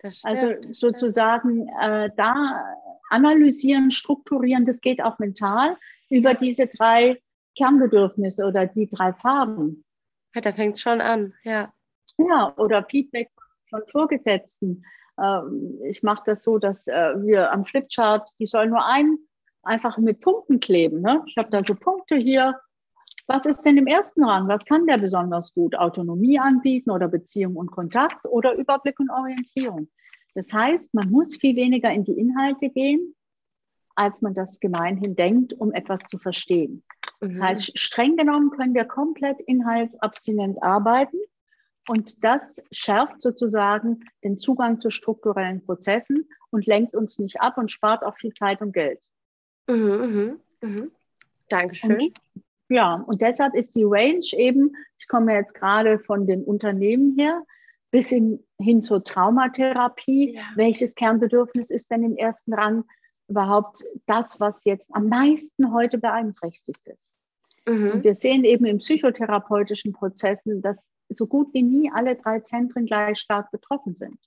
Stimmt, 0.04 0.24
also 0.24 0.72
sozusagen 0.72 1.68
äh, 1.80 2.10
da 2.16 2.64
analysieren, 3.08 3.92
strukturieren, 3.92 4.66
das 4.66 4.80
geht 4.80 5.00
auch 5.00 5.18
mental 5.20 5.76
über 6.08 6.34
diese 6.34 6.66
drei 6.66 7.20
Kernbedürfnisse 7.56 8.44
oder 8.44 8.66
die 8.66 8.88
drei 8.88 9.12
Farben. 9.12 9.84
Ja, 10.34 10.40
da 10.40 10.52
fängt 10.52 10.76
es 10.76 10.80
schon 10.80 11.00
an, 11.00 11.34
ja. 11.44 11.72
Ja, 12.18 12.54
oder 12.56 12.84
Feedback 12.84 13.30
von 13.68 13.82
Vorgesetzten. 13.90 14.84
Ähm, 15.20 15.78
ich 15.84 16.02
mache 16.02 16.22
das 16.26 16.42
so, 16.42 16.58
dass 16.58 16.86
äh, 16.86 17.14
wir 17.22 17.52
am 17.52 17.64
Flipchart, 17.64 18.30
die 18.38 18.46
sollen 18.46 18.70
nur 18.70 18.84
ein, 18.84 19.18
einfach 19.62 19.98
mit 19.98 20.20
Punkten 20.20 20.60
kleben. 20.60 21.00
Ne? 21.00 21.22
Ich 21.26 21.36
habe 21.36 21.50
da 21.50 21.62
so 21.62 21.74
Punkte 21.74 22.16
hier. 22.16 22.58
Was 23.26 23.46
ist 23.46 23.62
denn 23.62 23.76
im 23.76 23.86
ersten 23.86 24.24
Rang? 24.24 24.48
Was 24.48 24.64
kann 24.64 24.86
der 24.86 24.98
besonders 24.98 25.54
gut? 25.54 25.76
Autonomie 25.76 26.38
anbieten 26.38 26.90
oder 26.90 27.08
Beziehung 27.08 27.56
und 27.56 27.70
Kontakt 27.70 28.24
oder 28.26 28.54
Überblick 28.54 28.98
und 28.98 29.10
Orientierung? 29.10 29.88
Das 30.34 30.52
heißt, 30.52 30.92
man 30.94 31.10
muss 31.10 31.36
viel 31.36 31.56
weniger 31.56 31.90
in 31.90 32.02
die 32.02 32.18
Inhalte 32.18 32.70
gehen, 32.70 33.14
als 33.94 34.22
man 34.22 34.34
das 34.34 34.60
gemeinhin 34.60 35.16
denkt, 35.16 35.54
um 35.54 35.72
etwas 35.72 36.00
zu 36.10 36.18
verstehen. 36.18 36.82
Das 37.20 37.30
mhm. 37.30 37.42
heißt, 37.42 37.78
streng 37.78 38.16
genommen 38.16 38.50
können 38.50 38.74
wir 38.74 38.84
komplett 38.84 39.40
inhaltsabstinent 39.40 40.62
arbeiten. 40.62 41.18
Und 41.88 42.22
das 42.22 42.62
schärft 42.70 43.20
sozusagen 43.20 44.04
den 44.22 44.38
Zugang 44.38 44.78
zu 44.78 44.90
strukturellen 44.90 45.64
Prozessen 45.64 46.28
und 46.50 46.66
lenkt 46.66 46.94
uns 46.94 47.18
nicht 47.18 47.40
ab 47.40 47.58
und 47.58 47.70
spart 47.70 48.04
auch 48.04 48.16
viel 48.16 48.32
Zeit 48.34 48.60
und 48.60 48.72
Geld. 48.72 49.00
Mhm, 49.68 50.36
mh, 50.60 50.68
mh. 50.68 50.88
Dankeschön. 51.48 51.92
Und, 51.92 52.12
ja, 52.68 52.94
und 52.94 53.20
deshalb 53.20 53.54
ist 53.54 53.74
die 53.74 53.84
Range 53.84 54.26
eben, 54.32 54.76
ich 54.98 55.08
komme 55.08 55.34
jetzt 55.34 55.54
gerade 55.54 55.98
von 55.98 56.26
den 56.26 56.44
Unternehmen 56.44 57.18
her, 57.18 57.42
bis 57.90 58.08
hin, 58.08 58.42
hin 58.58 58.82
zur 58.82 59.04
Traumatherapie. 59.04 60.34
Ja. 60.34 60.42
Welches 60.56 60.94
Kernbedürfnis 60.94 61.70
ist 61.70 61.90
denn 61.90 62.02
im 62.02 62.16
ersten 62.16 62.54
Rang? 62.54 62.84
Überhaupt 63.32 63.84
das, 64.06 64.38
was 64.40 64.64
jetzt 64.64 64.94
am 64.94 65.08
meisten 65.08 65.72
heute 65.72 65.98
beeinträchtigt 65.98 66.86
ist. 66.86 67.14
Mhm. 67.66 67.92
Und 67.92 68.04
wir 68.04 68.14
sehen 68.14 68.44
eben 68.44 68.66
in 68.66 68.78
psychotherapeutischen 68.78 69.92
Prozessen, 69.92 70.60
dass 70.62 70.84
so 71.08 71.26
gut 71.26 71.52
wie 71.54 71.62
nie 71.62 71.90
alle 71.92 72.16
drei 72.16 72.40
Zentren 72.40 72.86
gleich 72.86 73.18
stark 73.18 73.50
betroffen 73.50 73.94
sind. 73.94 74.18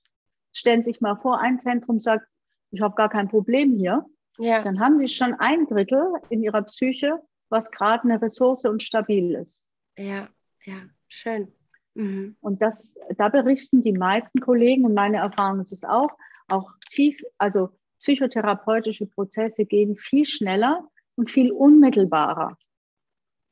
Stellen 0.54 0.84
Sie 0.84 0.92
sich 0.92 1.02
mal 1.02 1.16
vor, 1.16 1.40
ein 1.40 1.60
Zentrum 1.60 2.00
sagt, 2.00 2.28
ich 2.72 2.82
habe 2.82 2.96
gar 2.96 3.10
kein 3.10 3.30
Problem 3.30 3.78
hier. 3.78 4.06
Ja. 4.38 4.64
Dann 4.64 4.80
haben 4.80 4.98
Sie 4.98 5.08
schon 5.08 5.34
ein 5.36 5.66
Drittel 5.68 6.14
in 6.30 6.44
Ihrer 6.44 6.64
Psyche, 6.64 7.22
was 7.50 7.72
gerade 7.72 8.04
eine 8.04 8.22
Ressource 8.22 8.66
und 8.66 8.82
stabil 8.82 9.36
ist. 9.36 9.62
Ja, 9.98 10.28
ja, 10.64 10.82
schön. 11.08 11.52
Mhm. 11.94 12.36
Und 12.42 12.62
das, 12.62 12.98
da 13.18 13.30
berichten 13.30 13.82
die 13.82 13.94
meisten 13.94 14.40
Kollegen, 14.40 14.86
und 14.86 14.94
meine 14.94 15.18
Erfahrung 15.18 15.60
ist 15.60 15.72
es 15.72 15.84
auch, 15.84 16.10
auch 16.50 16.72
tief, 16.90 17.22
also 17.38 17.70
psychotherapeutische 18.06 19.08
Prozesse 19.08 19.66
gehen 19.66 19.96
viel 19.96 20.26
schneller 20.26 20.88
und 21.16 21.32
viel 21.32 21.52
unmittelbarer. 21.52 22.56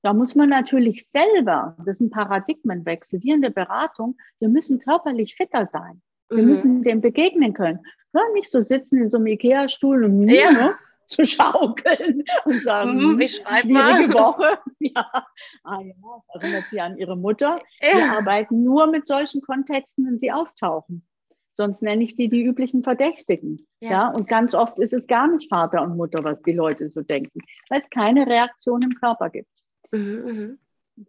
Da 0.03 0.13
muss 0.13 0.35
man 0.35 0.49
natürlich 0.49 1.09
selber, 1.09 1.75
das 1.79 1.97
ist 1.97 2.01
ein 2.01 2.09
Paradigmenwechsel, 2.11 3.23
wir 3.23 3.33
in 3.33 3.41
der 3.41 3.49
Beratung, 3.49 4.15
wir 4.39 4.49
müssen 4.49 4.79
körperlich 4.79 5.35
fitter 5.35 5.67
sein. 5.67 6.01
Wir 6.29 6.43
mhm. 6.43 6.49
müssen 6.49 6.83
dem 6.83 7.01
begegnen 7.01 7.53
können. 7.53 7.79
Ja, 8.13 8.21
nicht 8.33 8.51
so 8.51 8.61
sitzen 8.61 9.01
in 9.01 9.09
so 9.09 9.17
einem 9.17 9.27
Ikea-Stuhl 9.27 10.03
und 10.03 10.27
ja. 10.27 10.51
ne, 10.51 10.75
zu 11.05 11.25
schaukeln 11.25 12.23
und 12.45 12.63
sagen, 12.63 13.13
mhm, 13.13 13.21
ich 13.21 13.37
schwierige 13.37 13.73
mal. 13.73 14.13
Woche. 14.13 14.59
Ja. 14.79 15.25
Ah 15.63 15.79
ja, 15.79 15.93
das 16.27 16.41
erinnert 16.41 16.65
Sie 16.69 16.81
an 16.81 16.97
Ihre 16.97 17.15
Mutter. 17.15 17.59
Ja. 17.79 17.95
Wir 17.95 18.11
arbeiten 18.11 18.63
nur 18.63 18.85
mit 18.87 19.07
solchen 19.07 19.41
Kontexten, 19.41 20.05
wenn 20.05 20.19
sie 20.19 20.31
auftauchen. 20.31 21.07
Sonst 21.55 21.83
nenne 21.83 22.03
ich 22.03 22.15
die 22.15 22.29
die 22.29 22.43
üblichen 22.43 22.83
Verdächtigen. 22.83 23.67
Ja. 23.79 23.91
ja. 23.91 24.07
Und 24.09 24.27
ganz 24.27 24.55
oft 24.55 24.79
ist 24.79 24.93
es 24.93 25.07
gar 25.07 25.27
nicht 25.27 25.49
Vater 25.49 25.83
und 25.83 25.97
Mutter, 25.97 26.23
was 26.23 26.41
die 26.41 26.53
Leute 26.53 26.89
so 26.89 27.01
denken, 27.01 27.41
weil 27.69 27.81
es 27.81 27.89
keine 27.89 28.25
Reaktion 28.25 28.81
im 28.81 28.91
Körper 28.91 29.29
gibt. 29.29 29.51
Mhm, 29.91 30.23
mhm, 30.25 30.59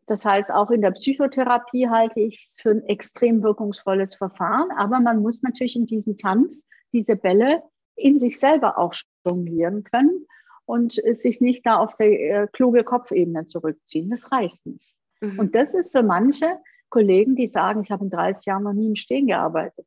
das 0.07 0.25
heißt, 0.25 0.53
auch 0.53 0.71
in 0.71 0.83
der 0.83 0.93
Psychotherapie 0.93 1.89
halte 1.89 2.21
ich 2.21 2.47
es 2.49 2.57
für 2.61 2.71
ein 2.71 2.85
extrem 2.85 3.43
wirkungsvolles 3.43 4.15
Verfahren. 4.15 4.71
Aber 4.77 5.01
man 5.01 5.21
muss 5.21 5.43
natürlich 5.43 5.77
in 5.77 5.87
diesem 5.87 6.17
Tanz 6.17 6.67
diese 6.93 7.17
Bälle 7.17 7.63
in 7.97 8.19
sich 8.19 8.39
selber 8.39 8.79
auch 8.79 8.95
jonglieren 9.25 9.85
können 9.85 10.27
und 10.67 10.93
sich 10.93 11.41
nicht 11.41 11.65
da 11.67 11.77
auf 11.77 11.95
der 11.97 12.09
äh, 12.09 12.49
kluge 12.53 12.85
Kopfebene 12.85 13.47
zurückziehen. 13.47 14.09
Das 14.09 14.33
reicht 14.33 14.65
nicht. 14.67 14.95
Mhm. 15.21 15.39
Und 15.39 15.55
das 15.55 15.75
ist 15.75 15.93
für 15.93 16.03
manche 16.03 16.59
Kollegen, 16.89 17.37
die 17.37 17.47
sagen, 17.47 17.83
ich 17.83 17.91
habe 17.91 18.05
in 18.05 18.11
30 18.11 18.47
Jahren 18.47 18.65
noch 18.65 18.73
nie 18.73 18.87
im 18.87 18.97
Stehen 18.97 19.27
gearbeitet 19.27 19.87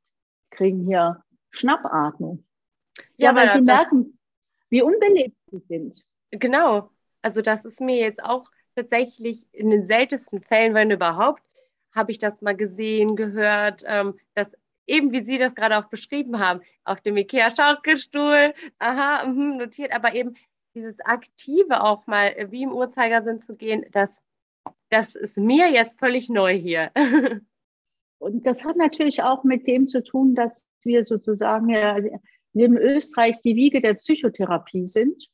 kriegen 0.57 0.85
hier 0.85 1.23
Schnappatmung. 1.51 2.43
Ja, 3.15 3.31
ja 3.31 3.35
weil 3.35 3.51
sie 3.51 3.61
merken, 3.61 4.19
wie 4.69 4.81
unbelebt 4.81 5.37
sie 5.51 5.59
sind. 5.67 6.03
Genau. 6.31 6.91
Also 7.21 7.41
das 7.41 7.65
ist 7.65 7.79
mir 7.79 7.97
jetzt 7.97 8.21
auch 8.21 8.49
tatsächlich 8.75 9.47
in 9.53 9.69
den 9.69 9.85
seltensten 9.85 10.41
Fällen, 10.41 10.73
wenn 10.73 10.91
überhaupt, 10.91 11.41
habe 11.93 12.11
ich 12.11 12.19
das 12.19 12.41
mal 12.41 12.55
gesehen, 12.55 13.15
gehört, 13.15 13.83
ähm, 13.85 14.19
dass 14.35 14.51
eben 14.85 15.11
wie 15.11 15.21
Sie 15.21 15.37
das 15.37 15.55
gerade 15.55 15.77
auch 15.77 15.89
beschrieben 15.89 16.39
haben, 16.39 16.61
auf 16.83 17.01
dem 17.01 17.17
Ikea-Schaukelstuhl, 17.17 18.53
aha, 18.79 19.25
mh, 19.25 19.57
notiert, 19.57 19.91
aber 19.91 20.13
eben 20.13 20.35
dieses 20.75 20.99
Aktive 21.01 21.81
auch 21.83 22.07
mal 22.07 22.27
äh, 22.27 22.51
wie 22.51 22.63
im 22.63 22.71
Uhrzeigersinn 22.71 23.41
zu 23.41 23.55
gehen, 23.55 23.85
das, 23.91 24.21
das 24.89 25.15
ist 25.15 25.37
mir 25.37 25.71
jetzt 25.71 25.99
völlig 25.99 26.29
neu 26.29 26.53
hier. 26.53 26.91
Und 28.19 28.45
das 28.45 28.65
hat 28.65 28.77
natürlich 28.77 29.21
auch 29.23 29.43
mit 29.43 29.67
dem 29.67 29.87
zu 29.87 30.03
tun, 30.03 30.35
dass 30.35 30.67
wir 30.83 31.03
sozusagen 31.03 31.69
ja, 31.69 31.97
neben 32.53 32.77
Österreich 32.77 33.41
die 33.41 33.55
Wiege 33.55 33.81
der 33.81 33.93
Psychotherapie 33.95 34.85
sind. 34.85 35.29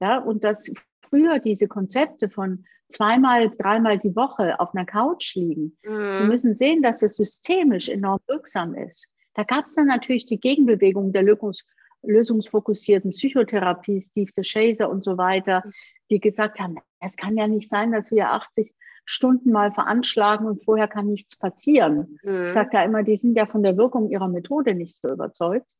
Ja, 0.00 0.18
und 0.18 0.44
dass 0.44 0.70
früher 1.08 1.38
diese 1.38 1.68
Konzepte 1.68 2.28
von 2.28 2.66
zweimal, 2.88 3.50
dreimal 3.56 3.98
die 3.98 4.14
Woche 4.14 4.60
auf 4.60 4.74
einer 4.74 4.84
Couch 4.84 5.34
liegen. 5.34 5.76
Mhm. 5.82 5.90
Wir 5.90 6.26
müssen 6.26 6.54
sehen, 6.54 6.82
dass 6.82 7.02
es 7.02 7.16
systemisch 7.16 7.88
enorm 7.88 8.20
wirksam 8.26 8.74
ist. 8.74 9.08
Da 9.34 9.42
gab 9.44 9.64
es 9.64 9.74
dann 9.74 9.86
natürlich 9.86 10.26
die 10.26 10.40
Gegenbewegung 10.40 11.12
der 11.12 11.22
Lösungs 11.22 11.64
lösungsfokussierten 12.02 13.10
Psychotherapie, 13.10 14.00
Steve 14.00 14.30
DeShazer 14.36 14.88
und 14.88 15.02
so 15.02 15.18
weiter, 15.18 15.64
die 16.08 16.20
gesagt 16.20 16.60
haben, 16.60 16.76
es 17.00 17.16
kann 17.16 17.36
ja 17.36 17.48
nicht 17.48 17.68
sein, 17.68 17.90
dass 17.90 18.12
wir 18.12 18.30
80 18.30 18.72
Stunden 19.06 19.52
mal 19.52 19.72
veranschlagen 19.72 20.46
und 20.46 20.62
vorher 20.62 20.88
kann 20.88 21.06
nichts 21.06 21.36
passieren. 21.36 22.18
Mhm. 22.22 22.46
Ich 22.46 22.52
sage 22.52 22.70
da 22.72 22.84
immer, 22.84 23.04
die 23.04 23.16
sind 23.16 23.36
ja 23.36 23.46
von 23.46 23.62
der 23.62 23.76
Wirkung 23.76 24.10
ihrer 24.10 24.28
Methode 24.28 24.74
nicht 24.74 25.00
so 25.00 25.08
überzeugt. 25.08 25.70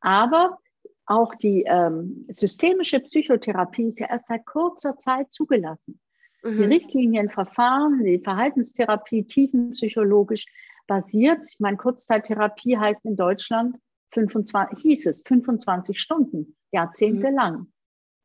Aber 0.00 0.58
auch 1.06 1.34
die 1.36 1.64
ähm, 1.66 2.26
systemische 2.30 3.00
Psychotherapie 3.00 3.88
ist 3.88 4.00
ja 4.00 4.08
erst 4.08 4.26
seit 4.26 4.44
kurzer 4.44 4.98
Zeit 4.98 5.32
zugelassen. 5.32 6.00
Mhm. 6.42 6.56
Die 6.56 6.64
Richtlinienverfahren, 6.64 8.04
die 8.04 8.18
Verhaltenstherapie 8.18 9.24
tiefenpsychologisch 9.24 10.46
basiert. 10.86 11.46
Ich 11.48 11.60
meine, 11.60 11.76
Kurzzeittherapie 11.76 12.76
heißt 12.76 13.04
in 13.06 13.16
Deutschland 13.16 13.76
25, 14.12 14.78
hieß 14.80 15.06
es 15.06 15.22
25 15.22 16.00
Stunden, 16.00 16.56
jahrzehntelang. 16.72 17.58
Mhm. 17.58 17.72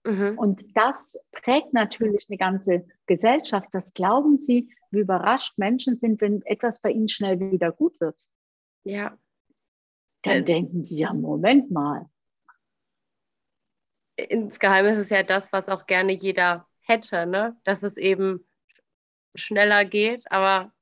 Mhm. 0.10 0.38
Und 0.38 0.66
das 0.76 1.20
prägt 1.32 1.74
natürlich 1.74 2.28
eine 2.30 2.38
ganze 2.38 2.88
Gesellschaft. 3.05 3.70
Das 3.72 3.93
glauben 3.93 4.38
Sie, 4.38 4.70
wie 4.91 4.99
überrascht 4.99 5.57
Menschen 5.57 5.97
sind, 5.97 6.20
wenn 6.22 6.41
etwas 6.43 6.80
bei 6.80 6.91
ihnen 6.91 7.10
schnell 7.10 7.39
wieder 7.39 7.72
gut 7.72 7.99
wird. 8.01 8.20
Ja. 8.84 9.18
Dann 10.24 10.38
äh, 10.38 10.43
denken 10.43 10.84
die, 10.84 10.97
ja, 10.97 11.14
Moment 11.14 11.70
mal. 11.70 12.10
Insgeheim 14.16 14.86
ist 14.88 14.97
es 14.97 15.10
ja 15.10 15.24
das, 15.24 15.53
was 15.53 15.70
auch 15.70 15.86
gerne 15.86 16.12
jeder 16.12 16.68
hätte, 16.82 17.26
ne? 17.26 17.55
dass 17.64 17.84
es 17.84 17.95
eben 17.95 18.45
schneller 19.36 19.86
geht, 19.86 20.30
aber 20.32 20.74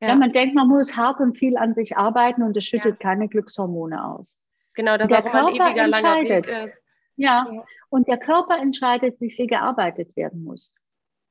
ja. 0.00 0.08
ja. 0.08 0.14
man 0.14 0.32
denkt, 0.32 0.54
man 0.54 0.68
muss 0.68 0.96
hart 0.96 1.20
und 1.20 1.36
viel 1.36 1.56
an 1.56 1.74
sich 1.74 1.96
arbeiten 1.96 2.42
und 2.42 2.56
es 2.56 2.64
schüttet 2.64 3.02
ja. 3.02 3.10
keine 3.10 3.28
Glückshormone 3.28 4.02
aus. 4.04 4.32
Genau, 4.74 4.96
das 4.96 5.10
ist 5.10 5.16
auch 5.16 5.34
ein 5.34 5.48
ewiger 5.48 5.88
langer 5.88 6.22
Weg 6.22 6.46
ist. 6.46 6.81
Ja. 7.16 7.46
ja, 7.50 7.64
und 7.88 8.08
der 8.08 8.18
Körper 8.18 8.58
entscheidet, 8.58 9.20
wie 9.20 9.30
viel 9.30 9.46
gearbeitet 9.46 10.16
werden 10.16 10.44
muss. 10.44 10.72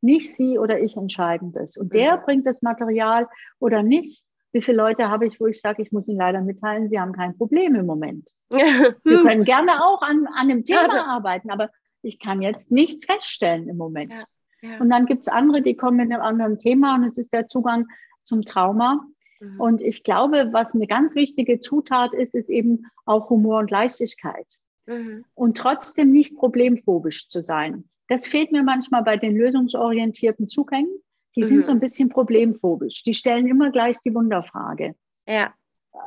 Nicht 0.01 0.33
Sie 0.33 0.57
oder 0.57 0.79
ich 0.79 0.97
entscheiden 0.97 1.51
das. 1.51 1.77
Und 1.77 1.93
der 1.93 2.17
mhm. 2.17 2.21
bringt 2.23 2.47
das 2.47 2.61
Material 2.61 3.27
oder 3.59 3.83
nicht. 3.83 4.23
Wie 4.51 4.61
viele 4.61 4.77
Leute 4.77 5.09
habe 5.09 5.27
ich, 5.27 5.39
wo 5.39 5.47
ich 5.47 5.59
sage, 5.59 5.81
ich 5.81 5.91
muss 5.91 6.07
Ihnen 6.07 6.17
leider 6.17 6.41
mitteilen, 6.41 6.89
Sie 6.89 6.99
haben 6.99 7.13
kein 7.13 7.37
Problem 7.37 7.75
im 7.75 7.85
Moment. 7.85 8.29
Wir 8.49 9.23
können 9.23 9.45
gerne 9.45 9.83
auch 9.83 10.01
an, 10.01 10.27
an 10.35 10.49
dem 10.49 10.63
Thema 10.63 10.95
ja, 10.95 11.05
arbeiten, 11.05 11.51
aber 11.51 11.69
ich 12.01 12.19
kann 12.19 12.41
jetzt 12.41 12.71
nichts 12.71 13.05
feststellen 13.05 13.69
im 13.69 13.77
Moment. 13.77 14.11
Ja, 14.11 14.69
ja. 14.69 14.79
Und 14.79 14.89
dann 14.89 15.05
gibt 15.05 15.21
es 15.21 15.27
andere, 15.27 15.61
die 15.61 15.75
kommen 15.75 15.97
mit 15.97 16.11
einem 16.11 16.21
anderen 16.21 16.57
Thema 16.57 16.95
und 16.95 17.03
es 17.03 17.17
ist 17.17 17.31
der 17.31 17.47
Zugang 17.47 17.87
zum 18.23 18.43
Trauma. 18.43 19.05
Mhm. 19.39 19.59
Und 19.59 19.81
ich 19.81 20.03
glaube, 20.03 20.49
was 20.51 20.73
eine 20.73 20.87
ganz 20.87 21.15
wichtige 21.15 21.59
Zutat 21.59 22.13
ist, 22.13 22.35
ist 22.35 22.49
eben 22.49 22.85
auch 23.05 23.29
Humor 23.29 23.59
und 23.59 23.71
Leichtigkeit. 23.71 24.47
Mhm. 24.91 25.25
Und 25.33 25.57
trotzdem 25.57 26.11
nicht 26.11 26.35
problemphobisch 26.35 27.27
zu 27.27 27.41
sein. 27.43 27.85
Das 28.07 28.27
fehlt 28.27 28.51
mir 28.51 28.63
manchmal 28.63 29.03
bei 29.03 29.17
den 29.17 29.35
lösungsorientierten 29.35 30.47
Zugängen. 30.47 30.91
Die 31.35 31.41
mhm. 31.41 31.45
sind 31.45 31.65
so 31.65 31.71
ein 31.71 31.79
bisschen 31.79 32.09
problemphobisch. 32.09 33.03
Die 33.03 33.13
stellen 33.13 33.47
immer 33.47 33.71
gleich 33.71 33.97
die 33.99 34.13
Wunderfrage. 34.13 34.95
Ja. 35.27 35.53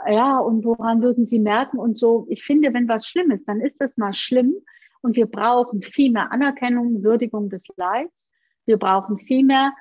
Ja, 0.09 0.39
und 0.39 0.65
woran 0.65 1.03
würden 1.03 1.25
Sie 1.25 1.39
merken 1.39 1.79
und 1.79 1.97
so? 1.97 2.27
Ich 2.29 2.43
finde, 2.43 2.73
wenn 2.73 2.89
was 2.89 3.07
schlimm 3.07 3.31
ist, 3.31 3.47
dann 3.47 3.61
ist 3.61 3.81
das 3.81 3.97
mal 3.97 4.13
schlimm. 4.13 4.55
Und 5.03 5.17
wir 5.17 5.27
brauchen 5.27 5.83
viel 5.83 6.11
mehr 6.11 6.33
Anerkennung, 6.33 7.03
Würdigung 7.03 7.51
des 7.51 7.67
Leids. 7.77 8.33
Wir 8.65 8.79
brauchen 8.79 9.19
viel 9.19 9.45
mehr 9.45 9.73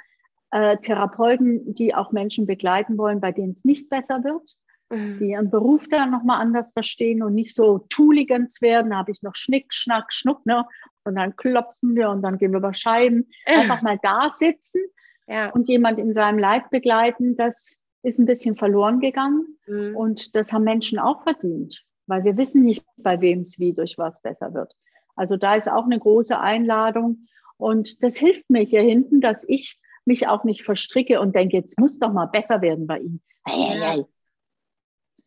äh, 0.52 0.78
Therapeuten, 0.78 1.74
die 1.74 1.96
auch 1.96 2.12
Menschen 2.12 2.46
begleiten 2.46 2.98
wollen, 2.98 3.22
bei 3.22 3.32
denen 3.32 3.52
es 3.52 3.64
nicht 3.64 3.90
besser 3.90 4.24
wird. 4.24 4.56
Die 4.94 5.32
ihren 5.32 5.50
Beruf 5.50 5.88
da 5.90 6.06
nochmal 6.06 6.42
anders 6.42 6.72
verstehen 6.72 7.24
und 7.24 7.34
nicht 7.34 7.56
so 7.56 7.80
Tooligans 7.90 8.62
werden. 8.62 8.92
Da 8.92 8.98
habe 8.98 9.12
ich 9.12 9.22
noch 9.22 9.36
Schnick, 9.36 9.74
Schnack, 9.74 10.14
Schnuck, 10.14 10.46
ne? 10.46 10.66
Und 11.04 11.16
dann 11.16 11.36
klopfen 11.36 11.96
wir 11.96 12.10
und 12.10 12.22
dann 12.22 12.38
gehen 12.38 12.52
wir 12.52 12.60
über 12.60 12.74
Scheiben. 12.74 13.30
Äh. 13.46 13.60
Einfach 13.60 13.82
mal 13.82 14.00
da 14.02 14.32
sitzen 14.32 14.82
ja. 15.28 15.50
und 15.50 15.68
jemand 15.68 16.00
in 16.00 16.14
seinem 16.14 16.40
Leid 16.40 16.70
begleiten, 16.70 17.36
das 17.36 17.78
ist 18.04 18.20
ein 18.20 18.26
bisschen 18.26 18.56
verloren 18.56 19.00
gegangen. 19.00 19.58
Mhm. 19.68 19.96
Und 19.96 20.36
das 20.36 20.54
haben 20.54 20.64
Menschen 20.64 21.00
auch 21.00 21.24
verdient, 21.24 21.84
weil 22.08 22.24
wir 22.24 22.38
wissen 22.38 22.64
nicht, 22.64 22.86
bei 22.98 23.20
wem 23.22 23.40
es 23.40 23.60
wie 23.60 23.74
durch 23.74 23.98
was 23.98 24.22
besser 24.22 24.54
wird. 24.54 24.74
Also 25.16 25.38
da 25.38 25.56
ist 25.56 25.70
auch 25.70 25.86
eine 25.86 26.00
große 26.00 26.40
Einladung. 26.40 27.28
Und 27.58 28.04
das 28.04 28.18
hilft 28.18 28.50
mir 28.50 28.64
hier 28.64 28.82
hinten, 28.82 29.22
dass 29.22 29.46
ich 29.48 29.80
mich 30.06 30.28
auch 30.28 30.44
nicht 30.44 30.64
verstricke 30.64 31.22
und 31.22 31.36
denke, 31.36 31.58
jetzt 31.58 31.80
muss 31.80 32.00
doch 32.00 32.12
mal 32.12 32.26
besser 32.26 32.62
werden 32.62 32.88
bei 32.88 33.00
ihm. 33.00 33.22
Hey, 33.46 33.68
hey, 33.68 33.80
hey. 33.80 34.06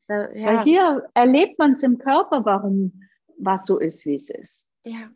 Ja. 0.09 0.47
Weil 0.47 0.63
hier 0.65 1.09
erlebt 1.15 1.59
man 1.59 1.73
es 1.73 1.83
im 1.83 1.99
Körper, 1.99 2.45
warum 2.45 3.03
was 3.39 3.67
so 3.67 3.79
ist, 3.79 4.05
wie 4.07 4.15
es 4.15 4.31
ist. 4.31 4.65
Ja. 4.85 5.11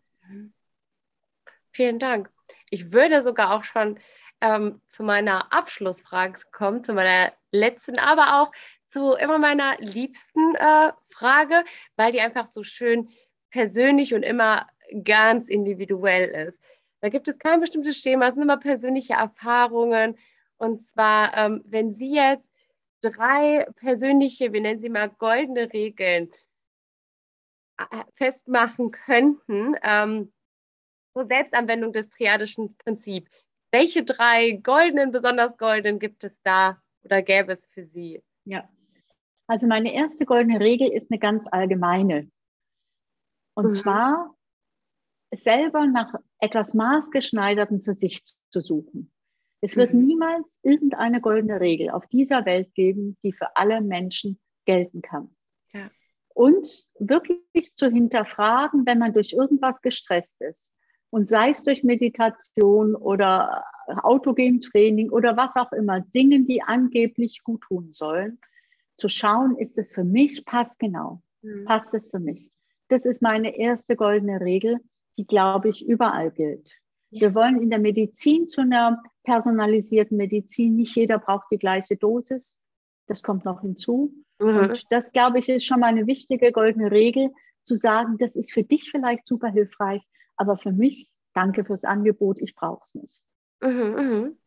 Vielen 1.73 1.99
Dank. 1.99 2.31
Ich 2.71 2.93
würde 2.93 3.23
sogar 3.23 3.55
auch 3.55 3.65
schon 3.65 3.99
ähm, 4.41 4.81
zu 4.89 5.03
meiner 5.03 5.53
Abschlussfrage 5.53 6.41
kommen, 6.53 6.83
zu 6.83 6.95
meiner 6.95 7.33
letzten, 7.53 7.99
aber 7.99 8.41
auch 8.41 8.53
zu 8.87 9.15
immer 9.15 9.39
meiner 9.39 9.77
liebsten 9.79 10.55
äh, 10.57 10.93
Frage, 11.11 11.65
weil 11.97 12.13
die 12.13 12.21
einfach 12.21 12.47
so 12.47 12.65
schön 12.65 13.09
persönlich 13.51 14.15
und 14.15 14.23
immer 14.23 14.67
ganz 15.05 15.49
individuell 15.49 16.49
ist. 16.49 16.59
Da 17.01 17.09
gibt 17.09 17.29
es 17.29 17.39
kein 17.39 17.61
bestimmtes 17.61 17.97
Schema, 17.97 18.29
es 18.29 18.35
sind 18.35 18.43
immer 18.43 18.59
persönliche 18.59 19.15
Erfahrungen. 19.15 20.19
Und 20.59 20.83
zwar, 20.83 21.37
ähm, 21.37 21.63
wenn 21.65 21.95
Sie 21.95 22.15
jetzt 22.15 22.51
drei 23.01 23.67
persönliche, 23.77 24.53
wir 24.53 24.61
nennen 24.61 24.81
sie 24.81 24.89
mal 24.89 25.11
goldene 25.11 25.73
Regeln 25.73 26.31
festmachen 28.15 28.91
könnten, 28.91 29.75
ähm, 29.83 30.33
zur 31.13 31.27
Selbstanwendung 31.27 31.93
des 31.93 32.09
triadischen 32.11 32.77
Prinzips. 32.77 33.31
Welche 33.73 34.05
drei 34.05 34.53
goldenen, 34.63 35.13
besonders 35.13 35.57
goldenen 35.57 35.99
gibt 35.99 36.25
es 36.25 36.37
da 36.43 36.81
oder 37.03 37.23
gäbe 37.23 37.53
es 37.53 37.65
für 37.67 37.85
Sie? 37.85 38.23
Ja, 38.45 38.69
also 39.47 39.67
meine 39.67 39.93
erste 39.93 40.27
goldene 40.27 40.61
Regel 40.61 40.93
ist 40.93 41.11
eine 41.11 41.19
ganz 41.19 41.49
allgemeine. 41.51 42.31
Und 43.55 43.67
mhm. 43.67 43.73
zwar 43.73 44.37
selber 45.33 45.87
nach 45.87 46.15
etwas 46.39 46.75
Maßgeschneiderten 46.75 47.83
für 47.83 47.95
sich 47.95 48.23
zu 48.51 48.61
suchen. 48.61 49.13
Es 49.61 49.77
wird 49.77 49.93
mhm. 49.93 50.07
niemals 50.07 50.59
irgendeine 50.63 51.21
goldene 51.21 51.61
Regel 51.61 51.91
auf 51.91 52.07
dieser 52.07 52.45
Welt 52.47 52.75
geben, 52.75 53.17
die 53.23 53.33
für 53.33 53.57
alle 53.57 53.81
Menschen 53.81 54.39
gelten 54.65 55.03
kann. 55.03 55.35
Ja. 55.73 55.91
Und 56.29 56.69
wirklich 56.99 57.75
zu 57.75 57.89
hinterfragen, 57.89 58.87
wenn 58.87 58.99
man 58.99 59.13
durch 59.13 59.33
irgendwas 59.33 59.83
gestresst 59.83 60.41
ist. 60.41 60.73
Und 61.11 61.29
sei 61.29 61.51
es 61.51 61.65
durch 61.65 61.83
Meditation 61.83 62.95
oder 62.95 63.65
Autogentraining 63.87 65.11
oder 65.11 65.37
was 65.37 65.57
auch 65.57 65.73
immer, 65.73 66.01
Dinge, 66.01 66.45
die 66.45 66.63
angeblich 66.63 67.43
gut 67.43 67.63
tun 67.63 67.93
sollen, 67.93 68.39
zu 68.97 69.09
schauen, 69.09 69.57
ist 69.57 69.77
es 69.77 69.93
für 69.93 70.05
mich 70.05 70.45
passgenau? 70.45 71.21
Mhm. 71.43 71.65
Passt 71.65 71.95
es 71.95 72.09
für 72.09 72.21
mich? 72.21 72.51
Das 72.89 73.07
ist 73.07 73.23
meine 73.23 73.57
erste 73.57 73.97
goldene 73.97 74.41
Regel 74.41 74.81
die, 75.17 75.27
glaube 75.27 75.69
ich, 75.69 75.87
überall 75.87 76.31
gilt. 76.31 76.73
Wir 77.11 77.35
wollen 77.35 77.61
in 77.61 77.71
der 77.71 77.79
Medizin 77.79 78.47
zu 78.47 78.61
einer 78.61 79.03
personalisierten 79.25 80.17
Medizin. 80.17 80.77
Nicht 80.77 80.95
jeder 80.95 81.19
braucht 81.19 81.47
die 81.51 81.59
gleiche 81.59 81.97
Dosis. 81.97 82.59
Das 83.07 83.23
kommt 83.23 83.45
noch 83.45 83.63
hinzu. 83.63 84.15
Mhm. 84.39 84.57
Und 84.59 84.87
das, 84.91 85.13
glaube 85.13 85.41
ich, 85.41 85.49
ist 85.49 85.65
schon 85.65 85.81
mal 85.81 85.89
eine 85.89 86.07
wichtige 86.07 86.53
goldene 86.53 86.91
Regel, 86.91 87.31
zu 87.63 87.77
sagen, 87.77 88.17
das 88.19 88.35
ist 88.37 88.53
für 88.53 88.63
dich 88.63 88.91
vielleicht 88.91 89.27
super 89.27 89.49
hilfreich, 89.49 90.03
aber 90.37 90.57
für 90.57 90.73
mich, 90.73 91.11
danke 91.35 91.65
fürs 91.65 91.85
Angebot, 91.85 92.41
ich 92.41 92.55
brauche 92.55 92.81
es 92.83 92.95
nicht. 92.95 93.21
Mhm, 93.61 93.71
mhm. 93.71 94.39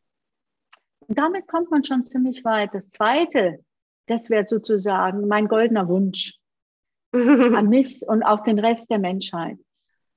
Und 1.07 1.19
damit 1.19 1.47
kommt 1.47 1.69
man 1.69 1.83
schon 1.83 2.05
ziemlich 2.05 2.43
weit. 2.43 2.73
Das 2.73 2.89
Zweite, 2.89 3.63
das 4.07 4.29
wäre 4.29 4.47
sozusagen 4.47 5.27
mein 5.27 5.47
goldener 5.47 5.87
Wunsch 5.87 6.39
an 7.11 7.69
mich 7.69 8.01
und 8.07 8.23
auch 8.23 8.43
den 8.43 8.57
Rest 8.57 8.89
der 8.89 8.99
Menschheit 8.99 9.59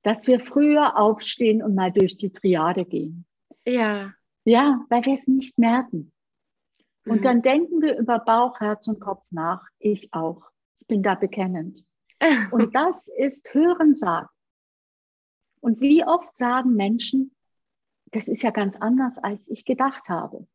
dass 0.07 0.25
wir 0.25 0.39
früher 0.39 0.97
aufstehen 0.97 1.61
und 1.61 1.75
mal 1.75 1.91
durch 1.91 2.15
die 2.15 2.31
Triade 2.31 2.85
gehen. 2.85 3.25
Ja. 3.65 4.13
Ja, 4.45 4.85
weil 4.87 5.03
wir 5.03 5.15
es 5.15 5.27
nicht 5.27 5.59
merken. 5.59 6.13
Und 7.05 7.17
mhm. 7.17 7.23
dann 7.23 7.41
denken 7.41 7.81
wir 7.81 7.97
über 7.97 8.19
Bauch, 8.19 8.57
Herz 8.61 8.87
und 8.87 9.01
Kopf 9.01 9.25
nach. 9.31 9.67
Ich 9.79 10.13
auch. 10.13 10.43
Ich 10.79 10.87
bin 10.87 11.03
da 11.03 11.15
bekennend. 11.15 11.83
Und 12.51 12.73
das 12.73 13.09
ist 13.09 13.53
Hörensagen. 13.53 14.29
Und 15.59 15.81
wie 15.81 16.05
oft 16.05 16.37
sagen 16.37 16.75
Menschen, 16.75 17.35
das 18.13 18.29
ist 18.29 18.43
ja 18.43 18.51
ganz 18.51 18.77
anders, 18.77 19.17
als 19.17 19.45
ich 19.49 19.65
gedacht 19.65 20.07
habe. 20.07 20.47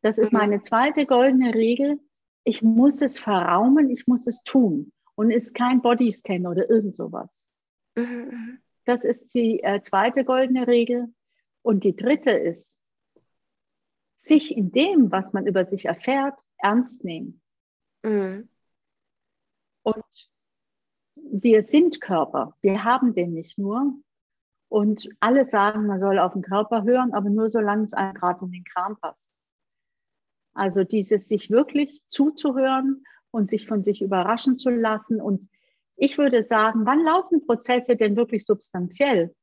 Das 0.00 0.16
ist 0.16 0.32
mhm. 0.32 0.38
meine 0.38 0.62
zweite 0.62 1.06
goldene 1.06 1.54
Regel. 1.54 1.98
Ich 2.44 2.62
muss 2.62 3.02
es 3.02 3.18
verraumen, 3.18 3.90
ich 3.90 4.06
muss 4.06 4.28
es 4.28 4.44
tun. 4.44 4.92
Und 5.16 5.32
ist 5.32 5.56
kein 5.56 5.82
Bodyscan 5.82 6.46
oder 6.46 6.70
irgend 6.70 6.94
sowas. 6.94 7.49
Das 8.84 9.04
ist 9.04 9.34
die 9.34 9.62
äh, 9.62 9.80
zweite 9.82 10.24
goldene 10.24 10.66
Regel. 10.66 11.12
Und 11.62 11.84
die 11.84 11.94
dritte 11.94 12.30
ist, 12.30 12.78
sich 14.18 14.56
in 14.56 14.70
dem, 14.72 15.10
was 15.10 15.32
man 15.32 15.46
über 15.46 15.66
sich 15.66 15.86
erfährt, 15.86 16.38
ernst 16.58 17.04
nehmen. 17.04 17.40
Mhm. 18.02 18.48
Und 19.82 20.30
wir 21.14 21.64
sind 21.64 22.00
Körper, 22.00 22.56
wir 22.60 22.84
haben 22.84 23.14
den 23.14 23.32
nicht 23.32 23.58
nur. 23.58 23.94
Und 24.68 25.08
alle 25.18 25.44
sagen, 25.44 25.86
man 25.86 25.98
soll 25.98 26.18
auf 26.18 26.32
den 26.32 26.42
Körper 26.42 26.84
hören, 26.84 27.12
aber 27.12 27.28
nur 27.28 27.50
solange 27.50 27.82
es 27.82 27.92
einem 27.92 28.14
gerade 28.14 28.44
in 28.44 28.52
den 28.52 28.64
Kram 28.64 28.96
passt. 28.98 29.30
Also 30.54 30.84
dieses 30.84 31.26
sich 31.26 31.50
wirklich 31.50 32.02
zuzuhören 32.08 33.04
und 33.30 33.50
sich 33.50 33.66
von 33.66 33.82
sich 33.82 34.00
überraschen 34.02 34.56
zu 34.56 34.70
lassen. 34.70 35.20
Und 35.20 35.48
ich 36.00 36.16
würde 36.16 36.42
sagen, 36.42 36.86
wann 36.86 37.04
laufen 37.04 37.44
Prozesse 37.44 37.94
denn 37.94 38.16
wirklich 38.16 38.46
substanziell? 38.46 39.34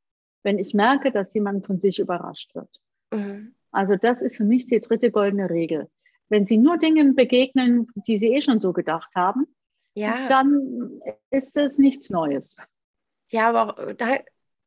Wenn 0.44 0.58
ich 0.58 0.74
merke, 0.74 1.12
dass 1.12 1.34
jemand 1.34 1.68
von 1.68 1.80
sich 1.80 2.00
überrascht 2.00 2.56
wird. 2.56 2.70
Mhm. 3.12 3.54
Also 3.72 3.96
das 3.96 4.24
ist 4.24 4.38
für 4.38 4.44
mich 4.44 4.66
die 4.66 4.82
dritte 4.82 5.12
goldene 5.12 5.52
Regel. 5.52 5.88
Wenn 6.30 6.48
Sie 6.48 6.58
nur 6.58 6.78
Dingen 6.78 7.16
begegnen, 7.16 7.88
die 7.96 8.18
Sie 8.18 8.34
eh 8.34 8.42
schon 8.42 8.60
so 8.60 8.74
gedacht 8.74 9.14
haben, 9.14 9.46
ja. 9.94 10.28
dann 10.28 11.00
ist 11.30 11.56
das 11.58 11.78
nichts 11.78 12.10
Neues. 12.10 12.58
Ja, 13.30 13.50
aber 13.50 13.78
auch 13.78 13.94
da, 13.94 14.18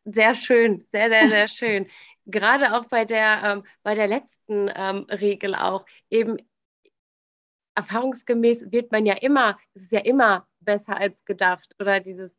sehr 0.05 0.35
schön, 0.35 0.87
sehr, 0.93 1.09
sehr, 1.09 1.29
sehr 1.29 1.49
schön. 1.49 1.87
Gerade 2.27 2.75
auch 2.75 2.87
bei 2.87 3.05
der, 3.05 3.41
ähm, 3.43 3.65
bei 3.83 3.97
der 3.97 4.07
letzten 4.07 4.71
ähm, 4.75 5.07
Regel 5.11 5.57
auch 5.57 5.87
eben 6.09 6.37
erfahrungsgemäß 7.75 8.71
wird 8.73 8.93
man 8.93 9.07
ja 9.07 9.15
immer, 9.15 9.59
es 9.75 9.83
ist 9.83 9.93
ja 9.93 10.01
immer 10.01 10.47
besser 10.61 10.97
als 10.97 11.25
gedacht 11.25 11.75
oder 11.81 12.01
dieses, 12.01 12.33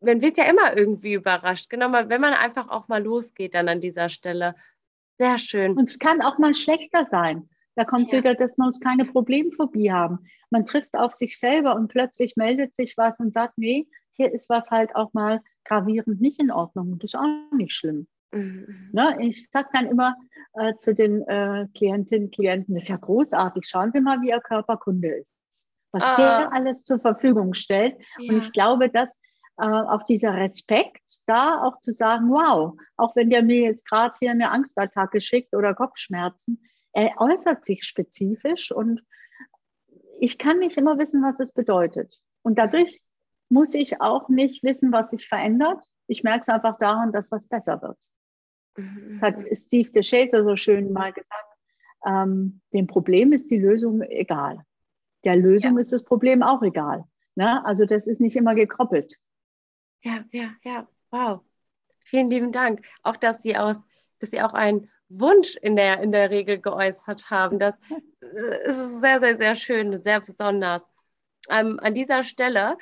man 0.00 0.20
wird 0.20 0.36
ja 0.36 0.44
immer 0.44 0.76
irgendwie 0.76 1.14
überrascht. 1.14 1.70
Genau, 1.70 1.92
wenn 1.92 2.20
man 2.20 2.34
einfach 2.34 2.68
auch 2.68 2.88
mal 2.88 3.02
losgeht 3.02 3.54
dann 3.54 3.68
an 3.68 3.80
dieser 3.80 4.08
Stelle. 4.08 4.54
Sehr 5.18 5.38
schön. 5.38 5.72
Und 5.72 5.88
es 5.88 5.98
kann 5.98 6.20
auch 6.20 6.38
mal 6.38 6.54
schlechter 6.54 7.06
sein. 7.06 7.48
Da 7.74 7.84
kommt 7.84 8.12
ja. 8.12 8.18
wieder, 8.18 8.34
dass 8.34 8.56
wir 8.56 8.66
uns 8.66 8.80
keine 8.80 9.04
Problemphobie 9.04 9.92
haben. 9.92 10.26
Man 10.50 10.66
trifft 10.66 10.94
auf 10.94 11.14
sich 11.14 11.38
selber 11.38 11.74
und 11.74 11.88
plötzlich 11.88 12.36
meldet 12.36 12.74
sich 12.74 12.96
was 12.96 13.20
und 13.20 13.32
sagt, 13.32 13.58
nee, 13.58 13.86
hier 14.12 14.32
ist 14.32 14.48
was 14.48 14.70
halt 14.70 14.96
auch 14.96 15.12
mal 15.12 15.42
gravierend 15.64 16.20
nicht 16.20 16.40
in 16.40 16.50
Ordnung. 16.50 16.98
Das 16.98 17.10
ist 17.10 17.16
auch 17.16 17.26
nicht 17.52 17.74
schlimm. 17.74 18.06
Mhm. 18.32 18.90
Ne? 18.92 19.16
Ich 19.20 19.48
sage 19.50 19.68
dann 19.72 19.86
immer 19.86 20.16
äh, 20.54 20.74
zu 20.76 20.94
den 20.94 21.22
äh, 21.28 21.66
Klientinnen, 21.74 22.30
Klienten, 22.30 22.74
das 22.74 22.84
ist 22.84 22.88
ja 22.88 22.96
großartig, 22.96 23.66
schauen 23.66 23.92
Sie 23.92 24.00
mal, 24.00 24.20
wie 24.20 24.28
Ihr 24.28 24.40
Körperkunde 24.40 25.08
ist, 25.08 25.68
was 25.92 26.02
ah. 26.02 26.16
der 26.16 26.52
alles 26.52 26.84
zur 26.84 26.98
Verfügung 26.98 27.54
stellt. 27.54 27.96
Ja. 28.18 28.32
Und 28.32 28.38
ich 28.38 28.52
glaube, 28.52 28.88
dass 28.88 29.18
äh, 29.58 29.66
auch 29.66 30.02
dieser 30.02 30.34
Respekt 30.34 31.20
da 31.26 31.62
auch 31.62 31.78
zu 31.78 31.92
sagen, 31.92 32.28
wow, 32.30 32.74
auch 32.96 33.16
wenn 33.16 33.30
der 33.30 33.42
mir 33.42 33.62
jetzt 33.62 33.88
gerade 33.88 34.14
hier 34.18 34.30
eine 34.30 34.50
Angstattacke 34.50 35.20
schickt 35.20 35.54
oder 35.54 35.74
Kopfschmerzen, 35.74 36.62
er 36.92 37.12
äußert 37.18 37.64
sich 37.64 37.84
spezifisch 37.84 38.72
und 38.72 39.02
ich 40.18 40.38
kann 40.38 40.58
nicht 40.58 40.76
immer 40.78 40.98
wissen, 40.98 41.22
was 41.22 41.40
es 41.40 41.52
bedeutet. 41.52 42.18
Und 42.42 42.58
dadurch 42.58 43.02
muss 43.48 43.74
ich 43.74 44.00
auch 44.00 44.28
nicht 44.28 44.62
wissen, 44.62 44.92
was 44.92 45.10
sich 45.10 45.28
verändert. 45.28 45.84
Ich 46.06 46.22
merke 46.22 46.42
es 46.42 46.48
einfach 46.48 46.78
daran, 46.78 47.12
dass 47.12 47.30
was 47.30 47.46
besser 47.48 47.80
wird. 47.82 47.98
Das 48.76 49.22
hat 49.22 49.38
mhm. 49.38 49.54
Steve 49.54 49.90
DeShazer 49.90 50.44
so 50.44 50.56
schön 50.56 50.92
mal 50.92 51.12
gesagt. 51.12 51.56
Ähm, 52.06 52.60
dem 52.72 52.86
Problem 52.86 53.32
ist 53.32 53.50
die 53.50 53.58
Lösung 53.58 54.02
egal. 54.02 54.64
Der 55.24 55.36
Lösung 55.36 55.74
ja. 55.74 55.80
ist 55.80 55.92
das 55.92 56.04
Problem 56.04 56.42
auch 56.42 56.62
egal. 56.62 57.04
Ne? 57.34 57.64
Also 57.64 57.84
das 57.84 58.06
ist 58.06 58.20
nicht 58.20 58.36
immer 58.36 58.54
gekoppelt. 58.54 59.18
Ja, 60.02 60.24
ja, 60.30 60.54
ja. 60.62 60.88
Wow. 61.10 61.40
Vielen 62.04 62.30
lieben 62.30 62.52
Dank. 62.52 62.84
Auch 63.02 63.16
dass 63.16 63.42
Sie 63.42 63.56
aus, 63.56 63.76
dass 64.20 64.30
Sie 64.30 64.40
auch 64.40 64.54
ein 64.54 64.88
Wunsch 65.08 65.56
in 65.56 65.76
der, 65.76 66.00
in 66.00 66.12
der 66.12 66.30
Regel 66.30 66.60
geäußert 66.60 67.30
haben. 67.30 67.58
Das 67.58 67.74
äh, 68.20 68.68
ist 68.68 69.00
sehr, 69.00 69.20
sehr, 69.20 69.36
sehr 69.36 69.54
schön, 69.54 70.02
sehr 70.02 70.20
besonders. 70.20 70.82
Ähm, 71.48 71.78
an 71.80 71.94
dieser 71.94 72.24
Stelle, 72.24 72.76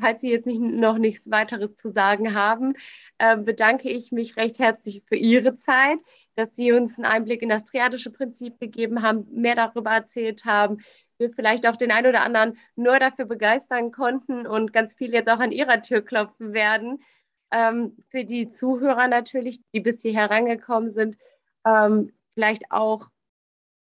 falls 0.00 0.20
Sie 0.20 0.30
jetzt 0.30 0.46
nicht, 0.46 0.60
noch 0.60 0.98
nichts 0.98 1.30
weiteres 1.30 1.76
zu 1.76 1.88
sagen 1.88 2.34
haben, 2.34 2.74
äh, 3.18 3.36
bedanke 3.36 3.90
ich 3.90 4.12
mich 4.12 4.36
recht 4.36 4.58
herzlich 4.58 5.02
für 5.06 5.16
Ihre 5.16 5.54
Zeit, 5.54 5.98
dass 6.36 6.54
Sie 6.54 6.72
uns 6.72 6.98
einen 6.98 7.06
Einblick 7.06 7.42
in 7.42 7.48
das 7.48 7.64
triadische 7.64 8.10
Prinzip 8.10 8.58
gegeben 8.58 9.02
haben, 9.02 9.26
mehr 9.30 9.54
darüber 9.54 9.90
erzählt 9.90 10.44
haben, 10.44 10.78
wir 11.18 11.30
vielleicht 11.30 11.66
auch 11.66 11.76
den 11.76 11.92
einen 11.92 12.08
oder 12.08 12.22
anderen 12.22 12.58
nur 12.74 12.98
dafür 12.98 13.26
begeistern 13.26 13.92
konnten 13.92 14.46
und 14.46 14.72
ganz 14.72 14.94
viel 14.94 15.12
jetzt 15.12 15.28
auch 15.28 15.38
an 15.38 15.52
Ihrer 15.52 15.82
Tür 15.82 16.02
klopfen 16.02 16.52
werden. 16.52 17.02
Ähm, 17.52 17.96
für 18.10 18.24
die 18.24 18.48
Zuhörer 18.48 19.06
natürlich, 19.06 19.60
die 19.72 19.80
bis 19.80 20.02
hierher 20.02 20.30
rangekommen 20.30 20.90
sind, 20.90 21.16
ähm, 21.64 22.12
vielleicht 22.34 22.64
auch 22.70 23.08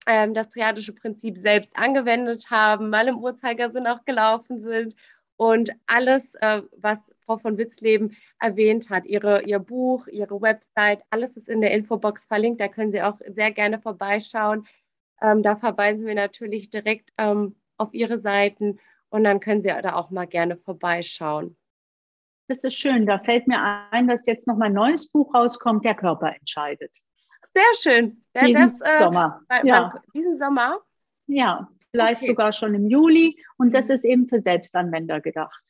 ähm, 0.05 0.33
das 0.33 0.49
triadische 0.49 0.93
Prinzip 0.93 1.37
selbst 1.37 1.75
angewendet 1.75 2.49
haben, 2.49 2.89
mal 2.89 3.09
im 3.09 3.17
Uhrzeigersinn 3.17 3.87
auch 3.87 4.05
gelaufen 4.05 4.61
sind 4.61 4.95
und 5.37 5.71
alles, 5.85 6.33
äh, 6.35 6.63
was 6.77 6.99
Frau 7.25 7.37
von 7.37 7.57
Witzleben 7.57 8.15
erwähnt 8.39 8.89
hat, 8.89 9.05
ihre, 9.05 9.43
ihr 9.43 9.59
Buch, 9.59 10.07
ihre 10.07 10.41
Website, 10.41 11.01
alles 11.09 11.37
ist 11.37 11.47
in 11.47 11.61
der 11.61 11.71
Infobox 11.71 12.25
verlinkt, 12.25 12.59
da 12.59 12.67
können 12.67 12.91
Sie 12.91 13.01
auch 13.01 13.19
sehr 13.27 13.51
gerne 13.51 13.79
vorbeischauen. 13.79 14.65
Ähm, 15.21 15.43
da 15.43 15.55
verweisen 15.55 16.07
wir 16.07 16.15
natürlich 16.15 16.69
direkt 16.69 17.11
ähm, 17.17 17.55
auf 17.77 17.93
Ihre 17.93 18.19
Seiten 18.19 18.79
und 19.09 19.23
dann 19.23 19.39
können 19.39 19.61
Sie 19.61 19.67
da 19.67 19.95
auch 19.95 20.09
mal 20.09 20.27
gerne 20.27 20.57
vorbeischauen. 20.57 21.57
Das 22.47 22.63
ist 22.63 22.75
schön. 22.75 23.05
Da 23.05 23.19
fällt 23.19 23.47
mir 23.47 23.61
ein, 23.91 24.07
dass 24.07 24.25
jetzt 24.25 24.47
noch 24.47 24.55
mein 24.55 24.73
neues 24.73 25.09
Buch 25.09 25.33
rauskommt, 25.33 25.83
Der 25.83 25.95
Körper 25.95 26.33
entscheidet. 26.33 26.95
Sehr 27.53 27.63
schön. 27.81 28.23
Ja, 28.33 28.45
diesen 28.45 28.61
das, 28.61 28.81
äh, 28.81 28.99
Sommer. 28.99 29.41
ja. 29.63 29.91
Diesen 30.13 30.35
Sommer? 30.37 30.79
Ja, 31.25 31.67
vielleicht 31.91 32.21
okay. 32.21 32.31
sogar 32.31 32.53
schon 32.53 32.73
im 32.75 32.87
Juli. 32.87 33.41
Und 33.57 33.73
das 33.73 33.89
ist 33.89 34.05
eben 34.05 34.27
für 34.27 34.41
Selbstanwender 34.41 35.21
gedacht. 35.21 35.61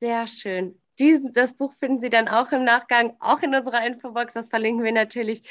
Sehr 0.00 0.26
schön. 0.26 0.80
Diesen, 0.98 1.32
das 1.32 1.54
Buch 1.54 1.74
finden 1.80 2.00
Sie 2.00 2.10
dann 2.10 2.28
auch 2.28 2.52
im 2.52 2.64
Nachgang, 2.64 3.16
auch 3.18 3.42
in 3.42 3.54
unserer 3.54 3.84
Infobox. 3.86 4.32
Das 4.32 4.48
verlinken 4.48 4.84
wir 4.84 4.92
natürlich 4.92 5.42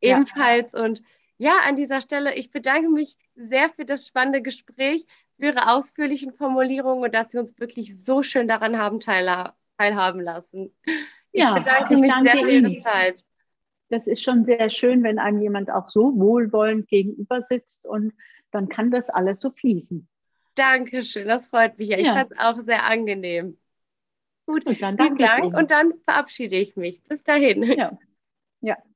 ebenfalls. 0.00 0.72
Ja. 0.72 0.84
Und 0.84 1.02
ja, 1.36 1.58
an 1.66 1.76
dieser 1.76 2.00
Stelle, 2.00 2.34
ich 2.34 2.50
bedanke 2.50 2.88
mich 2.88 3.16
sehr 3.34 3.68
für 3.68 3.84
das 3.84 4.06
spannende 4.06 4.40
Gespräch, 4.40 5.04
für 5.36 5.46
Ihre 5.46 5.72
ausführlichen 5.72 6.32
Formulierungen 6.32 7.02
und 7.02 7.14
dass 7.14 7.32
Sie 7.32 7.38
uns 7.38 7.58
wirklich 7.58 8.00
so 8.04 8.22
schön 8.22 8.46
daran 8.46 8.78
haben 8.78 9.00
teilhaben 9.00 9.52
teilhaben 9.78 10.20
lassen. 10.20 10.72
Ich 11.32 11.42
ja, 11.42 11.54
bedanke 11.54 11.94
ich 11.94 12.00
mich 12.00 12.12
danke 12.12 12.30
sehr 12.30 12.40
für 12.40 12.50
Ihre 12.50 12.78
Zeit. 12.78 13.24
Das 13.88 14.06
ist 14.06 14.22
schon 14.22 14.44
sehr 14.44 14.70
schön, 14.70 15.02
wenn 15.02 15.18
einem 15.18 15.40
jemand 15.40 15.70
auch 15.70 15.88
so 15.88 16.16
wohlwollend 16.16 16.88
gegenüber 16.88 17.42
sitzt 17.42 17.86
und 17.86 18.12
dann 18.54 18.68
kann 18.68 18.90
das 18.90 19.10
alles 19.10 19.40
so 19.40 19.50
fließen. 19.50 20.08
Dankeschön, 20.54 21.26
das 21.26 21.48
freut 21.48 21.78
mich. 21.78 21.88
Ja. 21.88 21.98
Ich 21.98 22.06
fand 22.06 22.30
es 22.30 22.38
auch 22.38 22.62
sehr 22.62 22.84
angenehm. 22.84 23.58
Gut, 24.46 24.62
vielen 24.64 24.96
Dank 24.96 25.54
und 25.54 25.70
dann 25.70 25.94
verabschiede 26.04 26.56
ich 26.56 26.76
mich. 26.76 27.02
Bis 27.04 27.24
dahin. 27.24 27.62
Ja. 27.62 27.98
ja. 28.60 28.76